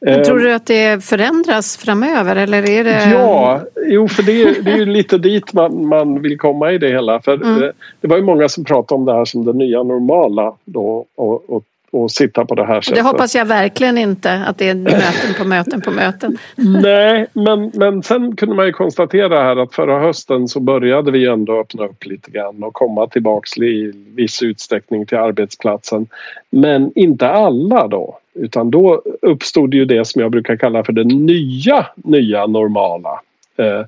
Men 0.00 0.24
tror 0.24 0.38
du 0.38 0.52
att 0.52 0.66
det 0.66 1.04
förändras 1.04 1.76
framöver 1.76 2.36
eller 2.36 2.70
är 2.70 2.84
det? 2.84 3.10
Ja, 3.10 3.60
jo 3.86 4.08
för 4.08 4.22
det 4.22 4.42
är, 4.42 4.62
det 4.62 4.70
är 4.72 4.76
ju 4.76 4.86
lite 4.86 5.18
dit 5.18 5.52
man, 5.52 5.86
man 5.86 6.22
vill 6.22 6.38
komma 6.38 6.72
i 6.72 6.78
det 6.78 6.88
hela. 6.88 7.20
För 7.20 7.34
mm. 7.34 7.60
det, 7.60 7.72
det, 8.00 8.08
var 8.08 8.16
ju 8.16 8.22
många 8.22 8.48
som 8.48 8.64
pratade 8.64 8.98
om 8.98 9.04
det 9.04 9.12
här 9.12 9.24
som 9.24 9.44
det 9.44 9.52
nya 9.52 9.82
normala 9.82 10.54
då 10.64 11.06
och, 11.14 11.50
och, 11.50 11.62
och 11.90 12.10
sitta 12.10 12.44
på 12.44 12.54
det 12.54 12.64
här 12.64 12.80
sättet. 12.80 13.04
Det 13.04 13.10
hoppas 13.10 13.34
jag 13.34 13.44
verkligen 13.44 13.98
inte 13.98 14.32
att 14.32 14.58
det 14.58 14.68
är 14.68 14.74
möten 14.74 15.34
på 15.38 15.44
möten 15.44 15.80
på 15.80 15.90
möten. 15.90 16.38
Nej, 16.82 17.26
men, 17.32 17.72
men 17.74 18.02
sen 18.02 18.36
kunde 18.36 18.54
man 18.54 18.66
ju 18.66 18.72
konstatera 18.72 19.42
här 19.42 19.56
att 19.56 19.74
förra 19.74 20.00
hösten 20.00 20.48
så 20.48 20.60
började 20.60 21.10
vi 21.10 21.26
ändå 21.26 21.60
öppna 21.60 21.84
upp 21.84 22.06
lite 22.06 22.30
grann 22.30 22.62
och 22.62 22.74
komma 22.74 23.06
tillbaks 23.06 23.58
i 23.58 23.92
viss 24.14 24.42
utsträckning 24.42 25.06
till 25.06 25.18
arbetsplatsen. 25.18 26.06
Men 26.50 26.92
inte 26.94 27.28
alla 27.28 27.88
då. 27.88 28.19
Utan 28.34 28.70
då 28.70 29.02
uppstod 29.22 29.74
ju 29.74 29.84
det 29.84 30.04
som 30.04 30.22
jag 30.22 30.30
brukar 30.30 30.56
kalla 30.56 30.84
för 30.84 30.92
det 30.92 31.04
nya, 31.04 31.86
nya 31.96 32.46
normala. 32.46 33.20
Eh, 33.56 33.84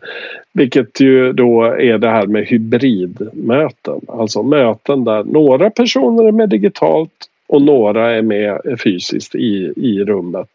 vilket 0.52 1.00
ju 1.00 1.32
då 1.32 1.64
är 1.64 1.98
det 1.98 2.08
här 2.08 2.26
med 2.26 2.46
hybridmöten. 2.46 4.00
Alltså 4.08 4.42
möten 4.42 5.04
där 5.04 5.24
några 5.24 5.70
personer 5.70 6.24
är 6.24 6.32
med 6.32 6.48
digitalt 6.48 7.28
och 7.52 7.62
några 7.62 8.10
är 8.10 8.22
med 8.22 8.60
fysiskt 8.84 9.34
i, 9.34 9.72
i 9.76 10.04
rummet. 10.04 10.48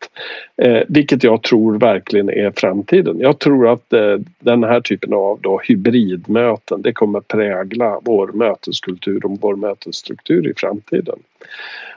Eh, 0.62 0.82
vilket 0.88 1.24
jag 1.24 1.44
tror 1.44 1.78
verkligen 1.78 2.30
är 2.30 2.52
framtiden. 2.56 3.20
Jag 3.20 3.40
tror 3.40 3.72
att 3.72 3.94
eh, 3.94 4.18
den 4.40 4.64
här 4.64 4.82
typen 4.82 5.14
av 5.14 5.40
då 5.42 5.62
hybridmöten 5.68 6.82
det 6.82 6.94
kommer 6.94 7.20
prägla 7.20 8.00
vår 8.04 8.28
möteskultur 8.28 9.26
och 9.26 9.38
vår 9.42 9.56
mötesstruktur 9.56 10.48
i 10.48 10.54
framtiden. 10.58 11.20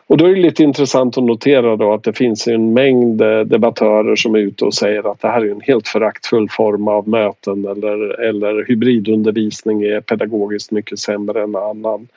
Och 0.07 0.17
då 0.17 0.25
är 0.25 0.35
det 0.35 0.41
lite 0.41 0.63
intressant 0.63 1.19
att 1.19 1.25
notera 1.25 1.77
då 1.77 1.93
att 1.93 2.03
det 2.03 2.13
finns 2.13 2.49
en 2.49 2.73
mängd 2.73 3.23
eh, 3.23 3.41
debattörer 3.41 4.17
som 4.17 4.35
är 4.35 4.39
ute 4.39 4.65
och 4.65 4.75
säger 4.75 5.11
att 5.13 5.21
det 5.21 5.29
här 5.29 5.41
är 5.41 5.51
en 5.51 5.61
helt 5.61 5.89
föraktfull 5.89 6.49
form 6.49 6.89
av 6.89 7.09
möten 7.09 7.65
eller, 7.65 8.21
eller 8.21 8.65
hybridundervisning 8.69 9.83
är 9.83 10.01
pedagogiskt 10.01 10.71
mycket 10.71 10.99
sämre 10.99 11.43
än 11.43 11.57
annan. 11.57 12.09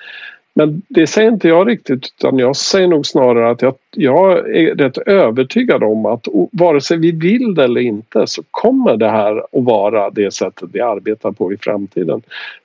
Men 0.56 0.82
det 0.88 1.08
säger 1.08 1.32
inte 1.32 1.48
jag 1.48 1.68
riktigt 1.68 2.06
utan 2.20 2.40
jag 2.40 2.56
säger 2.56 2.88
nog 2.88 3.06
snarare 3.06 3.50
att 3.50 3.62
jag, 3.62 3.76
jag 3.92 4.56
är 4.58 4.76
rätt 4.76 4.98
övertygad 4.98 5.84
om 5.84 6.06
att 6.06 6.28
vare 6.52 6.82
sig 6.82 6.98
vi 6.98 7.12
vill 7.12 7.56
det 7.56 7.64
eller 7.64 7.82
inte 7.82 8.28
så 8.28 8.44
kommer 8.52 8.98
det 8.98 9.10
här 9.10 9.38
att 9.38 9.64
vara 9.64 10.10
det 10.10 10.34
sättet 10.34 10.70
vi 10.74 10.82
arbetar 10.82 11.32
på 11.32 11.54
i 11.54 11.58
framtiden. 11.58 12.22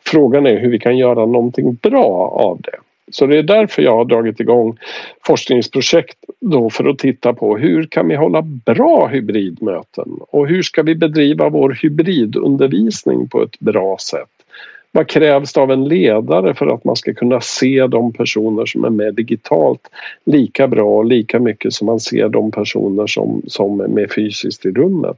Frågan 0.06 0.46
är 0.46 0.60
hur 0.60 0.70
vi 0.70 0.78
kan 0.78 0.98
göra 0.98 1.26
någonting 1.26 1.74
bra 1.74 2.30
av 2.34 2.60
det. 2.60 2.78
Så 3.10 3.26
det 3.26 3.38
är 3.38 3.42
därför 3.42 3.82
jag 3.82 3.96
har 3.96 4.04
dragit 4.04 4.40
igång 4.40 4.78
forskningsprojekt 5.26 6.18
då 6.40 6.70
för 6.70 6.84
att 6.88 6.98
titta 6.98 7.32
på 7.32 7.56
hur 7.56 7.84
kan 7.84 8.08
vi 8.08 8.16
hålla 8.16 8.42
bra 8.42 9.06
hybridmöten 9.06 10.08
och 10.30 10.48
hur 10.48 10.62
ska 10.62 10.82
vi 10.82 10.94
bedriva 10.94 11.48
vår 11.48 11.78
hybridundervisning 11.82 13.28
på 13.28 13.42
ett 13.42 13.58
bra 13.58 13.96
sätt. 13.98 14.37
Vad 14.98 15.08
krävs 15.08 15.52
det 15.52 15.60
av 15.60 15.70
en 15.70 15.84
ledare 15.84 16.54
för 16.54 16.66
att 16.66 16.84
man 16.84 16.96
ska 16.96 17.14
kunna 17.14 17.40
se 17.40 17.86
de 17.86 18.12
personer 18.12 18.66
som 18.66 18.84
är 18.84 18.90
med 18.90 19.14
digitalt 19.14 19.80
lika 20.24 20.68
bra 20.68 20.96
och 20.96 21.04
lika 21.04 21.38
mycket 21.40 21.72
som 21.72 21.86
man 21.86 22.00
ser 22.00 22.28
de 22.28 22.50
personer 22.50 23.06
som, 23.06 23.42
som 23.46 23.80
är 23.80 23.88
med 23.88 24.12
fysiskt 24.12 24.66
i 24.66 24.70
rummet? 24.70 25.16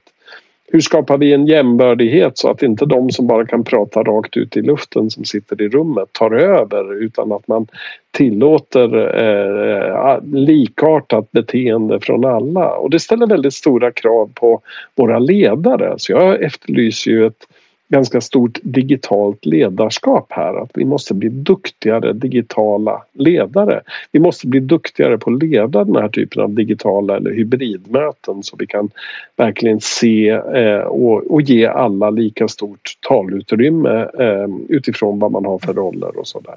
Hur 0.72 0.80
skapar 0.80 1.18
vi 1.18 1.32
en 1.32 1.46
jämbördighet 1.46 2.38
så 2.38 2.50
att 2.50 2.62
inte 2.62 2.86
de 2.86 3.10
som 3.10 3.26
bara 3.26 3.46
kan 3.46 3.64
prata 3.64 4.02
rakt 4.02 4.36
ut 4.36 4.56
i 4.56 4.62
luften 4.62 5.10
som 5.10 5.24
sitter 5.24 5.62
i 5.62 5.68
rummet 5.68 6.12
tar 6.12 6.30
över 6.30 7.02
utan 7.02 7.32
att 7.32 7.48
man 7.48 7.66
tillåter 8.10 9.16
eh, 9.24 10.22
likartat 10.32 11.32
beteende 11.32 12.00
från 12.00 12.24
alla. 12.24 12.76
Och 12.76 12.90
det 12.90 12.98
ställer 12.98 13.26
väldigt 13.26 13.54
stora 13.54 13.90
krav 13.90 14.30
på 14.34 14.60
våra 14.94 15.18
ledare. 15.18 15.94
Så 15.96 16.12
jag 16.12 16.42
efterlyser 16.42 17.10
ju 17.10 17.26
ett 17.26 17.46
ganska 17.90 18.20
stort 18.20 18.58
digitalt 18.62 19.46
ledarskap 19.46 20.26
här. 20.28 20.62
Att 20.62 20.70
vi 20.74 20.84
måste 20.84 21.14
bli 21.14 21.28
duktigare 21.28 22.12
digitala 22.12 23.02
ledare. 23.12 23.80
Vi 24.12 24.20
måste 24.20 24.46
bli 24.46 24.60
duktigare 24.60 25.18
på 25.18 25.30
att 25.30 25.42
leda 25.42 25.84
den 25.84 25.96
här 25.96 26.08
typen 26.08 26.42
av 26.42 26.50
digitala 26.54 27.16
eller 27.16 27.30
hybridmöten 27.30 28.42
så 28.42 28.56
vi 28.58 28.66
kan 28.66 28.90
verkligen 29.36 29.80
se 29.80 30.28
eh, 30.28 30.80
och, 30.80 31.42
ge 31.42 31.66
alla 31.66 32.10
lika 32.10 32.48
stort 32.48 32.98
talutrymme 33.08 34.08
eh, 34.18 34.48
utifrån 34.68 35.18
vad 35.18 35.32
man 35.32 35.44
har 35.44 35.58
för 35.58 35.72
roller 35.72 36.18
och 36.18 36.26
sådär. 36.26 36.54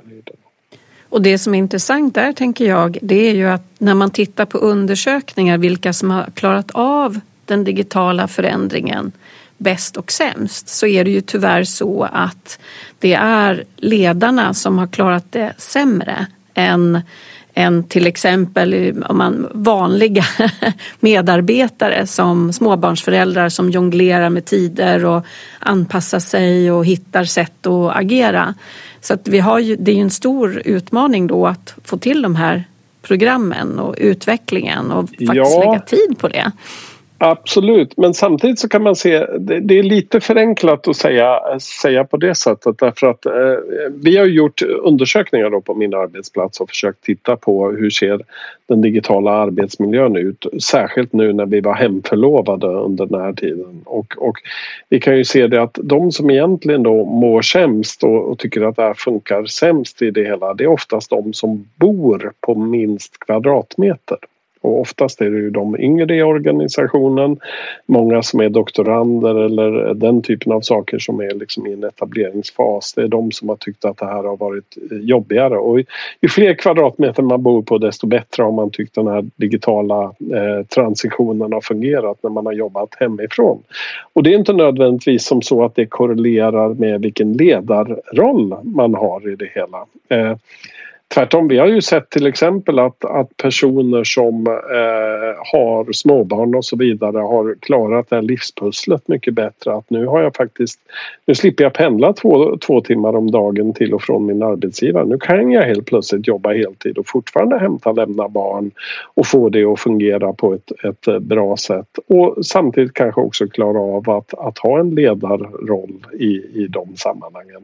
Och 1.10 1.22
det 1.22 1.38
som 1.38 1.54
är 1.54 1.58
intressant 1.58 2.16
där 2.16 2.34
tänker 2.34 2.66
jag 2.66 2.98
det 3.02 3.30
är 3.30 3.34
ju 3.34 3.46
att 3.46 3.66
när 3.78 3.94
man 3.94 4.12
tittar 4.12 4.46
på 4.46 4.58
undersökningar 4.58 5.58
vilka 5.58 5.94
som 5.94 6.12
har 6.12 6.26
klarat 6.34 6.72
av 6.74 7.20
den 7.46 7.64
digitala 7.64 8.28
förändringen 8.28 9.12
bäst 9.64 9.98
och 9.98 10.12
sämst 10.12 10.70
så 10.70 10.88
är 10.88 11.04
det 11.04 11.12
ju 11.12 11.22
tyvärr 11.22 11.64
så 11.64 12.08
att 12.12 12.60
det 13.00 13.14
är 13.14 13.64
ledarna 13.78 14.54
som 14.54 14.78
har 14.78 14.88
klarat 14.88 15.26
det 15.32 15.54
sämre 15.58 16.28
än 16.54 17.02
än 17.54 17.84
till 17.84 18.08
exempel 18.08 19.04
om 19.10 19.18
man, 19.18 19.48
vanliga 19.54 20.26
medarbetare 21.00 22.08
som 22.08 22.54
småbarnsföräldrar 22.54 23.50
som 23.50 23.70
jonglerar 23.70 24.30
med 24.30 24.46
tider 24.46 25.06
och 25.06 25.26
anpassar 25.60 26.20
sig 26.20 26.72
och 26.72 26.86
hittar 26.86 27.24
sätt 27.24 27.68
att 27.68 27.96
agera. 27.96 28.54
Så 29.02 29.14
att 29.14 29.28
vi 29.28 29.40
har 29.40 29.60
ju, 29.60 29.76
det 29.76 29.92
är 29.92 29.96
ju 29.96 30.02
en 30.02 30.10
stor 30.10 30.62
utmaning 30.66 31.28
då 31.28 31.48
att 31.48 31.76
få 31.84 31.98
till 31.98 32.22
de 32.22 32.36
här 32.36 32.64
programmen 33.02 33.80
och 33.80 33.96
utvecklingen 33.98 34.92
och 34.92 35.10
faktiskt 35.10 35.34
ja. 35.34 35.66
lägga 35.66 35.80
tid 35.80 36.20
på 36.20 36.28
det. 36.28 36.52
Absolut, 37.26 37.98
men 37.98 38.14
samtidigt 38.14 38.60
så 38.60 38.70
kan 38.70 38.84
man 38.84 38.96
se 38.96 39.26
det, 39.40 39.80
är 39.80 39.84
lite 39.84 40.20
förenklat 40.20 40.88
att 40.88 40.96
säga, 40.96 41.40
säga 41.82 42.04
på 42.04 42.18
det 42.18 42.36
sättet 42.36 42.78
därför 42.78 43.08
att 43.08 43.26
eh, 43.26 43.34
vi 44.04 44.18
har 44.18 44.26
gjort 44.26 44.62
undersökningar 44.62 45.50
då 45.50 45.62
på 45.62 45.74
min 45.74 45.94
arbetsplats 45.94 46.60
och 46.62 46.70
försökt 46.70 47.04
titta 47.04 47.36
på 47.36 47.72
hur 47.72 47.90
ser 47.90 48.22
den 48.68 48.82
digitala 48.82 49.32
arbetsmiljön 49.32 50.16
ut 50.16 50.46
särskilt 50.64 51.14
nu 51.14 51.34
när 51.34 51.46
vi 51.46 51.62
var 51.62 51.74
hemförlovade 51.74 52.68
under 52.68 53.06
den 53.06 53.22
här 53.22 53.34
tiden 53.34 53.82
och, 53.86 54.14
och 54.18 54.38
vi 54.90 55.00
kan 55.00 55.18
ju 55.18 55.26
se 55.26 55.48
det 55.48 55.62
att 55.62 55.80
de 55.84 56.12
som 56.12 56.30
egentligen 56.30 56.84
då 56.84 57.06
mår 57.06 57.42
sämst 57.42 58.04
och, 58.04 58.32
och 58.32 58.40
tycker 58.40 58.62
att 58.62 58.76
det 58.76 58.82
här 58.84 58.94
funkar 58.94 59.46
sämst 59.46 60.02
i 60.02 60.12
det 60.12 60.24
hela 60.24 60.54
det 60.54 60.64
är 60.64 60.68
oftast 60.68 61.10
de 61.10 61.34
som 61.34 61.66
bor 61.76 62.32
på 62.42 62.56
minst 62.56 63.20
kvadratmeter. 63.20 64.18
Och 64.64 64.80
oftast 64.80 65.22
är 65.22 65.30
det 65.30 65.38
ju 65.38 65.50
de 65.50 65.80
yngre 65.80 66.16
i 66.16 66.24
organisationen, 66.24 67.40
många 67.86 68.24
som 68.24 68.40
är 68.40 68.50
doktorander 68.50 69.36
eller 69.36 69.94
den 69.94 70.22
typen 70.22 70.52
av 70.52 70.62
saker 70.62 71.00
som 71.00 71.20
är 71.20 71.34
liksom 71.34 71.68
i 71.68 71.74
en 71.74 71.84
etableringsfas. 71.84 72.94
Det 72.94 73.02
är 73.02 73.08
de 73.08 73.32
som 73.32 73.50
har 73.50 73.56
tyckt 73.56 73.86
att 73.86 73.98
det 73.98 74.06
här 74.06 74.24
har 74.24 74.38
varit 74.38 74.78
jobbigare. 74.92 75.58
Och 75.58 75.80
ju 76.22 76.30
fler 76.30 76.54
kvadratmeter 76.54 77.24
man 77.24 77.44
bor 77.44 77.62
på 77.62 77.78
desto 77.78 78.08
bättre 78.08 78.44
har 78.44 78.52
man 78.52 78.70
tyckt 78.70 78.96
den 78.96 79.08
här 79.08 79.26
digitala 79.36 80.04
eh, 80.04 80.66
transitionen 80.76 81.54
har 81.54 81.62
fungerat 81.62 82.18
när 82.24 82.30
man 82.30 82.46
har 82.46 82.54
jobbat 82.54 82.96
hemifrån. 83.00 83.64
Och 84.14 84.24
det 84.24 84.34
är 84.34 84.38
inte 84.38 84.54
nödvändigtvis 84.54 85.26
som 85.26 85.42
så 85.42 85.64
att 85.64 85.76
det 85.76 85.86
korrelerar 85.86 86.74
med 86.74 87.02
vilken 87.02 87.34
ledarroll 87.34 88.56
man 88.64 88.96
har 88.96 89.32
i 89.32 89.36
det 89.36 89.50
hela. 89.56 89.86
Eh, 90.10 90.38
Tvärtom, 91.14 91.48
vi 91.48 91.58
har 91.58 91.68
ju 91.68 91.82
sett 91.82 92.10
till 92.10 92.28
exempel 92.28 92.80
att, 92.80 93.06
att 93.06 93.38
personer 93.38 94.04
som 94.04 94.48
eh, 94.48 95.36
har 95.54 95.94
småbarn 95.94 96.56
och 96.56 96.66
så 96.66 96.78
vidare 96.78 97.18
har 97.18 97.56
klarat 97.62 98.10
det 98.10 98.16
här 98.16 98.24
livspusslet 98.24 99.08
mycket 99.08 99.34
bättre. 99.34 99.74
Att 99.74 99.90
nu 99.90 100.06
har 100.06 100.22
jag 100.22 100.36
faktiskt, 100.36 100.80
nu 101.26 101.36
slipper 101.36 101.64
jag 101.64 101.74
pendla 101.74 102.14
två, 102.14 102.58
två 102.58 102.82
timmar 102.82 103.16
om 103.16 103.32
dagen 103.32 103.74
till 103.74 103.94
och 103.94 104.02
från 104.02 104.26
min 104.26 104.44
arbetsgivare. 104.44 105.06
Nu 105.06 105.18
kan 105.18 105.52
jag 105.52 105.64
helt 105.64 105.86
plötsligt 105.86 106.28
jobba 106.28 106.54
heltid 106.54 106.98
och 106.98 107.08
fortfarande 107.08 107.60
hämta 107.60 107.90
och 107.90 107.96
lämna 107.96 108.30
barn 108.30 108.72
och 109.14 109.28
få 109.28 109.50
det 109.50 109.64
att 109.64 109.80
fungera 109.80 110.34
på 110.34 110.54
ett, 110.54 110.72
ett 110.86 111.22
bra 111.22 111.58
sätt. 111.58 112.00
Och 112.08 112.46
samtidigt 112.46 112.94
kanske 112.94 113.22
också 113.22 113.48
klara 113.48 113.80
av 113.80 114.10
att, 114.10 114.34
att 114.34 114.58
ha 114.58 114.80
en 114.80 114.96
ledarroll 114.96 116.06
i, 116.20 116.32
i 116.54 116.68
de 116.70 116.96
sammanhangen. 116.96 117.62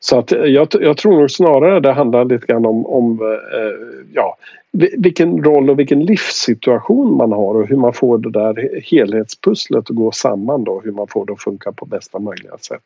Så 0.00 0.18
att 0.18 0.30
jag, 0.30 0.68
jag 0.80 0.96
tror 0.96 1.20
nog 1.20 1.30
snarare 1.30 1.80
det 1.80 1.92
handlar 1.92 2.24
lite 2.24 2.46
grann 2.46 2.66
om 2.66 2.89
om 2.90 3.20
eh, 3.22 4.06
ja, 4.12 4.36
vilken 4.96 5.44
roll 5.44 5.70
och 5.70 5.78
vilken 5.78 6.04
livssituation 6.04 7.16
man 7.16 7.32
har 7.32 7.54
och 7.54 7.68
hur 7.68 7.76
man 7.76 7.92
får 7.92 8.18
det 8.18 8.30
där 8.30 8.80
helhetspusslet 8.84 9.90
att 9.90 9.96
gå 9.96 10.12
samman 10.12 10.64
då, 10.64 10.80
hur 10.84 10.92
man 10.92 11.06
får 11.06 11.26
det 11.26 11.32
att 11.32 11.42
funka 11.42 11.72
på 11.72 11.86
bästa 11.86 12.18
möjliga 12.18 12.58
sätt. 12.58 12.82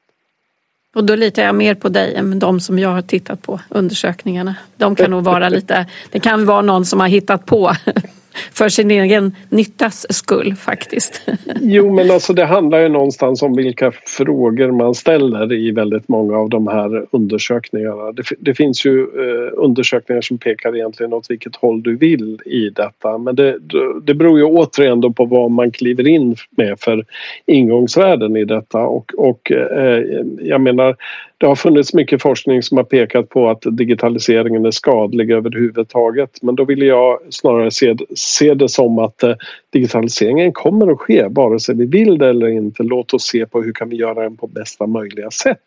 Och 0.94 1.04
då 1.04 1.14
litar 1.14 1.42
jag 1.42 1.54
mer 1.54 1.74
på 1.74 1.88
dig 1.88 2.14
än 2.14 2.38
de 2.38 2.60
som 2.60 2.78
jag 2.78 2.88
har 2.88 3.02
tittat 3.02 3.42
på 3.42 3.60
undersökningarna. 3.68 4.56
De 4.76 4.96
kan 4.96 5.10
nog 5.10 5.24
vara 5.24 5.48
lite, 5.48 5.86
det 6.10 6.20
kan 6.20 6.46
vara 6.46 6.62
någon 6.62 6.84
som 6.84 7.00
har 7.00 7.08
hittat 7.08 7.46
på 7.46 7.72
för 8.52 8.68
sin 8.68 8.90
egen 8.90 9.36
nyttas 9.48 10.06
skull 10.10 10.54
faktiskt. 10.54 11.22
Jo 11.60 11.92
men 11.92 12.10
alltså 12.10 12.32
det 12.32 12.44
handlar 12.44 12.78
ju 12.78 12.88
någonstans 12.88 13.42
om 13.42 13.56
vilka 13.56 13.92
frågor 14.06 14.70
man 14.70 14.94
ställer 14.94 15.52
i 15.52 15.70
väldigt 15.70 16.08
många 16.08 16.36
av 16.38 16.48
de 16.48 16.66
här 16.66 17.06
undersökningarna. 17.10 18.12
Det, 18.12 18.22
det 18.38 18.54
finns 18.54 18.86
ju 18.86 19.00
eh, 19.00 19.52
undersökningar 19.52 20.22
som 20.22 20.38
pekar 20.38 20.76
egentligen 20.76 21.12
åt 21.12 21.30
vilket 21.30 21.56
håll 21.56 21.82
du 21.82 21.96
vill 21.96 22.40
i 22.44 22.70
detta 22.70 23.18
men 23.18 23.36
det, 23.36 23.58
det 24.02 24.14
beror 24.14 24.38
ju 24.38 24.44
återigen 24.44 25.00
då 25.00 25.12
på 25.12 25.24
vad 25.24 25.50
man 25.50 25.70
kliver 25.70 26.06
in 26.06 26.36
med 26.50 26.80
för 26.80 27.04
ingångsvärden 27.46 28.36
i 28.36 28.44
detta 28.44 28.78
och, 28.78 29.12
och 29.16 29.52
eh, 29.52 30.04
jag 30.40 30.60
menar 30.60 30.96
det 31.38 31.46
har 31.46 31.54
funnits 31.54 31.94
mycket 31.94 32.22
forskning 32.22 32.62
som 32.62 32.76
har 32.76 32.84
pekat 32.84 33.28
på 33.28 33.50
att 33.50 33.62
digitaliseringen 33.70 34.66
är 34.66 34.70
skadlig 34.70 35.30
överhuvudtaget 35.30 36.30
men 36.42 36.54
då 36.54 36.64
vill 36.64 36.82
jag 36.82 37.18
snarare 37.30 37.70
se, 37.70 37.96
se 38.14 38.54
det 38.54 38.68
som 38.68 38.98
att 38.98 39.22
eh, 39.22 39.34
digitaliseringen 39.74 40.52
kommer 40.52 40.92
att 40.92 40.98
ske 40.98 41.28
vare 41.28 41.60
sig 41.60 41.74
vi 41.74 41.86
vill 41.86 42.18
det 42.18 42.28
eller 42.28 42.48
inte. 42.48 42.82
Låt 42.82 43.14
oss 43.14 43.24
se 43.24 43.46
på 43.46 43.62
hur 43.62 43.72
kan 43.72 43.88
vi 43.88 43.96
göra 43.96 44.22
den 44.22 44.36
på 44.36 44.46
bästa 44.46 44.86
möjliga 44.86 45.30
sätt 45.30 45.58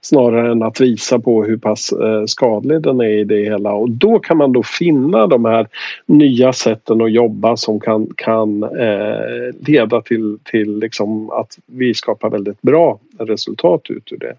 snarare 0.00 0.52
än 0.52 0.62
att 0.62 0.80
visa 0.80 1.18
på 1.18 1.44
hur 1.44 1.56
pass 1.56 1.92
eh, 1.92 2.24
skadlig 2.26 2.82
den 2.82 3.00
är 3.00 3.08
i 3.08 3.24
det 3.24 3.44
hela 3.44 3.72
och 3.72 3.90
då 3.90 4.18
kan 4.18 4.36
man 4.36 4.52
då 4.52 4.62
finna 4.62 5.26
de 5.26 5.44
här 5.44 5.66
nya 6.06 6.52
sätten 6.52 7.02
att 7.02 7.12
jobba 7.12 7.56
som 7.56 7.80
kan, 7.80 8.06
kan 8.16 8.62
eh, 8.62 9.54
leda 9.66 10.00
till, 10.00 10.38
till 10.44 10.78
liksom 10.78 11.30
att 11.30 11.58
vi 11.66 11.94
skapar 11.94 12.30
väldigt 12.30 12.62
bra 12.62 12.98
resultat 13.18 13.90
ut 13.90 14.12
ur 14.12 14.18
det. 14.18 14.34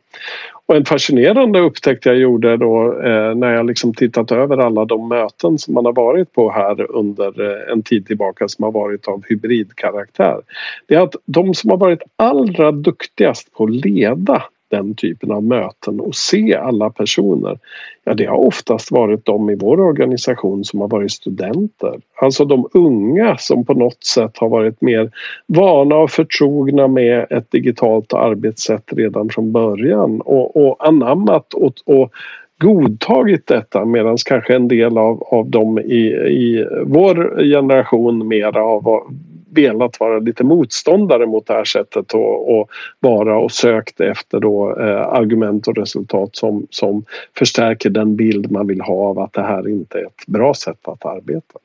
Och 0.65 0.75
en 0.75 0.85
fascinerande 0.85 1.59
upptäckt 1.59 2.05
jag 2.05 2.17
gjorde 2.17 2.57
då 2.57 3.01
eh, 3.01 3.35
när 3.35 3.53
jag 3.53 3.65
liksom 3.65 3.93
tittat 3.93 4.31
över 4.31 4.57
alla 4.57 4.85
de 4.85 5.09
möten 5.09 5.57
som 5.57 5.73
man 5.73 5.85
har 5.85 5.93
varit 5.93 6.33
på 6.33 6.51
här 6.51 6.91
under 6.91 7.41
eh, 7.41 7.71
en 7.71 7.83
tid 7.83 8.07
tillbaka 8.07 8.47
som 8.47 8.63
har 8.63 8.71
varit 8.71 9.06
av 9.07 9.23
hybridkaraktär. 9.29 10.41
Det 10.87 10.95
är 10.95 11.01
att 11.01 11.15
de 11.25 11.53
som 11.53 11.69
har 11.69 11.77
varit 11.77 12.01
allra 12.15 12.71
duktigast 12.71 13.53
på 13.53 13.63
att 13.63 13.85
leda 13.85 14.43
den 14.69 14.95
typen 14.95 15.31
av 15.31 15.43
möten 15.43 15.99
och 15.99 16.15
se 16.15 16.55
alla 16.55 16.89
personer. 16.89 17.59
Ja, 18.03 18.13
det 18.13 18.25
har 18.25 18.37
oftast 18.37 18.91
varit 18.91 19.25
de 19.25 19.49
i 19.49 19.55
vår 19.55 19.79
organisation 19.79 20.63
som 20.63 20.81
har 20.81 20.87
varit 20.87 21.11
studenter. 21.11 21.99
Alltså 22.21 22.45
de 22.45 22.67
unga 22.73 23.37
som 23.37 23.65
på 23.65 23.73
något 23.73 24.03
sätt 24.03 24.37
har 24.37 24.49
varit 24.49 24.81
mer 24.81 25.11
vana 25.45 25.95
och 25.95 26.11
förtrogna 26.11 26.87
med 26.87 27.27
ett 27.29 27.51
digitalt 27.51 28.13
arbetssätt 28.13 28.83
redan 28.87 29.29
från 29.29 29.51
början 29.51 30.21
och, 30.21 30.67
och 30.67 30.87
anammat 30.87 31.53
och, 31.53 31.73
och 31.85 32.11
godtagit 32.59 33.47
detta 33.47 33.85
medan 33.85 34.17
kanske 34.25 34.55
en 34.55 34.67
del 34.67 34.97
av, 34.97 35.23
av 35.23 35.49
dem 35.49 35.79
i, 35.79 36.03
i 36.27 36.67
vår 36.85 37.43
generation 37.43 38.27
mera 38.27 38.59
har 38.59 39.03
velat 39.49 39.99
vara 39.99 40.19
lite 40.19 40.43
motståndare 40.43 41.25
mot 41.25 41.47
det 41.47 41.53
här 41.53 41.65
sättet 41.65 42.13
och, 42.13 42.59
och 42.59 42.69
vara 42.99 43.37
och 43.37 43.51
sökt 43.51 43.99
efter 44.01 44.39
då, 44.39 44.79
eh, 44.79 45.07
argument 45.07 45.67
och 45.67 45.77
resultat 45.77 46.35
som, 46.35 46.67
som 46.69 47.05
förstärker 47.37 47.89
den 47.89 48.15
bild 48.15 48.51
man 48.51 48.67
vill 48.67 48.81
ha 48.81 48.93
av 48.93 49.19
att 49.19 49.33
det 49.33 49.41
här 49.41 49.69
inte 49.69 49.97
är 49.97 50.05
ett 50.05 50.25
bra 50.27 50.53
sätt 50.53 50.87
att 50.87 51.05
arbeta. 51.05 51.59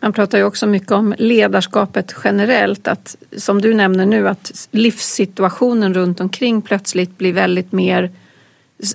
Man 0.00 0.12
pratar 0.12 0.38
ju 0.38 0.44
också 0.44 0.66
mycket 0.66 0.92
om 0.92 1.14
ledarskapet 1.18 2.14
generellt, 2.24 2.88
att 2.88 3.16
som 3.36 3.60
du 3.60 3.74
nämner 3.74 4.06
nu 4.06 4.28
att 4.28 4.68
livssituationen 4.70 5.94
runt 5.94 6.20
omkring 6.20 6.62
plötsligt 6.62 7.18
blir 7.18 7.32
väldigt 7.32 7.72
mer 7.72 8.10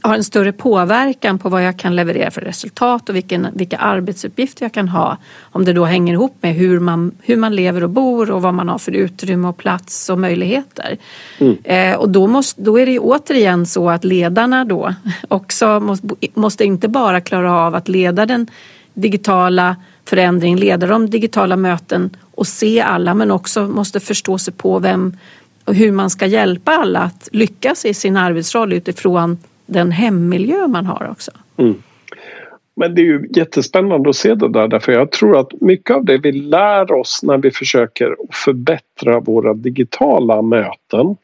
har 0.02 0.16
en 0.16 0.24
större 0.24 0.52
påverkan 0.52 1.40
på 1.40 1.50
vad 1.50 1.64
jag 1.64 1.78
kan 1.78 1.96
leverera 1.96 2.32
för 2.32 2.42
resultat 2.42 3.10
och 3.10 3.16
vilken, 3.16 3.48
vilka 3.54 3.78
arbetsuppgifter 3.78 4.66
jag 4.66 4.74
kan 4.74 4.90
ha. 4.90 5.18
Om 5.42 5.66
det 5.66 5.74
då 5.74 5.86
hänger 5.86 6.14
ihop 6.14 6.36
med 6.42 6.56
hur 6.56 6.80
man, 6.80 7.12
hur 7.22 7.38
man 7.38 7.56
lever 7.56 7.84
och 7.84 7.90
bor 7.90 8.32
och 8.32 8.42
vad 8.42 8.54
man 8.54 8.70
har 8.70 8.78
för 8.78 8.92
utrymme 8.92 9.48
och 9.48 9.58
plats 9.58 10.10
och 10.10 10.20
möjligheter. 10.20 10.98
Mm. 11.40 11.58
Eh, 11.64 11.96
och 11.96 12.10
då, 12.10 12.28
måste, 12.28 12.62
då 12.62 12.80
är 12.80 12.86
det 12.86 12.92
ju 12.92 13.00
återigen 13.00 13.66
så 13.66 13.90
att 13.90 14.04
ledarna 14.04 14.66
då 14.66 14.94
också 15.28 15.80
måste, 15.80 16.08
måste 16.34 16.64
inte 16.66 16.88
bara 16.88 17.22
klara 17.22 17.60
av 17.60 17.76
att 17.76 17.88
leda 17.88 18.26
den 18.26 18.48
digitala 18.94 19.76
förändring, 20.06 20.56
leda 20.56 20.88
de 20.88 21.10
digitala 21.10 21.56
möten 21.56 22.10
och 22.36 22.48
se 22.48 22.82
alla 22.82 23.14
men 23.14 23.32
också 23.32 23.68
måste 23.68 24.00
förstå 24.00 24.38
sig 24.38 24.54
på 24.54 24.80
vem 24.80 25.18
och 25.66 25.76
hur 25.76 25.92
man 25.92 26.10
ska 26.10 26.26
hjälpa 26.26 26.72
alla 26.72 27.00
att 27.00 27.30
lyckas 27.32 27.86
i 27.86 27.94
sin 27.94 28.18
arbetsroll 28.18 28.74
utifrån 28.74 29.38
den 29.66 29.92
hemmiljö 29.92 30.68
man 30.68 30.86
har 30.86 31.10
också. 31.12 31.32
Mm. 31.58 31.76
Men 32.76 32.96
det 32.96 33.02
är 33.02 33.06
ju 33.06 33.30
jättespännande 33.36 34.10
att 34.10 34.16
se 34.16 34.36
det 34.36 34.50
där 34.50 34.68
därför 34.68 34.92
jag 34.92 35.12
tror 35.12 35.40
att 35.40 35.62
mycket 35.62 35.96
av 35.96 36.06
det 36.06 36.18
vi 36.18 36.32
lär 36.32 36.92
oss 36.92 37.24
när 37.24 37.38
vi 37.38 37.52
försöker 37.52 38.16
förbättra 38.32 39.20
våra 39.20 39.54
digitala 39.54 40.42
möten 40.42 41.16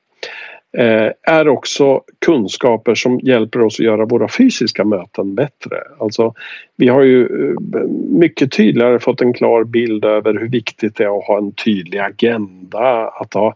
Eh, 0.77 1.11
är 1.21 1.47
också 1.47 2.01
kunskaper 2.25 2.95
som 2.95 3.19
hjälper 3.19 3.61
oss 3.61 3.79
att 3.79 3.85
göra 3.85 4.05
våra 4.05 4.27
fysiska 4.27 4.85
möten 4.85 5.35
bättre. 5.35 5.77
Alltså, 5.99 6.33
vi 6.75 6.87
har 6.87 7.01
ju 7.01 7.23
eh, 7.23 7.81
mycket 8.09 8.51
tydligare 8.51 8.99
fått 8.99 9.21
en 9.21 9.33
klar 9.33 9.63
bild 9.63 10.05
över 10.05 10.33
hur 10.33 10.49
viktigt 10.49 10.95
det 10.95 11.03
är 11.03 11.17
att 11.17 11.25
ha 11.25 11.37
en 11.37 11.51
tydlig 11.51 11.99
agenda, 11.99 13.07
att 13.07 13.33
ha 13.33 13.55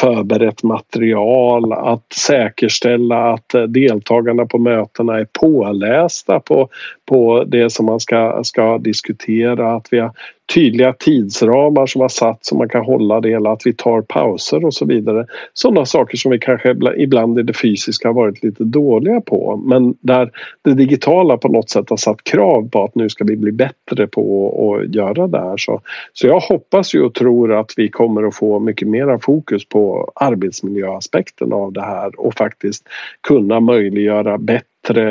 förberett 0.00 0.62
material, 0.62 1.72
att 1.72 2.12
säkerställa 2.12 3.32
att 3.32 3.54
eh, 3.54 3.62
deltagarna 3.62 4.46
på 4.46 4.58
mötena 4.58 5.18
är 5.18 5.26
pålästa 5.40 6.40
på, 6.40 6.68
på 7.06 7.44
det 7.44 7.70
som 7.70 7.86
man 7.86 8.00
ska, 8.00 8.40
ska 8.44 8.78
diskutera, 8.78 9.74
att 9.74 9.88
vi 9.90 9.98
har 9.98 10.10
tydliga 10.54 10.92
tidsramar 10.92 11.86
som 11.86 12.00
har 12.00 12.08
satt 12.08 12.44
som 12.44 12.58
man 12.58 12.68
kan 12.68 12.84
hålla 12.84 13.20
det 13.20 13.32
eller 13.32 13.50
att 13.50 13.66
vi 13.66 13.72
tar 13.72 14.02
pauser 14.02 14.64
och 14.64 14.74
så 14.74 14.84
vidare. 14.84 15.26
Sådana 15.52 15.86
saker 15.86 16.16
som 16.16 16.30
vi 16.30 16.38
kanske 16.38 16.76
ibland 16.96 17.38
i 17.38 17.42
det 17.42 17.52
fysiska 17.52 18.08
har 18.08 18.14
varit 18.14 18.42
lite 18.42 18.64
dåliga 18.64 19.20
på 19.20 19.56
men 19.56 19.94
där 20.00 20.30
det 20.62 20.74
digitala 20.74 21.36
på 21.36 21.48
något 21.48 21.70
sätt 21.70 21.90
har 21.90 21.96
satt 21.96 22.24
krav 22.24 22.68
på 22.68 22.84
att 22.84 22.94
nu 22.94 23.08
ska 23.08 23.24
vi 23.24 23.36
bli 23.36 23.52
bättre 23.52 24.06
på 24.06 24.82
att 24.82 24.94
göra 24.94 25.26
det 25.26 25.40
här. 25.40 25.56
Så, 25.56 25.80
så 26.12 26.26
jag 26.26 26.40
hoppas 26.40 26.94
ju 26.94 27.02
och 27.02 27.14
tror 27.14 27.52
att 27.52 27.72
vi 27.76 27.88
kommer 27.88 28.22
att 28.22 28.36
få 28.36 28.58
mycket 28.58 28.88
mera 28.88 29.18
fokus 29.18 29.68
på 29.68 30.12
arbetsmiljöaspekten 30.14 31.52
av 31.52 31.72
det 31.72 31.82
här 31.82 32.20
och 32.20 32.34
faktiskt 32.34 32.88
kunna 33.20 33.60
möjliggöra 33.60 34.38
bättre 34.38 34.64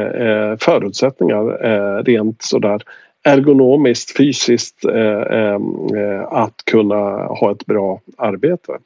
eh, 0.08 0.58
förutsättningar 0.60 1.65
eh, 1.65 2.04
rent 2.04 2.41
sådär 2.41 2.82
ergonomiskt, 3.23 4.17
fysiskt 4.17 4.86
eh, 4.86 5.38
ehm, 5.39 5.63
eh, 5.95 6.23
att 6.29 6.55
kunna 6.65 7.25
ha 7.25 7.51
ett 7.51 7.65
bra 7.65 8.01
arbete. 8.17 8.77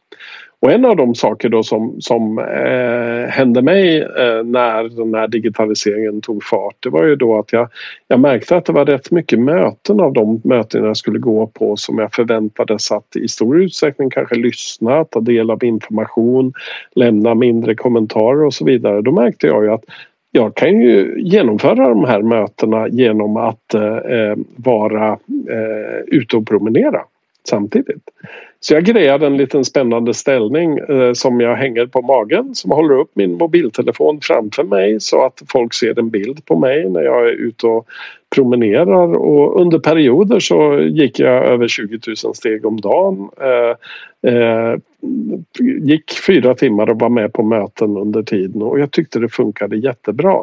Och 0.60 0.72
en 0.72 0.86
av 0.86 0.96
de 0.96 1.16
saker 1.16 1.50
då 1.50 1.64
som, 1.64 2.02
som 2.02 2.40
eh, 2.40 3.30
hände 3.30 3.62
mig 3.62 4.02
eh, 4.02 4.44
när 4.44 4.98
den 4.98 5.14
här 5.14 5.28
digitaliseringen 5.28 6.22
tog 6.22 6.44
fart 6.44 6.76
det 6.80 6.90
var 6.90 7.04
ju 7.04 7.16
då 7.16 7.40
att 7.40 7.54
jag, 7.54 7.70
jag 8.08 8.20
märkte 8.20 8.58
att 8.58 8.66
det 8.66 8.74
var 8.74 8.86
rätt 8.86 9.12
mycket 9.12 9.40
möten 9.40 10.00
av 10.00 10.14
de 10.14 10.42
möten 10.44 10.84
jag 10.84 10.98
skulle 10.98 11.20
gå 11.20 11.48
på 11.48 11.76
som 11.76 11.98
jag 11.98 12.14
förväntades 12.14 12.92
att 12.92 13.16
i 13.16 13.28
stor 13.28 13.62
utsträckning 13.62 14.10
kanske 14.10 14.36
lyssna, 14.36 15.06
ta 15.06 15.20
del 15.20 15.52
av 15.52 15.64
information, 15.64 16.54
lämna 16.96 17.36
mindre 17.36 17.76
kommentarer 17.76 18.44
och 18.44 18.54
så 18.54 18.66
vidare. 18.66 19.02
Då 19.02 19.12
märkte 19.12 19.48
jag 19.48 19.64
ju 19.64 19.72
att 19.72 19.84
jag 20.38 20.56
kan 20.56 20.82
ju 20.82 21.22
genomföra 21.22 21.90
de 21.90 22.04
här 22.04 22.22
mötena 22.22 22.88
genom 22.88 23.38
att 23.38 23.74
eh, 23.74 23.98
eh 23.98 24.38
vara 24.56 25.08
eh, 25.50 26.00
ute 26.08 26.38
och 26.38 26.48
promenera 26.48 27.02
samtidigt. 27.50 28.10
Så 28.60 28.74
jag 28.74 28.84
grejade 28.84 29.28
en 29.28 29.38
liten 29.38 29.66
spännande 29.66 30.14
ställning 30.14 30.78
eh, 30.78 31.14
som 31.14 31.42
jag 31.42 31.56
hänger 31.56 31.86
på 31.86 32.02
magen 32.02 32.56
som 32.56 32.72
håller 32.72 33.00
upp 33.00 33.12
min 33.14 33.38
mobiltelefon 33.38 34.20
framför 34.22 34.64
mig 34.64 35.00
så 35.00 35.26
att 35.26 35.42
folk 35.50 35.74
ser 35.74 36.00
en 36.00 36.10
bild 36.10 36.46
på 36.46 36.60
mig 36.60 36.90
när 36.90 37.02
jag 37.02 37.28
är 37.28 37.32
ute 37.32 37.68
och 37.68 37.88
promenerar 38.36 39.14
och 39.14 39.62
under 39.62 39.80
perioder 39.80 40.40
så 40.40 40.80
gick 40.80 41.20
jag 41.20 41.46
över 41.46 41.68
20 41.68 42.00
000 42.26 42.36
steg 42.36 42.66
om 42.66 42.82
dagen. 42.82 43.30
Eh, 43.42 44.32
eh, 44.32 44.76
gick 45.82 46.12
fyra 46.28 46.56
timmar 46.56 46.90
och 46.90 47.00
var 47.00 47.10
med 47.10 47.34
på 47.34 47.44
möten 47.44 47.98
under 47.98 48.24
tiden 48.24 48.62
och 48.62 48.80
jag 48.80 48.92
tyckte 48.92 49.20
det 49.20 49.30
funkade 49.30 49.78
jättebra. 49.78 50.38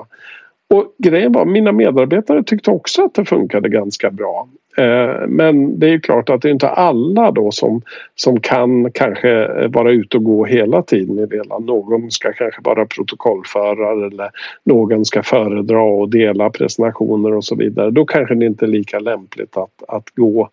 Och 0.70 0.94
grejen 0.98 1.32
var, 1.32 1.44
mina 1.44 1.72
medarbetare 1.72 2.42
tyckte 2.42 2.70
också 2.70 3.04
att 3.04 3.14
det 3.14 3.24
funkade 3.24 3.68
ganska 3.68 4.10
bra. 4.10 4.48
Eh, 4.76 5.26
men 5.28 5.78
det 5.78 5.88
är 5.88 5.98
klart 5.98 6.30
att 6.30 6.42
det 6.42 6.48
är 6.48 6.52
inte 6.52 6.68
alla 6.68 7.30
då 7.30 7.50
som, 7.50 7.82
som 8.14 8.40
kan 8.40 8.90
kanske 8.92 9.48
vara 9.68 9.90
ute 9.90 10.16
och 10.16 10.24
gå 10.24 10.44
hela 10.44 10.82
tiden 10.82 11.18
i 11.18 11.26
det. 11.26 11.42
Någon 11.60 12.10
ska 12.10 12.32
kanske 12.32 12.60
vara 12.64 12.86
protokollförare 12.86 14.06
eller 14.06 14.30
någon 14.64 15.04
ska 15.04 15.22
föredra 15.22 15.82
och 15.82 16.08
dela 16.08 16.50
presentationer 16.50 17.34
och 17.34 17.44
så 17.44 17.56
vidare. 17.56 17.90
Då 17.90 18.04
kanske 18.04 18.34
det 18.34 18.46
inte 18.46 18.64
är 18.64 18.68
lika 18.68 18.98
lämpligt 18.98 19.56
att, 19.56 19.82
att 19.88 20.10
gå 20.14 20.48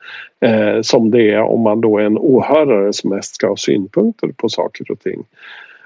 eh, 0.45 0.81
som 0.81 1.11
det 1.11 1.31
är 1.31 1.41
om 1.41 1.61
man 1.61 1.81
då 1.81 1.97
är 1.97 2.03
en 2.03 2.17
åhörare 2.17 2.93
som 2.93 3.09
mest 3.09 3.35
ska 3.35 3.47
ha 3.47 3.55
synpunkter 3.55 4.29
på 4.37 4.49
saker 4.49 4.91
och 4.91 4.99
ting. 4.99 5.23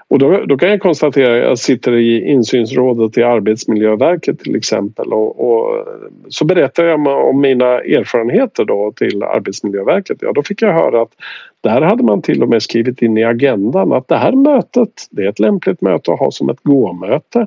Och 0.08 0.18
då, 0.18 0.44
då, 0.44 0.58
kan 0.58 0.70
jag 0.70 0.80
konstatera, 0.80 1.36
jag 1.36 1.58
sitter 1.58 1.92
i 1.92 2.30
insynsrådet 2.30 3.18
i 3.18 3.22
Arbetsmiljöverket 3.22 4.38
till 4.38 4.56
exempel 4.56 5.12
och, 5.12 5.50
och, 5.50 5.86
så 6.28 6.44
berättar 6.44 6.84
jag 6.84 7.06
om 7.06 7.40
mina 7.40 7.66
erfarenheter 7.66 8.64
då 8.64 8.92
till 8.96 9.22
Arbetsmiljöverket. 9.22 10.18
Ja, 10.20 10.32
då 10.32 10.42
fick 10.42 10.62
jag 10.62 10.72
höra 10.72 11.02
att 11.02 11.12
där 11.60 11.80
hade 11.80 12.02
man 12.02 12.22
till 12.22 12.42
och 12.42 12.48
med 12.48 12.62
skrivit 12.62 13.02
in 13.02 13.18
i 13.18 13.24
agendan 13.24 13.92
att 13.92 14.08
det 14.08 14.16
här 14.16 14.32
mötet, 14.32 14.90
det 15.10 15.24
är 15.24 15.28
ett 15.28 15.38
lämpligt 15.38 15.80
möte 15.80 16.12
att 16.12 16.18
ha 16.18 16.30
som 16.30 16.50
ett 16.50 16.62
gåmöte 16.62 17.46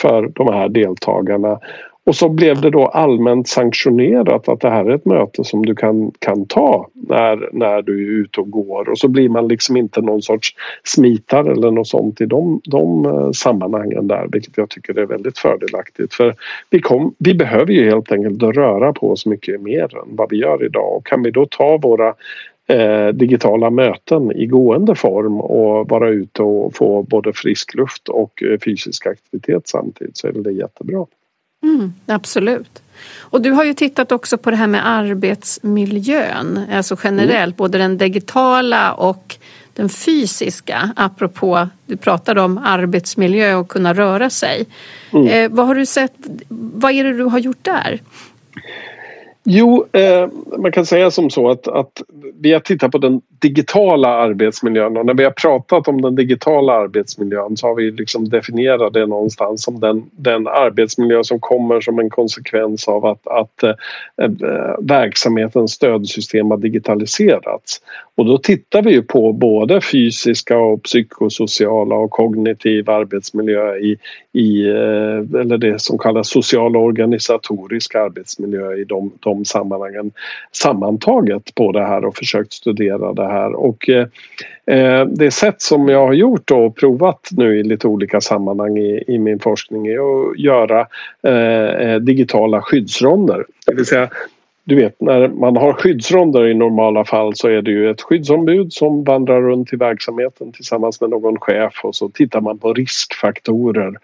för 0.00 0.28
de 0.34 0.48
här 0.54 0.68
deltagarna 0.68 1.58
och 2.06 2.16
så 2.16 2.28
blev 2.28 2.60
det 2.60 2.70
då 2.70 2.86
allmänt 2.86 3.48
sanktionerat 3.48 4.48
att 4.48 4.60
det 4.60 4.70
här 4.70 4.84
är 4.84 4.94
ett 4.94 5.04
möte 5.04 5.44
som 5.44 5.66
du 5.66 5.74
kan, 5.74 6.12
kan 6.18 6.46
ta 6.46 6.88
när, 6.92 7.48
när 7.52 7.82
du 7.82 8.02
är 8.02 8.20
ute 8.20 8.40
och 8.40 8.50
går. 8.50 8.88
Och 8.88 8.98
så 8.98 9.08
blir 9.08 9.28
man 9.28 9.48
liksom 9.48 9.76
inte 9.76 10.00
någon 10.00 10.22
sorts 10.22 10.54
smitare 10.84 11.52
eller 11.52 11.70
något 11.70 11.88
sånt 11.88 12.20
i 12.20 12.26
de, 12.26 12.60
de 12.64 13.06
eh, 13.06 13.30
sammanhangen 13.30 14.08
där 14.08 14.28
vilket 14.32 14.56
jag 14.56 14.70
tycker 14.70 14.98
är 14.98 15.06
väldigt 15.06 15.38
fördelaktigt. 15.38 16.14
För 16.14 16.34
vi, 16.70 16.80
kom, 16.80 17.14
vi 17.18 17.34
behöver 17.34 17.72
ju 17.72 17.90
helt 17.90 18.12
enkelt 18.12 18.42
röra 18.42 18.92
på 18.92 19.10
oss 19.10 19.26
mycket 19.26 19.60
mer 19.60 19.82
än 19.82 20.16
vad 20.16 20.30
vi 20.30 20.36
gör 20.36 20.64
idag. 20.64 20.96
Och 20.96 21.06
kan 21.06 21.22
vi 21.22 21.30
då 21.30 21.46
ta 21.46 21.76
våra 21.76 22.14
eh, 22.68 23.08
digitala 23.08 23.70
möten 23.70 24.32
i 24.32 24.46
gående 24.46 24.94
form 24.94 25.40
och 25.40 25.88
vara 25.88 26.08
ute 26.08 26.42
och 26.42 26.76
få 26.76 27.02
både 27.02 27.32
frisk 27.32 27.74
luft 27.74 28.08
och 28.08 28.42
eh, 28.42 28.58
fysisk 28.64 29.06
aktivitet 29.06 29.68
samtidigt 29.68 30.16
så 30.16 30.28
är 30.28 30.32
det 30.32 30.52
jättebra. 30.52 31.06
Mm, 31.64 31.92
absolut. 32.06 32.82
Och 33.18 33.42
du 33.42 33.50
har 33.50 33.64
ju 33.64 33.74
tittat 33.74 34.12
också 34.12 34.38
på 34.38 34.50
det 34.50 34.56
här 34.56 34.66
med 34.66 34.88
arbetsmiljön, 34.88 36.60
alltså 36.72 36.96
generellt, 37.04 37.34
mm. 37.34 37.56
både 37.56 37.78
den 37.78 37.98
digitala 37.98 38.92
och 38.92 39.36
den 39.74 39.88
fysiska, 39.88 40.90
apropå, 40.96 41.68
du 41.86 41.96
pratade 41.96 42.40
om 42.40 42.58
arbetsmiljö 42.58 43.54
och 43.54 43.68
kunna 43.68 43.94
röra 43.94 44.30
sig. 44.30 44.66
Mm. 45.10 45.26
Eh, 45.26 45.56
vad 45.56 45.66
har 45.66 45.74
du 45.74 45.86
sett, 45.86 46.12
vad 46.48 46.92
är 46.92 47.04
det 47.04 47.12
du 47.12 47.24
har 47.24 47.38
gjort 47.38 47.64
där? 47.64 48.00
Jo, 49.46 49.86
eh, 49.92 50.28
man 50.58 50.72
kan 50.72 50.86
säga 50.86 51.10
som 51.10 51.30
så 51.30 51.50
att, 51.50 51.68
att 51.68 52.02
vi 52.40 52.52
har 52.52 52.60
tittat 52.60 52.92
på 52.92 52.98
den 52.98 53.20
digitala 53.28 54.08
arbetsmiljön 54.08 54.96
och 54.96 55.06
när 55.06 55.14
vi 55.14 55.24
har 55.24 55.30
pratat 55.30 55.88
om 55.88 56.02
den 56.02 56.14
digitala 56.14 56.72
arbetsmiljön 56.72 57.56
så 57.56 57.66
har 57.66 57.74
vi 57.74 57.90
liksom 57.90 58.28
definierat 58.28 58.92
det 58.92 59.06
någonstans 59.06 59.62
som 59.62 59.80
den, 59.80 60.04
den 60.10 60.46
arbetsmiljö 60.46 61.24
som 61.24 61.40
kommer 61.40 61.80
som 61.80 61.98
en 61.98 62.10
konsekvens 62.10 62.88
av 62.88 63.06
att, 63.06 63.26
att 63.26 63.62
eh, 63.62 63.74
verksamhetens 64.78 65.72
stödsystem 65.72 66.50
har 66.50 66.58
digitaliserats. 66.58 67.80
Och 68.14 68.26
då 68.26 68.38
tittar 68.38 68.82
vi 68.82 68.90
ju 68.90 69.02
på 69.02 69.32
både 69.32 69.80
fysiska 69.80 70.58
och 70.58 70.82
psykosociala 70.82 71.94
och 71.94 72.10
kognitiv 72.10 72.90
arbetsmiljö 72.90 73.76
i, 73.76 73.98
i 74.34 74.68
eh, 74.68 75.40
eller 75.40 75.58
det 75.58 75.80
som 75.80 75.98
kallas 75.98 76.28
social 76.28 76.76
och 76.76 76.82
organisatorisk 76.82 77.94
arbetsmiljö 77.94 78.74
i 78.74 78.84
de, 78.84 79.12
de 79.20 79.34
de 79.34 79.44
sammanhangen 79.44 80.12
sammantaget 80.52 81.54
på 81.54 81.72
det 81.72 81.84
här 81.84 82.04
och 82.04 82.16
försökt 82.16 82.52
studera 82.52 83.12
det 83.12 83.26
här. 83.26 83.54
Och 83.54 83.88
eh, 83.88 84.06
eh, 84.66 85.06
det 85.06 85.30
sätt 85.30 85.62
som 85.62 85.88
jag 85.88 86.06
har 86.06 86.12
gjort 86.12 86.50
och 86.50 86.76
provat 86.76 87.28
nu 87.30 87.58
i 87.58 87.62
lite 87.62 87.88
olika 87.88 88.20
sammanhang 88.20 88.78
i, 88.78 89.04
i 89.06 89.18
min 89.18 89.38
forskning 89.38 89.86
är 89.86 89.98
att 89.98 90.38
göra 90.38 90.86
eh, 91.22 91.88
eh 91.88 92.00
digitala 92.00 92.62
skyddsronder. 92.62 93.44
Det 93.66 93.74
vill 93.74 93.86
säga 93.86 94.08
du 94.66 94.74
vet 94.74 95.00
när 95.00 95.28
man 95.28 95.56
har 95.56 95.72
skyddsronder 95.72 96.46
i 96.46 96.54
normala 96.54 97.04
fall 97.04 97.36
så 97.36 97.48
är 97.48 97.62
det 97.62 97.70
ju 97.70 97.90
ett 97.90 98.00
skyddsombud 98.00 98.72
som 98.72 99.04
vandrar 99.04 99.40
runt 99.40 99.72
i 99.72 99.76
verksamheten 99.76 100.52
tillsammans 100.52 101.00
med 101.00 101.10
någon 101.10 101.40
chef 101.40 101.80
och 101.82 101.94
så 101.94 102.08
tittar 102.08 102.40
man 102.40 102.58
på 102.58 102.72
riskfaktorer 102.72 103.94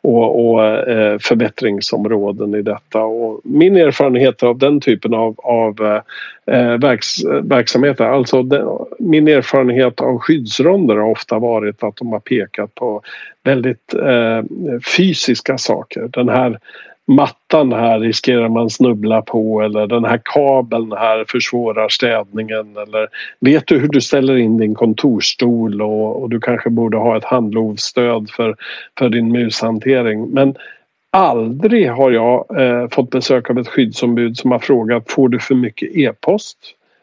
och, 0.00 0.50
och 0.50 0.64
eh, 0.64 1.18
förbättringsområden 1.18 2.54
i 2.54 2.62
detta. 2.62 3.02
Och 3.02 3.40
min 3.44 3.76
erfarenhet 3.76 4.42
av 4.42 4.58
den 4.58 4.80
typen 4.80 5.14
av, 5.14 5.34
av 5.38 5.80
eh, 5.80 6.54
eh 6.56 6.78
verks, 6.78 7.24
verksamheter, 7.42 8.04
alltså 8.04 8.42
den, 8.42 8.68
min 8.98 9.28
erfarenhet 9.28 10.00
av 10.00 10.18
skyddsronder 10.18 10.96
har 10.96 11.10
ofta 11.10 11.38
varit 11.38 11.82
att 11.82 11.96
de 11.96 12.12
har 12.12 12.20
pekat 12.20 12.74
på 12.74 13.02
väldigt 13.44 13.94
eh, 13.94 14.42
fysiska 14.96 15.58
saker. 15.58 16.08
Den 16.12 16.28
här 16.28 16.58
mattan 17.10 17.72
här 17.72 18.00
riskerar 18.00 18.48
man 18.48 18.70
snubbla 18.70 19.22
på 19.22 19.62
eller 19.62 19.86
den 19.86 20.04
här 20.04 20.20
kabeln 20.24 20.92
här 20.92 21.24
försvårar 21.28 21.88
städningen 21.88 22.76
eller 22.76 23.08
vet 23.40 23.66
du 23.66 23.78
hur 23.78 23.88
du 23.88 24.00
ställer 24.00 24.36
in 24.36 24.58
din 24.58 24.74
kontorsstol 24.74 25.82
och, 25.82 26.22
och 26.22 26.30
du 26.30 26.40
kanske 26.40 26.70
borde 26.70 26.96
ha 26.96 27.16
ett 27.16 27.24
handlovsstöd 27.24 28.30
för, 28.30 28.56
för 28.98 29.08
din 29.08 29.32
mushantering. 29.32 30.30
Men 30.30 30.54
aldrig 31.10 31.90
har 31.90 32.10
jag 32.10 32.60
eh, 32.60 32.88
fått 32.88 33.10
besök 33.10 33.50
av 33.50 33.58
ett 33.58 33.68
skyddsombud 33.68 34.36
som 34.36 34.50
har 34.50 34.58
frågat 34.58 35.10
får 35.10 35.28
du 35.28 35.38
för 35.38 35.54
mycket 35.54 35.96
e-post? 35.96 36.58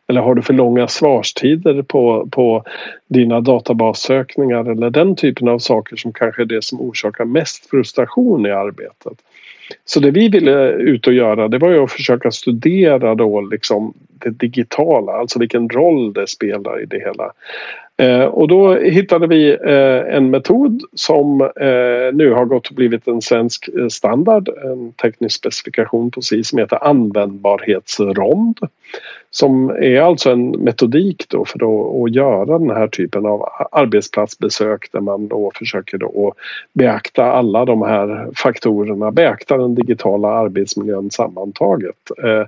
Eller 0.09 0.21
har 0.21 0.35
du 0.35 0.41
för 0.41 0.53
långa 0.53 0.87
svarstider 0.87 1.81
på, 1.81 2.27
på 2.31 2.63
dina 3.07 3.41
databassökningar 3.41 4.71
eller 4.71 4.89
den 4.89 5.15
typen 5.15 5.47
av 5.47 5.59
saker 5.59 5.95
som 5.95 6.13
kanske 6.13 6.41
är 6.41 6.45
det 6.45 6.63
som 6.63 6.81
orsakar 6.81 7.25
mest 7.25 7.69
frustration 7.69 8.45
i 8.45 8.51
arbetet. 8.51 9.21
Så 9.85 9.99
det 9.99 10.11
vi 10.11 10.29
ville 10.29 10.71
ut 10.71 11.07
och 11.07 11.13
göra 11.13 11.47
det 11.47 11.57
var 11.57 11.69
ju 11.69 11.83
att 11.83 11.91
försöka 11.91 12.31
studera 12.31 13.15
då 13.15 13.41
liksom 13.41 13.93
det 14.09 14.29
digitala, 14.29 15.11
alltså 15.11 15.39
vilken 15.39 15.69
roll 15.69 16.13
det 16.13 16.27
spelar 16.27 16.81
i 16.81 16.85
det 16.85 16.99
hela. 16.99 17.31
Eh, 17.97 18.25
och 18.25 18.47
då 18.47 18.75
hittade 18.75 19.27
vi 19.27 19.49
eh, 19.49 20.15
en 20.15 20.29
metod 20.29 20.81
som 20.93 21.41
eh, 21.41 22.13
nu 22.13 22.31
har 22.31 22.45
gått 22.45 22.67
och 22.67 22.75
blivit 22.75 23.07
en 23.07 23.21
svensk 23.21 23.69
eh, 23.79 23.87
standard, 23.87 24.49
en 24.63 24.91
teknisk 24.91 25.35
specifikation 25.35 26.11
på 26.11 26.21
SIS 26.21 26.47
som 26.47 26.59
heter 26.59 26.83
användbarhetsrond. 26.83 28.59
Som 29.31 29.69
är 29.69 30.01
alltså 30.01 30.31
en 30.31 30.49
metodik 30.49 31.25
då 31.29 31.45
för 31.45 31.57
att, 31.57 32.03
att 32.03 32.15
göra 32.15 32.57
den 32.57 32.69
här 32.69 32.87
typen 32.87 33.25
av 33.25 33.49
arbetsplatsbesök 33.71 34.91
där 34.91 34.99
man 34.99 35.27
då 35.27 35.51
försöker 35.55 35.97
då 35.97 36.33
beakta 36.73 37.25
alla 37.25 37.65
de 37.65 37.81
här 37.81 38.27
faktorerna, 38.35 39.11
beakta 39.11 39.57
den 39.57 39.75
digitala 39.75 40.27
arbetsmiljön 40.27 41.11
sammantaget. 41.11 41.95
Eh, 42.23 42.45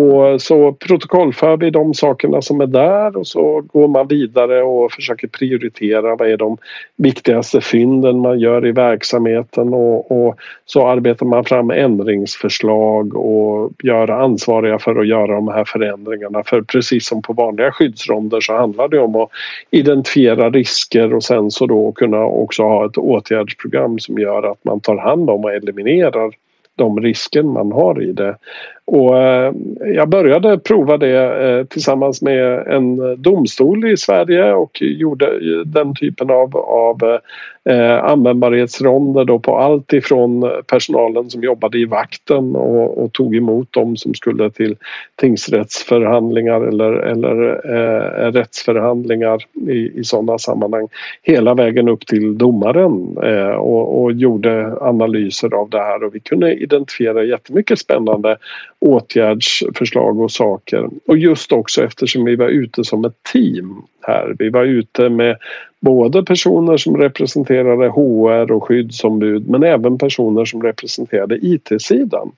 och 0.00 0.42
så 0.42 0.72
protokollför 0.72 1.56
vi 1.56 1.70
de 1.70 1.94
sakerna 1.94 2.42
som 2.42 2.60
är 2.60 2.66
där 2.66 3.16
och 3.16 3.26
så 3.26 3.60
går 3.72 3.88
man 3.88 4.08
vidare 4.08 4.62
och 4.62 4.92
försöker 4.92 5.28
prioritera 5.28 6.16
vad 6.16 6.28
är 6.28 6.36
de 6.36 6.58
viktigaste 6.96 7.60
fynden 7.60 8.18
man 8.18 8.40
gör 8.40 8.66
i 8.66 8.72
verksamheten 8.72 9.74
och, 9.74 10.26
och 10.26 10.36
så 10.64 10.88
arbetar 10.88 11.26
man 11.26 11.44
fram 11.44 11.70
ändringsförslag 11.70 13.16
och 13.16 13.70
gör 13.82 14.08
ansvariga 14.08 14.78
för 14.78 14.96
att 14.96 15.08
göra 15.08 15.34
de 15.34 15.48
här 15.48 15.64
förändringarna. 15.64 16.21
För 16.46 16.62
precis 16.62 17.06
som 17.06 17.22
på 17.22 17.32
vanliga 17.32 17.72
skyddsronder 17.72 18.40
så 18.40 18.52
handlar 18.56 18.88
det 18.88 18.98
om 18.98 19.16
att 19.16 19.30
identifiera 19.70 20.50
risker 20.50 21.14
och 21.14 21.24
sen 21.24 21.50
så 21.50 21.66
då 21.66 21.92
kunna 21.92 22.24
också 22.24 22.62
ha 22.62 22.86
ett 22.86 22.98
åtgärdsprogram 22.98 23.98
som 23.98 24.18
gör 24.18 24.42
att 24.42 24.64
man 24.64 24.80
tar 24.80 24.96
hand 24.96 25.30
om 25.30 25.44
och 25.44 25.52
eliminerar 25.52 26.32
de 26.76 27.00
risker 27.00 27.42
man 27.42 27.72
har 27.72 28.02
i 28.02 28.12
det. 28.12 28.36
Och 28.84 29.18
eh, 29.18 29.52
jag 29.94 30.08
började 30.08 30.58
prova 30.58 30.96
det 30.96 31.48
eh, 31.48 31.64
tillsammans 31.64 32.22
med 32.22 32.66
en 32.66 33.22
domstol 33.22 33.90
i 33.92 33.96
Sverige 33.96 34.52
och 34.52 34.82
gjorde 34.82 35.38
den 35.64 35.94
typen 35.94 36.30
av, 36.30 36.56
av 36.56 37.18
eh, 37.64 38.04
användbarhetsronder 38.04 39.24
då 39.24 39.38
på 39.38 39.58
allt 39.58 39.92
ifrån 39.92 40.50
personalen 40.66 41.30
som 41.30 41.42
jobbade 41.42 41.78
i 41.78 41.84
vakten 41.84 42.56
och, 42.56 43.04
och 43.04 43.12
tog 43.12 43.36
emot 43.36 43.72
dem 43.72 43.96
som 43.96 44.14
skulle 44.14 44.50
till 44.50 44.76
tingsrättsförhandlingar 45.16 46.60
eller, 46.60 46.92
eller 46.92 47.60
eh, 47.74 48.32
rättsförhandlingar 48.32 49.44
i, 49.68 50.00
i 50.00 50.04
sådana 50.04 50.38
sammanhang. 50.38 50.88
Hela 51.22 51.54
vägen 51.54 51.88
upp 51.88 52.06
till 52.06 52.38
domaren 52.38 53.16
eh, 53.22 53.54
och, 53.54 54.02
och 54.02 54.12
gjorde 54.12 54.76
analyser 54.80 55.54
av 55.54 55.70
det 55.70 55.78
här 55.78 56.04
och 56.04 56.14
vi 56.14 56.20
kunde 56.20 56.54
identifiera 56.54 57.24
jättemycket 57.24 57.78
spännande 57.78 58.36
åtgärdsförslag 58.82 60.20
och 60.20 60.30
saker. 60.30 60.88
Och 61.06 61.18
just 61.18 61.52
också 61.52 61.84
eftersom 61.84 62.24
vi 62.24 62.36
var 62.36 62.48
ute 62.48 62.84
som 62.84 63.04
ett 63.04 63.22
team 63.32 63.82
här. 64.00 64.36
Vi 64.38 64.48
var 64.48 64.64
ute 64.64 65.08
med 65.08 65.36
både 65.80 66.22
personer 66.22 66.76
som 66.76 66.96
representerade 66.96 67.88
HR 67.88 68.52
och 68.52 68.64
skyddsombud 68.64 69.48
men 69.48 69.62
även 69.62 69.98
personer 69.98 70.44
som 70.44 70.62
representerade 70.62 71.38
IT-sidan. 71.42 72.32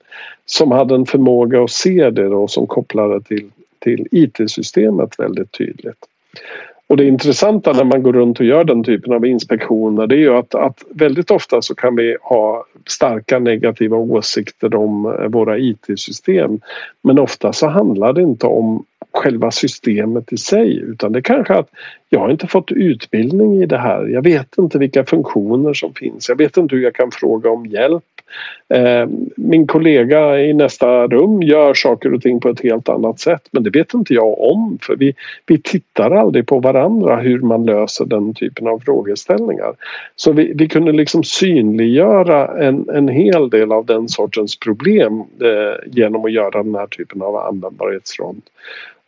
Som 0.45 0.71
hade 0.71 0.95
en 0.95 1.05
förmåga 1.05 1.63
att 1.63 1.71
se 1.71 2.09
det 2.09 2.29
då 2.29 2.47
som 2.47 2.67
kopplade 2.67 3.21
till, 3.21 3.49
till 3.79 4.07
IT-systemet 4.11 5.19
väldigt 5.19 5.51
tydligt. 5.51 6.05
Och 6.87 6.97
det 6.97 7.07
intressanta 7.07 7.73
när 7.73 7.83
man 7.83 8.03
går 8.03 8.13
runt 8.13 8.39
och 8.39 8.45
gör 8.45 8.63
den 8.63 8.83
typen 8.83 9.13
av 9.13 9.25
inspektioner 9.25 10.07
det 10.07 10.15
är 10.15 10.19
ju 10.19 10.35
att, 10.35 10.55
att 10.55 10.83
väldigt 10.89 11.31
ofta 11.31 11.61
så 11.61 11.75
kan 11.75 11.95
vi 11.95 12.17
ha 12.21 12.65
starka 12.87 13.39
negativa 13.39 13.97
åsikter 13.97 14.75
om 14.75 15.05
eh, 15.05 15.27
våra 15.27 15.57
IT-system. 15.57 16.59
Men 17.01 17.19
ofta 17.19 17.53
så 17.53 17.67
handlar 17.67 18.13
det 18.13 18.21
inte 18.21 18.47
om 18.47 18.83
själva 19.13 19.51
systemet 19.51 20.33
i 20.33 20.37
sig 20.37 20.77
utan 20.77 21.11
det 21.11 21.19
är 21.19 21.21
kanske 21.21 21.53
att 21.53 21.69
jag 22.09 22.19
har 22.19 22.29
inte 22.29 22.47
fått 22.47 22.71
utbildning 22.71 23.63
i 23.63 23.65
det 23.65 23.77
här. 23.77 24.07
Jag 24.07 24.21
vet 24.21 24.57
inte 24.57 24.77
vilka 24.77 25.05
funktioner 25.05 25.73
som 25.73 25.93
finns. 25.93 26.29
Jag 26.29 26.35
vet 26.35 26.57
inte 26.57 26.75
hur 26.75 26.83
jag 26.83 26.95
kan 26.95 27.11
fråga 27.11 27.49
om 27.49 27.65
hjälp. 27.65 28.03
Eh, 28.73 29.07
min 29.37 29.67
kollega 29.67 30.39
i 30.39 30.53
nästa 30.53 31.07
rum 31.07 31.41
gör 31.41 31.73
saker 31.73 32.13
och 32.13 32.21
ting 32.21 32.39
på 32.39 32.49
ett 32.49 32.61
helt 32.61 32.89
annat 32.89 33.19
sätt 33.19 33.41
men 33.51 33.63
det 33.63 33.69
vet 33.69 33.93
inte 33.93 34.13
jag 34.13 34.41
om 34.41 34.77
för 34.81 34.95
vi, 34.95 35.15
vi 35.45 35.61
tittar 35.61 36.11
aldrig 36.11 36.47
på 36.47 36.59
varandra 36.59 37.15
hur 37.15 37.39
man 37.39 37.65
löser 37.65 38.05
den 38.05 38.33
typen 38.33 38.67
av 38.67 38.79
frågeställningar. 38.79 39.73
Så 40.15 40.31
vi, 40.31 40.53
vi 40.55 40.67
kunde 40.67 40.91
liksom 40.91 41.23
synliggöra 41.23 42.67
en, 42.67 42.89
en 42.89 43.07
hel 43.07 43.49
del 43.49 43.71
av 43.71 43.85
den 43.85 44.09
sortens 44.09 44.59
problem 44.59 45.19
eh, 45.19 45.91
genom 45.91 46.25
att 46.25 46.31
göra 46.31 46.63
den 46.63 46.75
här 46.75 46.87
typen 46.87 47.21
av 47.21 47.35
användbarhetsrond. 47.35 48.41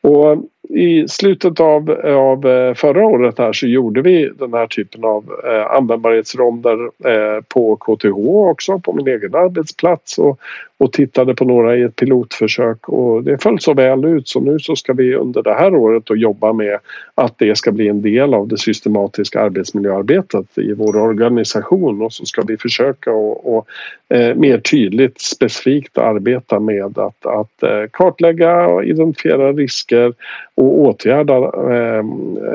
Och 0.02 0.38
i 0.70 1.08
slutet 1.08 1.60
av, 1.60 1.92
av 2.06 2.48
eh, 2.48 2.74
förra 2.74 3.06
året 3.06 3.38
här 3.38 3.54
så 3.54 3.68
gjorde 3.68 4.02
vi 4.02 4.32
den 4.40 4.54
här 4.54 4.68
typen 4.68 5.04
av 5.04 5.26
eh, 5.46 5.76
användbarhetsronder 5.76 6.84
eh, 6.84 7.42
på 7.48 7.76
KTH 7.76 8.28
också 8.28 8.80
på 8.80 8.94
min 8.94 9.08
egen 9.08 9.36
arbetsplats 9.36 10.18
och, 10.18 10.40
och 10.78 10.94
tittade 10.94 11.36
på 11.36 11.46
några 11.46 11.78
i 11.78 11.82
ett 11.82 11.96
pilotförsök 11.96 12.90
och 12.90 13.24
det 13.24 13.44
föll 13.44 13.60
så 13.60 13.74
väl 13.74 14.06
ut. 14.06 14.28
Så 14.28 14.40
nu 14.40 14.60
så 14.60 14.76
ska 14.76 14.94
vi 14.94 15.16
under 15.16 15.44
det 15.44 15.54
här 15.54 15.76
året 15.76 16.10
och 16.10 16.18
jobba 16.18 16.54
med 16.54 16.80
att 17.16 17.38
det 17.38 17.58
ska 17.58 17.72
bli 17.72 17.88
en 17.88 18.02
del 18.02 18.34
av 18.34 18.48
det 18.48 18.58
systematiska 18.58 19.42
arbetsmiljöarbetet 19.42 20.58
i 20.58 20.74
vår 20.74 20.98
organisation 20.98 22.02
och 22.02 22.14
så 22.14 22.26
ska 22.26 22.42
vi 22.42 22.58
försöka 22.58 23.12
och, 23.12 23.58
och 23.58 23.68
eh, 24.10 24.36
mer 24.36 24.58
tydligt 24.58 25.22
specifikt 25.22 25.98
arbeta 25.98 26.60
med 26.60 26.98
att, 26.98 27.26
att 27.26 27.64
eh, 27.64 27.84
kartlägga 27.92 28.68
och 28.68 28.84
identifiera 28.84 29.54
risker 29.54 30.14
och 30.58 30.80
åtgärda 30.80 31.36
eh, 31.36 32.04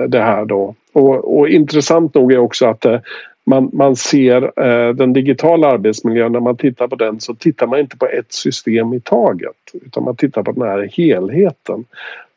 det 0.08 0.20
här 0.20 0.44
då. 0.44 0.74
Och, 0.92 1.38
och 1.38 1.48
intressant 1.48 2.14
nog 2.14 2.32
är 2.32 2.38
också 2.38 2.66
att 2.66 2.84
eh, 2.84 3.00
man, 3.44 3.70
man 3.72 3.96
ser 3.96 4.42
eh, 4.66 4.94
den 4.94 5.12
digitala 5.12 5.68
arbetsmiljön, 5.68 6.32
när 6.32 6.40
man 6.40 6.56
tittar 6.56 6.88
på 6.88 6.96
den 6.96 7.20
så 7.20 7.34
tittar 7.34 7.66
man 7.66 7.80
inte 7.80 7.96
på 7.96 8.06
ett 8.06 8.32
system 8.32 8.94
i 8.94 9.00
taget 9.00 9.56
utan 9.72 10.04
man 10.04 10.16
tittar 10.16 10.42
på 10.42 10.52
den 10.52 10.62
här 10.62 10.88
helheten. 10.92 11.84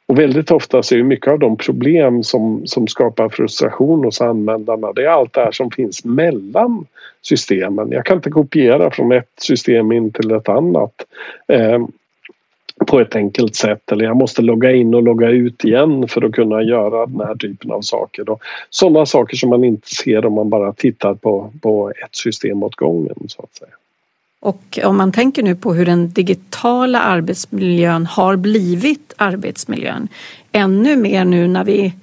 Och 0.07 0.19
väldigt 0.19 0.51
ofta 0.51 0.83
så 0.83 0.95
är 0.95 1.03
mycket 1.03 1.31
av 1.31 1.39
de 1.39 1.57
problem 1.57 2.23
som, 2.23 2.67
som 2.67 2.87
skapar 2.87 3.29
frustration 3.29 4.03
hos 4.03 4.21
användarna 4.21 4.93
det 4.93 5.05
är 5.05 5.09
allt 5.09 5.33
det 5.33 5.41
här 5.41 5.51
som 5.51 5.71
finns 5.71 6.05
mellan 6.05 6.85
systemen. 7.21 7.91
Jag 7.91 8.05
kan 8.05 8.17
inte 8.17 8.29
kopiera 8.29 8.91
från 8.91 9.11
ett 9.11 9.31
system 9.37 9.91
in 9.91 10.11
till 10.11 10.31
ett 10.31 10.49
annat. 10.49 10.93
Eh, 11.47 11.79
på 12.87 12.99
ett 12.99 13.15
enkelt 13.15 13.55
sätt 13.55 13.91
eller 13.91 14.05
jag 14.05 14.17
måste 14.17 14.41
logga 14.41 14.71
in 14.71 14.93
och 14.93 15.03
logga 15.03 15.29
ut 15.29 15.65
igen 15.65 16.07
för 16.07 16.21
att 16.25 16.31
kunna 16.31 16.63
göra 16.63 17.05
den 17.05 17.27
här 17.27 17.35
typen 17.35 17.71
av 17.71 17.81
saker. 17.81 18.25
Sådana 18.69 19.05
saker 19.05 19.37
som 19.37 19.49
man 19.49 19.63
inte 19.63 19.89
ser 19.89 20.25
om 20.25 20.33
man 20.33 20.49
bara 20.49 20.73
tittar 20.73 21.13
på, 21.13 21.51
på 21.61 21.89
ett 21.89 22.15
system 22.15 22.63
åt 22.63 22.75
gången 22.75 23.15
så 23.27 23.41
att 23.41 23.55
säga. 23.55 23.71
Och 24.39 24.79
om 24.83 24.97
man 24.97 25.11
tänker 25.11 25.43
nu 25.43 25.55
på 25.55 25.73
hur 25.73 25.85
den 25.85 26.09
digitala 26.09 26.99
arbetsmiljön 26.99 28.05
har 28.05 28.35
blivit 28.35 29.13
arbetsmiljön 29.17 30.07
ännu 30.51 30.95
mer 30.95 31.25
nu 31.25 31.47
när 31.47 31.63
vi 31.63 31.93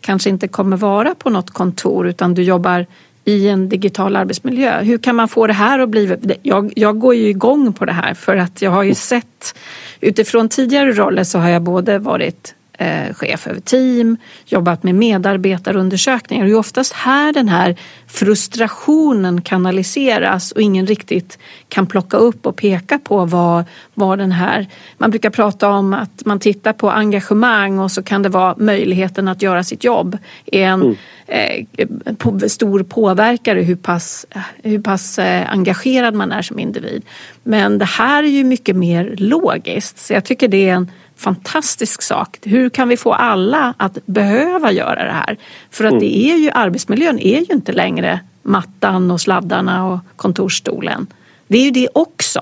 kanske 0.00 0.30
inte 0.30 0.48
kommer 0.48 0.76
vara 0.76 1.14
på 1.14 1.30
något 1.30 1.50
kontor 1.50 2.06
utan 2.08 2.34
du 2.34 2.42
jobbar 2.42 2.86
i 3.26 3.48
en 3.48 3.68
digital 3.68 4.16
arbetsmiljö. 4.16 4.82
Hur 4.82 4.98
kan 4.98 5.16
man 5.16 5.28
få 5.28 5.46
det 5.46 5.52
här 5.52 5.78
att 5.78 5.88
bli... 5.88 6.16
Jag, 6.42 6.72
jag 6.76 6.98
går 6.98 7.14
ju 7.14 7.28
igång 7.28 7.72
på 7.72 7.84
det 7.84 7.92
här 7.92 8.14
för 8.14 8.36
att 8.36 8.62
jag 8.62 8.70
har 8.70 8.82
ju 8.82 8.94
sett 8.94 9.56
utifrån 10.00 10.48
tidigare 10.48 10.92
roller 10.92 11.24
så 11.24 11.38
har 11.38 11.48
jag 11.48 11.62
både 11.62 11.98
varit 11.98 12.54
eh, 12.78 13.14
chef 13.14 13.46
över 13.46 13.60
team, 13.60 14.16
jobbat 14.46 14.82
med 14.82 14.94
medarbetarundersökningar. 14.94 16.44
Det 16.44 16.50
är 16.50 16.58
oftast 16.58 16.92
här 16.92 17.32
den 17.32 17.48
här 17.48 17.76
frustrationen 18.06 19.40
kanaliseras 19.40 20.52
och 20.52 20.60
ingen 20.60 20.86
riktigt 20.86 21.38
kan 21.68 21.86
plocka 21.86 22.16
upp 22.16 22.46
och 22.46 22.56
peka 22.56 22.98
på 22.98 23.24
vad, 23.24 23.64
vad 23.94 24.18
den 24.18 24.32
här... 24.32 24.66
Man 24.98 25.10
brukar 25.10 25.30
prata 25.30 25.68
om 25.68 25.94
att 25.94 26.24
man 26.24 26.38
tittar 26.38 26.72
på 26.72 26.90
engagemang 26.90 27.78
och 27.78 27.92
så 27.92 28.02
kan 28.02 28.22
det 28.22 28.28
vara 28.28 28.54
möjligheten 28.58 29.28
att 29.28 29.42
göra 29.42 29.64
sitt 29.64 29.84
jobb. 29.84 30.18
är 30.46 30.66
en 30.66 30.82
mm. 30.82 31.66
eh, 31.76 32.14
på, 32.14 32.48
stor 32.48 32.82
påverkare 32.82 33.60
hur 33.60 33.76
pass, 33.76 34.26
hur 34.62 34.80
pass 34.80 35.18
eh, 35.18 35.52
engagerad 35.52 36.14
man 36.14 36.32
är 36.32 36.42
som 36.42 36.58
individ. 36.58 37.02
Men 37.42 37.78
det 37.78 37.84
här 37.84 38.22
är 38.22 38.28
ju 38.28 38.44
mycket 38.44 38.76
mer 38.76 39.14
logiskt 39.18 39.98
så 39.98 40.12
jag 40.12 40.24
tycker 40.24 40.48
det 40.48 40.68
är 40.68 40.74
en 40.74 40.90
fantastisk 41.16 42.02
sak. 42.02 42.38
Hur 42.42 42.68
kan 42.68 42.88
vi 42.88 42.96
få 42.96 43.12
alla 43.12 43.74
att 43.76 44.06
behöva 44.06 44.72
göra 44.72 45.04
det 45.04 45.12
här? 45.12 45.36
För 45.70 45.84
att 45.84 46.00
det 46.00 46.16
är 46.16 46.36
ju, 46.36 46.50
arbetsmiljön 46.50 47.18
är 47.18 47.40
ju 47.40 47.54
inte 47.54 47.72
längre 47.72 48.20
mattan 48.42 49.10
och 49.10 49.20
sladdarna 49.20 49.86
och 49.86 49.98
kontorsstolen. 50.16 51.06
Det 51.48 51.58
är 51.58 51.64
ju 51.64 51.70
det 51.70 51.88
också. 51.92 52.40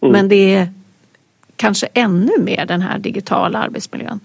Mm. 0.00 0.12
Men 0.12 0.28
det 0.28 0.54
är 0.54 0.68
kanske 1.56 1.88
ännu 1.94 2.32
mer 2.38 2.66
den 2.66 2.82
här 2.82 2.98
digitala 2.98 3.58
arbetsmiljön. 3.58 4.20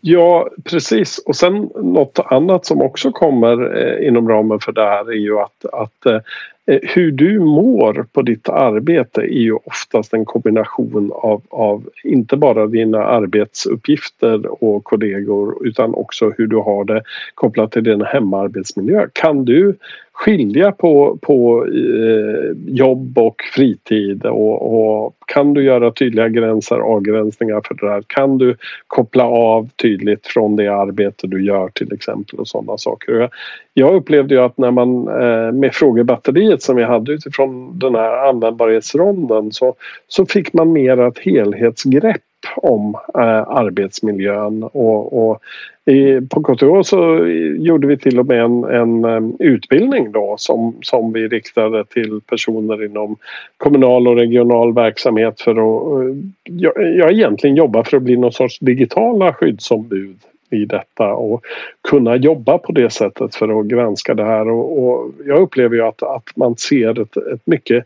Ja, 0.00 0.48
precis. 0.64 1.18
Och 1.18 1.36
sen 1.36 1.70
något 1.74 2.18
annat 2.18 2.66
som 2.66 2.82
också 2.82 3.12
kommer 3.12 3.76
eh, 3.76 4.08
inom 4.08 4.28
ramen 4.28 4.60
för 4.60 4.72
det 4.72 4.84
här 4.84 5.10
är 5.10 5.18
ju 5.18 5.38
att, 5.38 5.64
att 5.72 6.06
Eh, 6.06 6.20
Eh, 6.66 6.78
hur 6.82 7.12
du 7.12 7.38
mår 7.38 8.06
på 8.12 8.22
ditt 8.22 8.48
arbete 8.48 9.20
är 9.20 9.42
ju 9.42 9.52
oftast 9.52 10.14
en 10.14 10.24
kombination 10.24 11.12
av, 11.14 11.42
av 11.48 11.88
inte 12.04 12.36
bara 12.36 12.66
dina 12.66 13.04
arbetsuppgifter 13.04 14.64
och 14.64 14.84
kollegor 14.84 15.66
utan 15.66 15.94
också 15.94 16.32
hur 16.38 16.46
du 16.46 16.56
har 16.56 16.84
det 16.84 17.02
kopplat 17.34 17.72
till 17.72 17.84
din 17.84 18.02
hemarbetsmiljö. 18.02 19.06
Kan 19.12 19.44
du 19.44 19.74
skilja 20.14 20.72
på, 20.72 21.18
på 21.22 21.66
eh, 21.66 22.56
jobb 22.66 23.18
och 23.18 23.42
fritid 23.54 24.26
och, 24.26 24.74
och, 24.74 25.14
kan 25.26 25.54
du 25.54 25.64
göra 25.64 25.90
tydliga 25.90 26.28
gränser, 26.28 26.76
avgränsningar 26.76 27.60
för 27.64 27.74
det 27.74 27.86
där? 27.86 28.02
Kan 28.06 28.38
du 28.38 28.56
koppla 28.86 29.24
av 29.24 29.68
tydligt 29.82 30.26
från 30.26 30.56
det 30.56 30.68
arbete 30.68 31.26
du 31.26 31.44
gör 31.44 31.68
till 31.68 31.92
exempel 31.92 32.38
och 32.38 32.48
sådana 32.48 32.78
saker. 32.78 33.12
Jag, 33.12 33.30
jag 33.74 33.94
upplevde 33.94 34.34
ju 34.34 34.40
att 34.40 34.58
när 34.58 34.70
man 34.70 35.08
eh, 35.08 35.52
med 35.52 35.74
frågebatteriet 35.74 36.62
som 36.62 36.76
vi 36.76 36.84
hade 36.84 37.12
utifrån 37.12 37.78
den 37.78 37.94
här 37.94 38.28
användbarhetsronden 38.28 39.52
så, 39.52 39.74
så 40.08 40.26
fick 40.26 40.52
man 40.52 40.72
mer 40.72 41.00
ett 41.00 41.18
helhetsgrepp 41.18 42.22
om 42.56 42.94
eh, 43.14 43.48
arbetsmiljön 43.48 44.62
och, 44.62 45.28
och 45.30 45.40
i, 45.86 46.20
på 46.20 46.42
KTH 46.42 46.82
så 46.82 47.26
gjorde 47.58 47.86
vi 47.86 47.96
till 47.96 48.18
och 48.18 48.26
med 48.26 48.40
en, 48.40 48.64
en, 48.64 49.04
en 49.04 49.36
utbildning 49.38 50.12
då 50.12 50.34
som, 50.38 50.76
som 50.82 51.12
vi 51.12 51.28
riktade 51.28 51.84
till 51.84 52.20
personer 52.26 52.84
inom 52.84 53.16
kommunal 53.56 54.08
och 54.08 54.16
regional 54.16 54.74
verksamhet 54.74 55.40
för 55.40 55.50
att 55.50 56.02
eh, 56.04 56.16
jag, 56.44 56.72
jag 56.76 57.12
egentligen 57.12 57.56
jobba 57.56 57.84
för 57.84 57.96
att 57.96 58.02
bli 58.02 58.16
någon 58.16 58.32
sorts 58.32 58.58
digitala 58.58 59.32
skyddsombud 59.32 60.16
i 60.50 60.64
detta 60.64 61.14
och 61.14 61.44
kunna 61.88 62.16
jobba 62.16 62.58
på 62.58 62.72
det 62.72 62.90
sättet 62.90 63.34
för 63.34 63.60
att 63.60 63.66
granska 63.66 64.14
det 64.14 64.24
här. 64.24 64.48
Och, 64.48 64.84
och 64.84 65.10
jag 65.26 65.40
upplever 65.40 65.76
ju 65.76 65.82
att, 65.82 66.02
att 66.02 66.36
man 66.36 66.56
ser 66.56 67.00
ett, 67.00 67.16
ett 67.16 67.46
mycket 67.46 67.84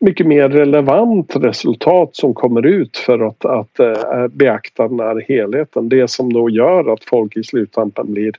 mycket 0.00 0.26
mer 0.26 0.48
relevant 0.48 1.36
resultat 1.36 2.16
som 2.16 2.34
kommer 2.34 2.66
ut 2.66 2.96
för 2.96 3.28
att, 3.28 3.44
att 3.44 3.80
äh, 3.80 4.28
beakta 4.28 4.88
den 4.88 5.00
här 5.00 5.24
helheten. 5.28 5.88
Det 5.88 6.10
som 6.10 6.32
då 6.32 6.50
gör 6.50 6.92
att 6.92 7.04
folk 7.04 7.36
i 7.36 7.44
sluttampen 7.44 8.12
blir, 8.12 8.32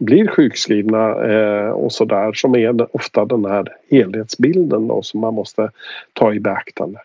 blir 0.00 0.26
sjukskrivna 0.26 1.08
äh, 1.08 1.70
och 1.70 1.92
sådär 1.92 2.32
som 2.32 2.54
är 2.54 2.96
ofta 2.96 3.24
den 3.24 3.44
här 3.44 3.66
helhetsbilden 3.90 4.88
då 4.88 5.02
som 5.02 5.20
man 5.20 5.34
måste 5.34 5.70
ta 6.12 6.34
i 6.34 6.40
beaktande. 6.40 6.98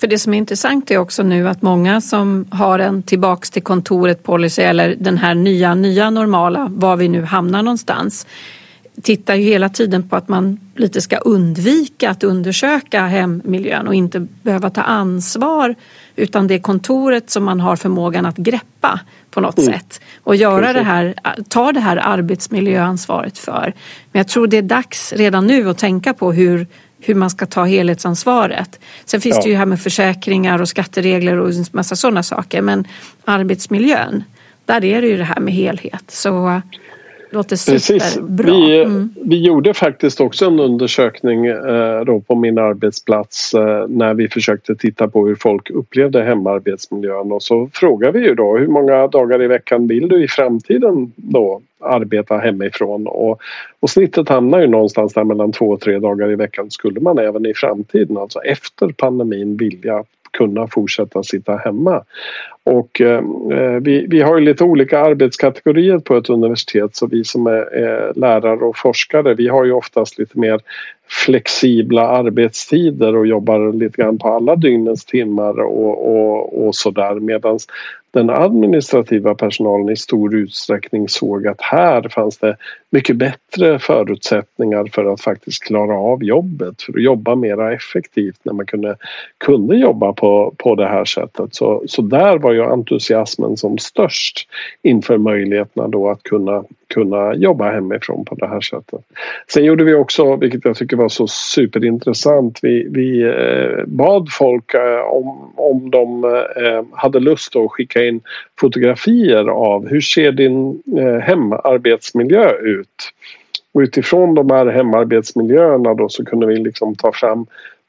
För 0.00 0.06
det 0.06 0.18
som 0.18 0.34
är 0.34 0.38
intressant 0.38 0.90
är 0.90 0.98
också 0.98 1.22
nu 1.22 1.48
att 1.48 1.62
många 1.62 2.00
som 2.00 2.44
har 2.50 2.78
en 2.78 3.02
tillbaks 3.02 3.50
till 3.50 3.62
kontoret 3.62 4.22
policy 4.22 4.62
eller 4.62 4.94
den 4.98 5.18
här 5.18 5.34
nya, 5.34 5.74
nya 5.74 6.10
normala, 6.10 6.68
var 6.70 6.96
vi 6.96 7.08
nu 7.08 7.22
hamnar 7.22 7.62
någonstans, 7.62 8.26
tittar 9.02 9.34
ju 9.34 9.42
hela 9.42 9.68
tiden 9.68 10.08
på 10.08 10.16
att 10.16 10.28
man 10.28 10.60
lite 10.76 11.00
ska 11.00 11.16
undvika 11.16 12.10
att 12.10 12.24
undersöka 12.24 13.06
hemmiljön 13.06 13.88
och 13.88 13.94
inte 13.94 14.20
behöva 14.42 14.70
ta 14.70 14.82
ansvar 14.82 15.74
utan 16.16 16.46
det 16.46 16.54
är 16.54 16.58
kontoret 16.58 17.30
som 17.30 17.44
man 17.44 17.60
har 17.60 17.76
förmågan 17.76 18.26
att 18.26 18.36
greppa 18.36 19.00
på 19.30 19.40
något 19.40 19.58
mm. 19.58 19.72
sätt 19.72 20.00
och 20.24 20.36
göra 20.36 20.72
det 20.72 20.82
här, 20.82 21.14
ta 21.48 21.72
det 21.72 21.80
här 21.80 21.96
arbetsmiljöansvaret 21.96 23.38
för. 23.38 23.74
Men 24.12 24.20
jag 24.20 24.28
tror 24.28 24.46
det 24.46 24.56
är 24.56 24.62
dags 24.62 25.12
redan 25.12 25.46
nu 25.46 25.70
att 25.70 25.78
tänka 25.78 26.14
på 26.14 26.32
hur 26.32 26.66
hur 27.00 27.14
man 27.14 27.30
ska 27.30 27.46
ta 27.46 27.64
helhetsansvaret. 27.64 28.80
Sen 29.04 29.20
finns 29.20 29.36
ja. 29.36 29.42
det 29.42 29.48
ju 29.48 29.56
här 29.56 29.66
med 29.66 29.80
försäkringar 29.80 30.60
och 30.60 30.68
skatteregler 30.68 31.36
och 31.38 31.50
en 31.50 31.64
massa 31.72 31.96
sådana 31.96 32.22
saker 32.22 32.62
men 32.62 32.86
arbetsmiljön, 33.24 34.24
där 34.64 34.84
är 34.84 35.02
det 35.02 35.08
ju 35.08 35.16
det 35.16 35.24
här 35.24 35.40
med 35.40 35.54
helhet. 35.54 36.04
Så 36.08 36.60
låter 37.30 37.56
superbra. 37.56 38.52
Vi, 38.52 38.82
mm. 38.82 39.10
vi 39.24 39.46
gjorde 39.46 39.74
faktiskt 39.74 40.20
också 40.20 40.46
en 40.46 40.60
undersökning 40.60 41.46
eh, 41.46 42.04
då 42.04 42.20
på 42.20 42.34
min 42.34 42.58
arbetsplats 42.58 43.54
eh, 43.54 43.88
när 43.88 44.14
vi 44.14 44.28
försökte 44.28 44.74
titta 44.74 45.08
på 45.08 45.26
hur 45.26 45.34
folk 45.34 45.70
upplevde 45.70 46.22
hemarbetsmiljön 46.22 47.32
och 47.32 47.42
så 47.42 47.70
frågade 47.72 48.18
vi 48.18 48.26
ju 48.26 48.34
då 48.34 48.58
hur 48.58 48.66
många 48.66 49.06
dagar 49.06 49.42
i 49.42 49.46
veckan 49.46 49.86
vill 49.86 50.08
du 50.08 50.24
i 50.24 50.28
framtiden 50.28 51.12
då 51.16 51.60
arbeta 51.80 52.38
hemifrån 52.38 53.06
och, 53.06 53.40
och 53.80 53.90
snittet 53.90 54.28
hamnar 54.28 54.60
ju 54.60 54.66
någonstans 54.66 55.14
där 55.14 55.24
mellan 55.24 55.52
två 55.52 55.70
och 55.70 55.80
tre 55.80 55.98
dagar 55.98 56.30
i 56.30 56.36
veckan 56.36 56.70
skulle 56.70 57.00
man 57.00 57.18
även 57.18 57.46
i 57.46 57.54
framtiden, 57.54 58.16
alltså 58.16 58.40
efter 58.40 58.88
pandemin 58.88 59.56
vilja 59.56 60.04
kunna 60.30 60.66
fortsätta 60.66 61.22
sitta 61.22 61.56
hemma. 61.56 62.04
Och 62.64 63.00
eh, 63.00 63.24
eh, 63.52 63.80
vi, 63.80 64.06
vi 64.08 64.20
har 64.20 64.38
ju 64.38 64.44
lite 64.44 64.64
olika 64.64 65.00
arbetskategorier 65.00 65.98
på 65.98 66.16
ett 66.16 66.30
universitet 66.30 66.96
så 66.96 67.06
vi 67.06 67.24
som 67.24 67.46
är, 67.46 67.74
är 67.74 68.12
lärare 68.16 68.64
och 68.64 68.76
forskare 68.76 69.34
vi 69.34 69.48
har 69.48 69.64
ju 69.64 69.72
oftast 69.72 70.18
lite 70.18 70.38
mer 70.38 70.60
flexibla 71.26 72.08
arbetstider 72.08 73.16
och 73.16 73.26
jobbar 73.26 73.72
lite 73.72 74.02
grann 74.02 74.18
på 74.18 74.28
alla 74.28 74.56
dygnets 74.56 75.04
timmar 75.04 75.60
och, 75.60 76.16
och, 76.16 76.66
och 76.66 76.74
sådär 76.74 77.14
medan 77.14 77.58
den 78.10 78.30
administrativa 78.30 79.34
personalen 79.34 79.88
i 79.88 79.96
stor 79.96 80.34
utsträckning 80.34 81.08
såg 81.08 81.46
att 81.46 81.60
här 81.60 82.08
fanns 82.08 82.38
det 82.38 82.56
mycket 82.90 83.16
bättre 83.16 83.78
förutsättningar 83.78 84.88
för 84.92 85.04
att 85.04 85.20
faktiskt 85.20 85.64
klara 85.64 85.98
av 85.98 86.24
jobbet, 86.24 86.82
för 86.82 86.92
att 86.92 87.02
jobba 87.02 87.34
mera 87.34 87.72
effektivt 87.72 88.40
när 88.42 88.52
man 88.52 88.66
kunde, 88.66 88.96
kunde 89.38 89.76
jobba 89.76 90.12
på, 90.12 90.54
på 90.58 90.74
det 90.74 90.88
här 90.88 91.04
sättet. 91.04 91.54
Så, 91.54 91.82
så 91.86 92.02
där 92.02 92.38
var 92.38 92.52
ju 92.52 92.62
entusiasmen 92.62 93.56
som 93.56 93.78
störst 93.78 94.48
inför 94.82 95.18
möjligheterna 95.18 95.88
då 95.88 96.10
att 96.10 96.22
kunna, 96.22 96.64
kunna 96.94 97.34
jobba 97.34 97.70
hemifrån 97.70 98.24
på 98.24 98.34
det 98.34 98.46
här 98.46 98.60
sättet. 98.60 99.00
Sen 99.52 99.64
gjorde 99.64 99.84
vi 99.84 99.94
också, 99.94 100.36
vilket 100.36 100.64
jag 100.64 100.76
tycker 100.76 100.96
var 100.96 101.08
så 101.08 101.26
superintressant, 101.26 102.58
vi, 102.62 102.88
vi 102.90 103.22
eh, 103.22 103.84
bad 103.86 104.28
folk 104.30 104.74
eh, 104.74 105.00
om, 105.00 105.52
om 105.56 105.90
de 105.90 106.24
eh, 106.24 106.84
hade 106.92 107.20
lust 107.20 107.56
att 107.56 107.70
skicka 107.70 108.04
in 108.04 108.20
fotografier 108.60 109.48
av 109.48 109.88
hur 109.88 110.00
ser 110.00 110.32
din 110.32 110.82
eh, 110.98 111.20
hemarbetsmiljö 111.20 112.50
ut? 112.50 113.12
Och 113.72 113.80
utifrån 113.80 114.34
de 114.34 114.50
här 114.50 114.66
hemarbetsmiljöerna 114.66 115.94
då 115.94 116.08
så 116.08 116.24
kunde 116.24 116.46
vi 116.46 116.56
liksom 116.56 116.94
ta 116.94 117.12
fram 117.12 117.46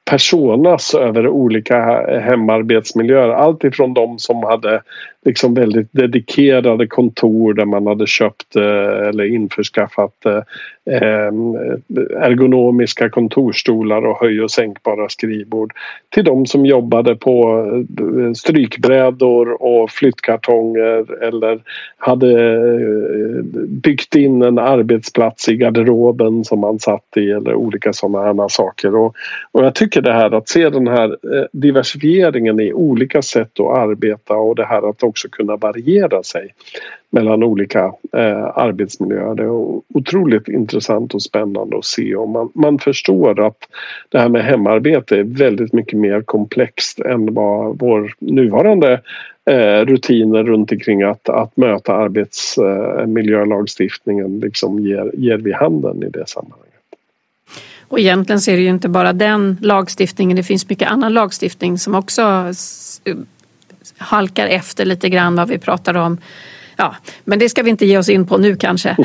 personas 0.10 0.94
över 0.94 1.28
olika 1.28 2.02
eh, 2.02 2.20
hemarbetsmiljöer. 2.20 3.30
Allt 3.30 3.64
ifrån 3.64 3.94
de 3.94 4.20
som 4.20 4.44
hade 4.44 4.82
liksom 5.26 5.54
väldigt 5.54 5.90
dedikerade 5.92 6.88
kontor 6.88 7.54
där 7.54 7.66
man 7.66 7.88
hade 7.88 8.08
köpt 8.08 8.56
eh, 8.56 9.08
eller 9.08 9.24
införskaffat 9.24 10.26
Ehm, 10.90 11.56
ergonomiska 12.18 13.10
kontorstolar 13.10 14.06
och 14.06 14.20
höj 14.20 14.42
och 14.42 14.52
sänkbara 14.52 15.10
skrivbord 15.10 15.74
till 16.10 16.24
de 16.24 16.46
som 16.46 16.66
jobbade 16.66 17.16
på 17.16 17.66
eh, 18.02 18.34
strykbrädor 18.34 19.64
och 19.64 19.92
flyttkartonger 19.92 21.24
eller 21.24 21.60
hade 21.98 22.56
eh, 22.56 23.44
byggt 23.68 24.16
in 24.16 24.42
en 24.42 24.60
arbetsplats 24.60 25.50
i 25.50 25.56
garderoben 25.56 26.46
som 26.46 26.60
man 26.60 26.80
satt 26.80 27.18
i 27.18 27.32
eller 27.32 27.56
olika 27.56 27.94
sådana 27.94 28.26
här 28.26 28.48
saker. 28.48 28.96
Och, 28.96 29.16
och 29.52 29.66
jag 29.66 29.76
tycker 29.76 30.02
det 30.02 30.14
här 30.14 30.32
att 30.32 30.50
se 30.50 30.70
den 30.70 30.88
här 30.88 31.10
eh, 31.10 31.46
diversifieringen 31.52 32.60
i 32.60 32.74
olika 32.74 33.22
sätt 33.22 33.60
att 33.60 33.78
arbeta 33.78 34.34
och 34.34 34.56
det 34.56 34.66
här 34.66 34.90
att 34.90 35.04
också 35.04 35.28
kunna 35.30 35.56
variera 35.56 36.24
sig 36.24 36.54
mellan 37.10 37.44
olika 37.44 37.94
eh, 38.14 38.58
arbetsmiljöer. 38.58 39.36
Det 39.36 39.44
är 39.44 39.82
otroligt 39.94 40.48
intressant 40.48 41.14
och 41.14 41.22
spännande 41.22 41.78
att 41.78 41.86
se 41.86 42.16
och 42.16 42.30
man, 42.30 42.52
man 42.54 42.80
förstår 42.80 43.48
att 43.48 43.58
det 44.10 44.20
här 44.20 44.30
med 44.30 44.46
hemarbete 44.46 45.18
är 45.18 45.24
väldigt 45.24 45.74
mycket 45.74 46.00
mer 46.00 46.22
komplext 46.22 47.00
än 47.00 47.34
vad 47.34 47.80
vår 47.80 48.14
nuvarande 48.20 49.02
eh, 49.46 49.86
rutiner 49.86 50.44
runt 50.44 50.72
omkring 50.72 51.04
att, 51.04 51.30
att 51.30 51.58
möta 51.58 51.94
arbetsmiljölagstiftningen 51.94 54.36
eh, 54.36 54.40
liksom 54.40 54.80
ger, 54.80 55.12
ger 55.14 55.38
vid 55.38 55.54
handen 55.54 56.04
i 56.04 56.10
det 56.10 56.28
sammanhanget. 56.28 56.66
Och 57.88 58.00
egentligen 58.00 58.42
så 58.42 58.52
är 58.52 58.56
det 58.56 58.62
ju 58.62 58.70
inte 58.70 58.90
bara 58.90 59.14
den 59.14 59.58
lagstiftningen, 59.62 60.38
det 60.38 60.44
finns 60.44 60.70
mycket 60.70 60.92
annan 60.92 61.14
lagstiftning 61.14 61.78
som 61.78 61.96
också 61.96 62.24
halkar 63.98 64.48
efter 64.48 64.86
lite 64.86 65.10
grann 65.10 65.36
vad 65.36 65.50
vi 65.50 65.58
pratar 65.58 65.98
om. 65.98 66.18
Ja, 66.80 66.96
men 67.24 67.40
det 67.40 67.50
ska 67.50 67.64
vi 67.64 67.70
inte 67.70 67.86
ge 67.86 67.98
oss 67.98 68.10
in 68.10 68.26
på 68.26 68.38
nu 68.38 68.56
kanske. 68.56 68.96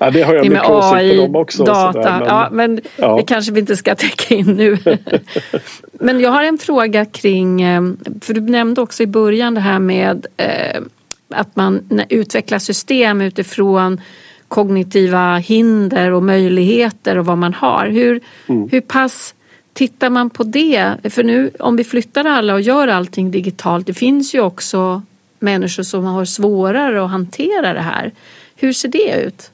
Ja, 0.00 0.10
det 0.10 0.22
har 0.22 0.34
jag 0.34 0.44
det 0.44 0.50
med 0.50 0.62
AI, 0.64 1.28
också, 1.34 1.64
data, 1.64 1.92
sådär, 1.92 2.18
men, 2.18 2.28
ja, 2.28 2.48
men 2.52 2.80
ja. 2.96 3.16
det 3.16 3.22
kanske 3.22 3.52
vi 3.52 3.60
inte 3.60 3.76
ska 3.76 3.94
täcka 3.94 4.34
in 4.34 4.46
nu. 4.46 4.78
men 5.92 6.20
jag 6.20 6.30
har 6.30 6.44
en 6.44 6.58
fråga 6.58 7.04
kring, 7.04 7.62
eh, 7.62 7.82
för 8.20 8.34
du 8.34 8.40
nämnde 8.40 8.80
också 8.80 9.02
i 9.02 9.06
början 9.06 9.54
det 9.54 9.60
här 9.60 9.78
med 9.78 10.26
eh, 10.36 10.82
att 11.28 11.56
man 11.56 12.02
utvecklar 12.08 12.58
system 12.58 13.20
utifrån 13.20 14.00
kognitiva 14.48 15.36
hinder 15.36 16.10
och 16.10 16.22
möjligheter 16.22 17.18
och 17.18 17.26
vad 17.26 17.38
man 17.38 17.54
har. 17.54 17.86
Hur, 17.86 18.20
mm. 18.46 18.68
hur 18.72 18.80
pass 18.80 19.34
tittar 19.72 20.10
man 20.10 20.30
på 20.30 20.44
det? 20.44 20.94
För 21.04 21.24
nu 21.24 21.50
om 21.58 21.76
vi 21.76 21.84
flyttar 21.84 22.24
alla 22.24 22.54
och 22.54 22.60
gör 22.60 22.88
allting 22.88 23.30
digitalt, 23.30 23.86
det 23.86 23.94
finns 23.94 24.34
ju 24.34 24.40
också 24.40 25.02
människor 25.40 25.82
som 25.82 26.04
har 26.04 26.24
svårare 26.24 27.04
att 27.04 27.10
hantera 27.10 27.72
det 27.72 27.80
här. 27.80 28.12
Hur 28.56 28.72
ser 28.72 28.88
det 28.88 29.14
ut? 29.14 29.50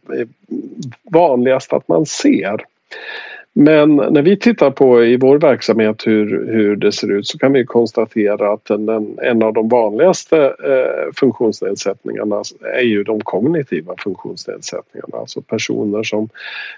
vanligast 1.11 1.73
att 1.73 1.89
man 1.89 2.07
ser. 2.07 2.65
Men 3.55 3.97
när 3.97 4.23
vi 4.23 4.37
tittar 4.37 4.71
på 4.71 5.05
i 5.05 5.17
vår 5.17 5.39
verksamhet 5.39 6.07
hur, 6.07 6.53
hur 6.53 6.77
det 6.77 6.93
ser 6.93 7.13
ut 7.13 7.27
så 7.27 7.39
kan 7.39 7.53
vi 7.53 7.67
konstatera 7.67 8.53
att 8.53 8.65
den, 8.65 9.19
en 9.23 9.43
av 9.43 9.53
de 9.53 9.69
vanligaste 9.69 10.45
eh, 10.47 11.13
funktionsnedsättningarna 11.17 12.43
är 12.75 12.83
ju 12.83 13.05
de 13.05 13.21
kognitiva 13.21 13.95
funktionsnedsättningarna. 13.99 15.17
Alltså 15.17 15.41
personer 15.41 16.03
som, 16.03 16.29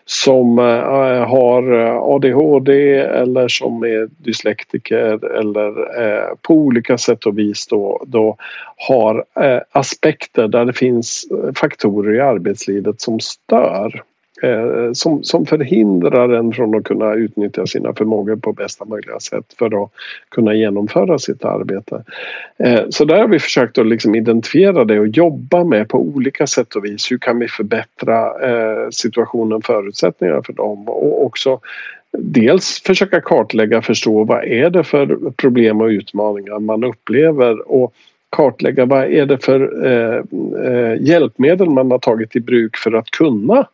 som 0.05 0.59
eh, 0.59 1.29
har 1.29 1.81
eh, 1.81 1.97
ADHD 1.97 2.99
eller 2.99 3.49
som 3.49 3.83
är 3.83 4.09
dyslektiker 4.19 5.37
eller 5.39 6.01
eh, 6.03 6.29
på 6.43 6.55
olika 6.55 6.99
sätt 6.99 7.27
och 7.27 7.39
vis 7.39 7.67
då, 7.67 8.05
då 8.07 8.37
har 8.89 9.25
eh, 9.41 9.61
aspekter 9.73 10.49
där 10.49 10.65
det 10.65 10.73
finns 10.73 11.27
faktorer 11.55 12.15
i 12.15 12.21
arbetslivet 12.21 13.01
som 13.01 13.21
stör 13.21 14.03
Eh, 14.43 14.93
som, 14.93 15.25
som 15.25 15.47
förhindrar 15.47 16.29
en 16.29 16.53
från 16.53 16.75
att 16.75 16.85
kunna 16.85 17.15
utnyttja 17.15 17.67
sina 17.67 17.95
förmågor 17.95 18.37
på 18.37 18.53
bästa 18.53 18.85
möjliga 18.85 19.21
sätt 19.21 19.55
för 19.59 19.85
att 19.85 19.91
kunna 20.29 20.55
genomföra 20.55 21.19
sitt 21.19 21.45
arbete. 21.45 22.05
Eh, 22.59 22.81
så 22.91 23.05
där 23.05 23.19
har 23.19 23.29
vi 23.29 23.39
försökt 23.39 23.79
att 23.79 23.87
liksom 23.87 24.15
identifiera 24.15 24.85
det 24.85 25.01
och 25.01 25.09
jobba 25.09 25.65
med 25.65 25.89
på 25.89 25.99
olika 25.99 26.47
sätt 26.47 26.75
och 26.75 26.85
vis. 26.85 27.13
Hur 27.13 27.19
kan 27.19 27.39
vi 27.39 27.49
förbättra 27.49 28.49
eh, 28.49 28.89
situationen, 28.91 29.63
förutsättningarna 29.63 30.43
för 30.43 30.53
dem 30.53 30.89
och 30.89 31.25
också 31.25 31.61
dels 32.19 32.83
försöka 32.83 33.21
kartlägga 33.21 33.79
och 33.79 33.85
förstå 33.85 34.25
vad 34.25 34.45
är 34.45 34.71
det 34.71 34.85
för 34.85 35.31
problem 35.37 35.81
och 35.81 35.89
utmaningar 35.89 36.59
man 36.59 36.85
upplever 36.85 37.73
och 37.73 37.95
kartlägga 38.37 38.85
vad 38.87 39.05
är 39.05 39.27
det 39.27 39.45
för 39.45 39.87
eh, 39.87 40.23
eh, 40.67 41.03
hjälpmedel 41.03 41.71
man 41.71 41.91
har 41.91 41.99
tagit 41.99 42.37
i 42.37 42.41
bruk 42.41 42.77
för 42.77 42.93
att 42.93 43.11
kunna 43.11 43.67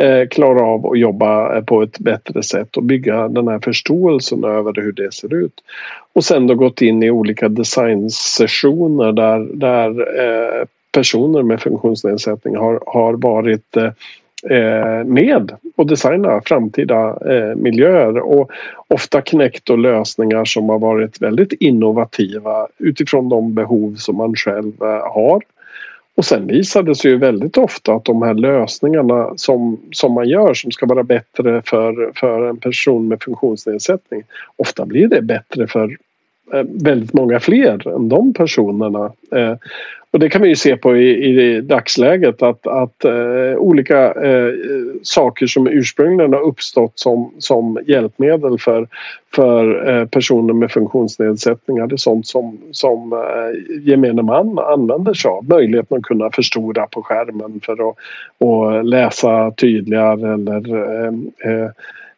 Eh, 0.00 0.28
klara 0.28 0.62
av 0.62 0.86
att 0.86 0.98
jobba 0.98 1.56
eh, 1.56 1.64
på 1.64 1.82
ett 1.82 1.98
bättre 1.98 2.42
sätt 2.42 2.76
och 2.76 2.82
bygga 2.82 3.28
den 3.28 3.48
här 3.48 3.58
förståelsen 3.58 4.44
över 4.44 4.72
hur 4.82 4.92
det 4.92 5.14
ser 5.14 5.34
ut. 5.34 5.62
Och 6.12 6.24
sen 6.24 6.46
då 6.46 6.54
gått 6.54 6.82
in 6.82 7.02
i 7.02 7.10
olika 7.10 7.48
designsessioner 7.48 9.12
där, 9.12 9.48
där 9.52 9.90
eh, 10.20 10.64
personer 10.92 11.42
med 11.42 11.60
funktionsnedsättning 11.60 12.56
har, 12.56 12.80
har 12.86 13.14
varit 13.14 13.76
med 15.04 15.52
och 15.76 15.86
designa 15.86 16.40
framtida 16.44 17.18
miljöer 17.56 18.18
och 18.18 18.50
ofta 18.88 19.20
knäckt 19.20 19.70
och 19.70 19.78
lösningar 19.78 20.44
som 20.44 20.68
har 20.68 20.78
varit 20.78 21.22
väldigt 21.22 21.52
innovativa 21.52 22.66
utifrån 22.78 23.28
de 23.28 23.54
behov 23.54 23.94
som 23.94 24.16
man 24.16 24.34
själv 24.34 24.72
har 25.14 25.42
och 26.16 26.24
sen 26.24 26.46
visar 26.46 26.82
det 26.82 26.94
sig 26.94 27.10
ju 27.10 27.18
väldigt 27.18 27.58
ofta 27.58 27.94
att 27.94 28.04
de 28.04 28.22
här 28.22 28.34
lösningarna 28.34 29.32
som, 29.36 29.80
som 29.92 30.12
man 30.12 30.28
gör 30.28 30.54
som 30.54 30.70
ska 30.72 30.86
vara 30.86 31.02
bättre 31.02 31.62
för, 31.66 32.12
för 32.14 32.48
en 32.48 32.56
person 32.56 33.08
med 33.08 33.22
funktionsnedsättning 33.22 34.22
ofta 34.56 34.86
blir 34.86 35.08
det 35.08 35.22
bättre 35.22 35.66
för 35.66 35.96
Eh, 36.54 36.64
väldigt 36.64 37.12
många 37.12 37.40
fler 37.40 37.88
än 37.88 38.08
de 38.08 38.32
personerna. 38.32 39.12
Eh, 39.32 39.54
och 40.10 40.20
det 40.20 40.28
kan 40.28 40.42
vi 40.42 40.48
ju 40.48 40.56
se 40.56 40.76
på 40.76 40.96
i, 40.96 41.10
i 41.10 41.60
dagsläget 41.60 42.42
att, 42.42 42.66
att 42.66 43.04
eh, 43.04 43.56
olika 43.56 44.12
eh, 44.12 44.52
saker 45.02 45.46
som 45.46 45.66
ursprungligen 45.66 46.32
har 46.32 46.40
uppstått 46.40 46.92
som, 46.94 47.32
som 47.38 47.78
hjälpmedel 47.86 48.58
för, 48.58 48.88
för 49.34 49.88
eh, 49.88 50.06
personer 50.06 50.54
med 50.54 50.70
funktionsnedsättningar 50.70 51.86
det 51.86 51.94
är 51.94 51.96
sånt 51.96 52.26
som, 52.26 52.58
som 52.70 53.12
eh, 53.12 53.78
gemene 53.88 54.22
man 54.22 54.58
använder 54.58 55.14
sig 55.14 55.28
av. 55.28 55.48
Möjligheten 55.48 55.96
att 55.96 56.02
kunna 56.02 56.30
förstora 56.30 56.86
på 56.86 57.02
skärmen 57.02 57.60
för 57.62 57.88
att 57.88 57.96
och 58.38 58.84
läsa 58.84 59.50
tydligare 59.50 60.34
eller 60.34 60.74
eh, 60.76 61.12
eh 61.52 61.70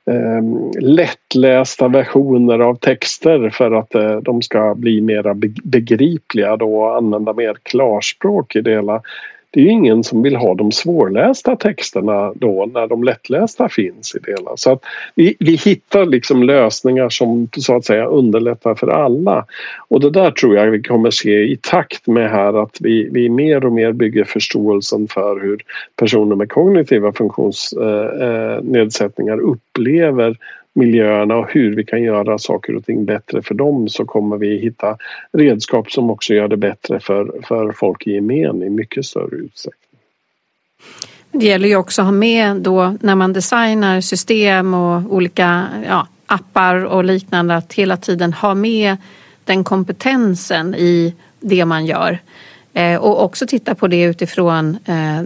Ehm, 0.09 0.70
lättlästa 0.80 1.88
versioner 1.88 2.59
av 2.59 2.74
texter 2.74 3.50
för 3.50 3.70
att 3.70 3.94
eh, 3.94 4.16
de 4.16 4.42
ska 4.42 4.74
bli 4.74 5.00
mer 5.00 5.34
begripliga 5.64 6.56
då 6.56 6.76
och 6.76 6.96
använda 6.96 7.32
mer 7.32 7.56
klarspråk 7.62 8.56
i 8.56 8.61
det 8.61 8.70
hela 8.70 9.02
det 9.51 9.61
är 9.61 9.64
ju 9.64 9.70
ingen 9.70 10.05
som 10.05 10.22
vill 10.22 10.36
ha 10.36 10.55
de 10.55 10.72
svårlästa 10.72 11.57
texterna 11.57 12.32
då 12.34 12.70
när 12.74 12.86
de 12.86 13.05
lättlästa 13.05 13.68
finns 13.68 14.14
i 14.14 14.18
det. 14.18 14.36
Så 14.57 14.72
att 14.72 14.82
vi, 15.14 15.36
vi 15.38 15.55
hittar 15.55 16.07
liksom 16.07 16.42
lösningar 16.42 17.09
som 17.09 17.49
så 17.57 17.76
att 17.76 17.84
säga 17.84 18.07
underlättar 18.07 18.74
för 18.74 18.88
alla. 18.88 19.46
Och 19.88 20.01
det 20.01 20.11
där 20.11 20.30
tror 20.30 20.57
jag 20.57 20.70
vi 20.70 20.82
kommer 20.82 21.11
se 21.11 21.30
i 21.30 21.59
takt 21.62 22.07
med 22.07 22.30
här 22.30 22.62
att 22.62 22.76
vi, 22.80 23.09
vi 23.12 23.28
mer 23.28 23.64
och 23.64 23.72
mer 23.72 23.92
bygger 23.92 24.24
förståelsen 24.24 25.09
för 25.09 25.40
hur 25.40 25.61
personer 25.96 26.36
med 26.36 26.49
kognitiva 26.49 27.12
funktionsnedsättningar 27.12 29.40
upplever 29.40 30.36
miljöerna 30.78 31.36
och 31.36 31.52
hur 31.52 31.76
vi 31.76 31.84
kan 31.84 32.02
göra 32.02 32.38
saker 32.38 32.76
och 32.76 32.84
ting 32.84 33.04
bättre 33.04 33.42
för 33.42 33.54
dem 33.54 33.88
så 33.88 34.04
kommer 34.04 34.36
vi 34.36 34.58
hitta 34.58 34.96
redskap 35.32 35.90
som 35.90 36.10
också 36.10 36.34
gör 36.34 36.48
det 36.48 36.56
bättre 36.56 37.00
för, 37.00 37.32
för 37.42 37.72
folk 37.72 38.06
i 38.06 38.12
gemen 38.12 38.62
i 38.62 38.70
mycket 38.70 39.04
större 39.04 39.36
utsträckning. 39.36 39.88
Det 41.32 41.46
gäller 41.46 41.68
ju 41.68 41.76
också 41.76 42.02
att 42.02 42.06
ha 42.06 42.12
med 42.12 42.56
då 42.56 42.96
när 43.00 43.14
man 43.14 43.32
designar 43.32 44.00
system 44.00 44.74
och 44.74 45.12
olika 45.14 45.66
ja, 45.88 46.06
appar 46.26 46.84
och 46.84 47.04
liknande 47.04 47.56
att 47.56 47.72
hela 47.72 47.96
tiden 47.96 48.32
ha 48.32 48.54
med 48.54 48.96
den 49.44 49.64
kompetensen 49.64 50.74
i 50.74 51.14
det 51.40 51.64
man 51.64 51.86
gör. 51.86 52.18
Eh, 52.72 52.96
och 52.96 53.24
också 53.24 53.46
titta 53.46 53.74
på 53.74 53.86
det 53.86 54.02
utifrån 54.02 54.78
eh, 54.84 55.22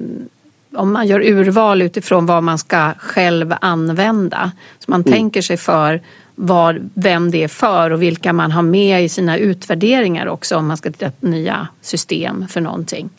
om 0.74 0.92
man 0.92 1.06
gör 1.06 1.20
urval 1.20 1.82
utifrån 1.82 2.26
vad 2.26 2.42
man 2.42 2.58
ska 2.58 2.90
själv 2.98 3.54
använda. 3.60 4.52
Så 4.78 4.90
man 4.90 5.00
mm. 5.00 5.12
tänker 5.12 5.42
sig 5.42 5.56
för 5.56 6.00
var, 6.34 6.80
vem 6.94 7.30
det 7.30 7.44
är 7.44 7.48
för 7.48 7.90
och 7.90 8.02
vilka 8.02 8.32
man 8.32 8.50
har 8.50 8.62
med 8.62 9.04
i 9.04 9.08
sina 9.08 9.38
utvärderingar 9.38 10.26
också 10.26 10.56
om 10.56 10.66
man 10.66 10.76
ska 10.76 10.90
titta 10.90 11.10
på 11.10 11.26
nya 11.26 11.68
system 11.80 12.48
för 12.48 12.60
någonting. 12.60 13.10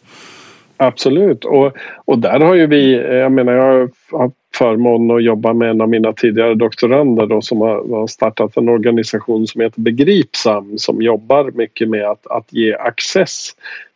Absolut 0.78 1.46
och, 1.46 1.74
och 2.06 2.20
där 2.20 2.40
har 2.40 2.56
ju 2.56 2.68
vi, 2.68 2.94
jag 2.94 3.32
menar 3.32 3.54
jag 3.54 3.90
har 4.12 4.32
förmånen 4.58 5.18
att 5.18 5.24
jobba 5.24 5.54
med 5.54 5.70
en 5.70 5.82
av 5.82 5.90
mina 5.90 6.14
tidigare 6.14 6.56
doktorander 6.56 7.26
då, 7.26 7.42
som 7.42 7.62
har, 7.62 7.98
har 8.00 8.08
startat 8.08 8.58
en 8.58 8.70
organisation 8.70 9.48
som 9.48 9.62
heter 9.62 9.82
Begripsam 9.82 10.78
som 10.78 11.02
jobbar 11.02 11.52
mycket 11.52 11.90
med 11.90 12.06
att, 12.06 12.28
att 12.28 12.54
ge 12.54 12.76
access 12.76 13.50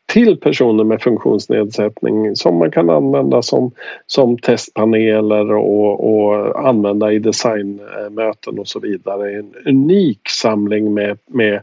till 0.08 0.38
personer 0.38 0.84
med 0.84 1.02
funktionsnedsättning 1.02 2.36
som 2.36 2.58
man 2.58 2.72
kan 2.72 2.90
använda 2.90 3.42
som, 3.42 3.72
som 4.06 4.38
testpaneler 4.38 5.54
och, 5.54 6.14
och 6.14 6.68
använda 6.68 7.12
i 7.12 7.20
designmöten 7.20 8.60
och 8.60 8.68
så 8.68 8.80
vidare. 8.80 9.40
En 9.40 9.54
unik 9.66 10.20
samling 10.30 10.94
med, 10.94 11.18
med 11.26 11.62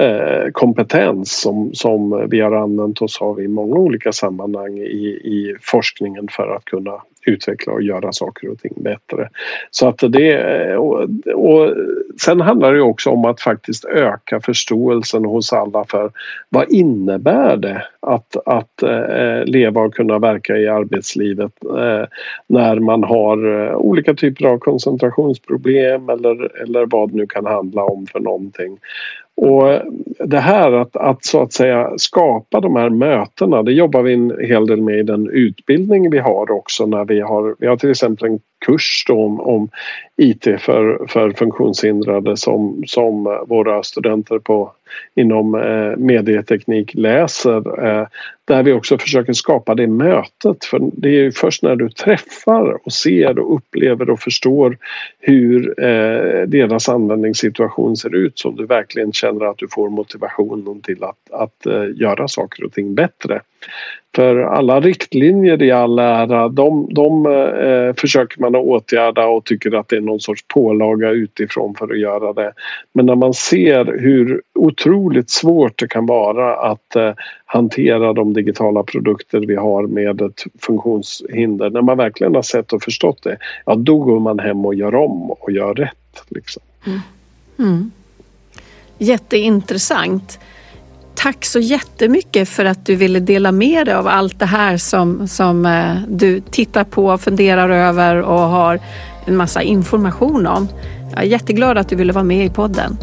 eh, 0.00 0.50
kompetens 0.52 1.40
som, 1.40 1.70
som 1.74 2.28
vi 2.30 2.40
har 2.40 2.52
använt 2.52 3.02
oss 3.02 3.22
av 3.22 3.40
i 3.40 3.48
många 3.48 3.76
olika 3.76 4.12
sammanhang 4.12 4.78
i, 4.78 5.06
i 5.24 5.56
forskningen 5.60 6.28
för 6.30 6.56
att 6.56 6.64
kunna 6.64 7.00
utveckla 7.26 7.72
och 7.72 7.82
göra 7.82 8.12
saker 8.12 8.50
och 8.50 8.58
ting 8.58 8.72
bättre. 8.76 9.28
Så 9.70 9.88
att 9.88 9.98
det, 10.08 10.76
och, 10.76 11.08
och 11.34 11.74
sen 12.20 12.40
handlar 12.40 12.74
det 12.74 12.82
också 12.82 13.10
om 13.10 13.24
att 13.24 13.40
faktiskt 13.40 13.84
öka 13.84 14.40
förståelsen 14.40 15.24
hos 15.24 15.52
alla 15.52 15.84
för 15.84 16.10
vad 16.48 16.70
innebär 16.70 17.56
det 17.56 17.86
att, 18.00 18.36
att 18.46 18.82
eh, 18.82 19.44
leva 19.44 19.80
och 19.80 19.94
kunna 19.94 20.18
verka 20.18 20.56
i 20.56 20.68
arbetslivet 20.68 21.52
eh, 21.64 22.06
när 22.46 22.78
man 22.78 23.04
har 23.04 23.66
eh, 23.66 23.76
olika 23.76 24.14
typer 24.14 24.46
av 24.46 24.58
koncentrationsproblem 24.58 26.08
eller, 26.08 26.62
eller 26.62 26.86
vad 26.86 27.10
det 27.10 27.16
nu 27.16 27.26
kan 27.26 27.46
handla 27.46 27.82
om 27.84 28.06
för 28.06 28.20
någonting. 28.20 28.78
Och 29.36 29.80
det 30.18 30.40
här 30.40 30.72
att, 30.72 30.96
att 30.96 31.24
så 31.24 31.42
att 31.42 31.52
säga 31.52 31.90
skapa 31.96 32.60
de 32.60 32.76
här 32.76 32.90
mötena 32.90 33.62
det 33.62 33.72
jobbar 33.72 34.02
vi 34.02 34.14
en 34.14 34.36
hel 34.40 34.66
del 34.66 34.82
med 34.82 34.98
i 34.98 35.02
den 35.02 35.30
utbildning 35.30 36.10
vi 36.10 36.18
har 36.18 36.50
också 36.50 36.86
när 36.86 37.04
vi 37.04 37.20
har, 37.20 37.56
vi 37.58 37.66
har 37.66 37.76
till 37.76 37.90
exempel 37.90 38.28
en 38.28 38.40
kurs 38.66 39.04
om, 39.10 39.40
om 39.40 39.68
IT 40.16 40.44
för, 40.60 41.06
för 41.08 41.30
funktionshindrade 41.30 42.36
som, 42.36 42.82
som 42.86 43.44
våra 43.46 43.82
studenter 43.82 44.38
på, 44.38 44.72
inom 45.14 45.54
eh, 45.54 45.96
medieteknik 45.96 46.94
läser. 46.94 47.86
Eh, 47.86 48.06
där 48.44 48.62
vi 48.62 48.72
också 48.72 48.98
försöker 48.98 49.32
skapa 49.32 49.74
det 49.74 49.86
mötet. 49.86 50.64
För 50.64 50.80
det 50.92 51.08
är 51.08 51.30
först 51.30 51.62
när 51.62 51.76
du 51.76 51.88
träffar 51.88 52.86
och 52.86 52.92
ser 52.92 53.38
och 53.38 53.54
upplever 53.54 54.10
och 54.10 54.20
förstår 54.20 54.78
hur 55.20 55.84
eh, 55.84 56.42
deras 56.42 56.88
användningssituation 56.88 57.96
ser 57.96 58.14
ut 58.14 58.38
som 58.38 58.56
du 58.56 58.66
verkligen 58.66 59.12
känner 59.12 59.44
att 59.44 59.58
du 59.58 59.68
får 59.68 59.90
motivationen 59.90 60.80
till 60.80 61.04
att, 61.04 61.30
att 61.30 61.66
eh, 61.66 61.84
göra 61.94 62.28
saker 62.28 62.64
och 62.64 62.72
ting 62.72 62.94
bättre. 62.94 63.40
För 64.16 64.36
alla 64.36 64.80
riktlinjer 64.80 65.62
i 65.62 65.70
all 65.70 65.98
ära, 65.98 66.48
de, 66.48 66.88
de 66.90 67.26
eh, 67.26 67.94
försöker 68.00 68.40
man 68.40 68.54
att 68.54 68.62
åtgärda 68.62 69.26
och 69.26 69.44
tycker 69.44 69.74
att 69.74 69.88
det 69.88 69.96
är 69.96 70.00
någon 70.00 70.20
sorts 70.20 70.44
pålaga 70.54 71.10
utifrån 71.10 71.74
för 71.74 71.92
att 71.92 71.98
göra 71.98 72.32
det. 72.32 72.52
Men 72.92 73.06
när 73.06 73.14
man 73.14 73.34
ser 73.34 73.84
hur 73.84 74.42
otroligt 74.54 75.30
svårt 75.30 75.78
det 75.78 75.88
kan 75.88 76.06
vara 76.06 76.56
att 76.56 76.96
eh, 76.96 77.12
hantera 77.44 78.12
de 78.12 78.33
digitala 78.34 78.82
produkter 78.82 79.40
vi 79.40 79.56
har 79.56 79.86
med 79.86 80.22
ett 80.22 80.44
funktionshinder. 80.60 81.70
När 81.70 81.82
man 81.82 81.96
verkligen 81.96 82.34
har 82.34 82.42
sett 82.42 82.72
och 82.72 82.82
förstått 82.82 83.22
det, 83.22 83.36
ja 83.66 83.74
då 83.74 83.98
går 83.98 84.20
man 84.20 84.38
hem 84.38 84.64
och 84.64 84.74
gör 84.74 84.94
om 84.94 85.30
och 85.30 85.52
gör 85.52 85.74
rätt. 85.74 86.24
Liksom. 86.28 86.62
Mm. 86.86 87.00
Mm. 87.58 87.90
Jätteintressant. 88.98 90.38
Tack 91.14 91.44
så 91.44 91.60
jättemycket 91.60 92.48
för 92.48 92.64
att 92.64 92.86
du 92.86 92.94
ville 92.94 93.20
dela 93.20 93.52
med 93.52 93.86
dig 93.86 93.94
av 93.94 94.06
allt 94.06 94.38
det 94.38 94.46
här 94.46 94.76
som, 94.76 95.28
som 95.28 95.66
eh, 95.66 95.96
du 96.08 96.40
tittar 96.40 96.84
på, 96.84 97.18
funderar 97.18 97.70
över 97.70 98.22
och 98.22 98.38
har 98.38 98.80
en 99.26 99.36
massa 99.36 99.62
information 99.62 100.46
om. 100.46 100.68
Jag 101.10 101.22
är 101.22 101.26
jätteglad 101.26 101.78
att 101.78 101.88
du 101.88 101.96
ville 101.96 102.12
vara 102.12 102.24
med 102.24 102.46
i 102.46 102.50
podden. 102.50 102.96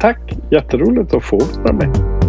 Tack, 0.00 0.32
jätteroligt 0.50 1.14
att 1.14 1.24
få 1.24 1.38
vara 1.38 1.72
med. 1.72 2.21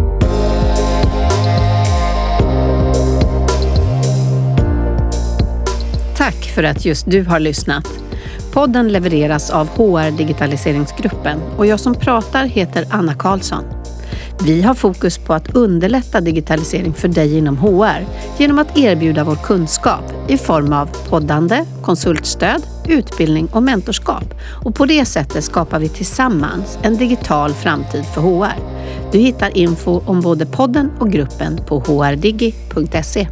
Tack 6.24 6.44
för 6.54 6.62
att 6.62 6.84
just 6.84 7.10
du 7.10 7.24
har 7.24 7.40
lyssnat. 7.40 7.88
Podden 8.52 8.92
levereras 8.92 9.50
av 9.50 9.68
HR 9.68 10.16
Digitaliseringsgruppen 10.16 11.40
och 11.56 11.66
jag 11.66 11.80
som 11.80 11.94
pratar 11.94 12.44
heter 12.44 12.86
Anna 12.90 13.14
Karlsson. 13.14 13.64
Vi 14.44 14.62
har 14.62 14.74
fokus 14.74 15.18
på 15.18 15.34
att 15.34 15.54
underlätta 15.54 16.20
digitalisering 16.20 16.94
för 16.94 17.08
dig 17.08 17.38
inom 17.38 17.58
HR 17.58 18.06
genom 18.38 18.58
att 18.58 18.78
erbjuda 18.78 19.24
vår 19.24 19.36
kunskap 19.36 20.04
i 20.28 20.38
form 20.38 20.72
av 20.72 20.86
poddande, 21.08 21.64
konsultstöd, 21.82 22.62
utbildning 22.88 23.48
och 23.52 23.62
mentorskap. 23.62 24.34
Och 24.64 24.74
på 24.74 24.86
det 24.86 25.04
sättet 25.04 25.44
skapar 25.44 25.78
vi 25.78 25.88
tillsammans 25.88 26.78
en 26.82 26.96
digital 26.96 27.52
framtid 27.52 28.04
för 28.14 28.20
HR. 28.20 28.58
Du 29.12 29.18
hittar 29.18 29.56
info 29.56 30.02
om 30.06 30.20
både 30.20 30.46
podden 30.46 30.90
och 30.98 31.12
gruppen 31.12 31.60
på 31.66 31.80
hrdigi.se. 31.80 33.28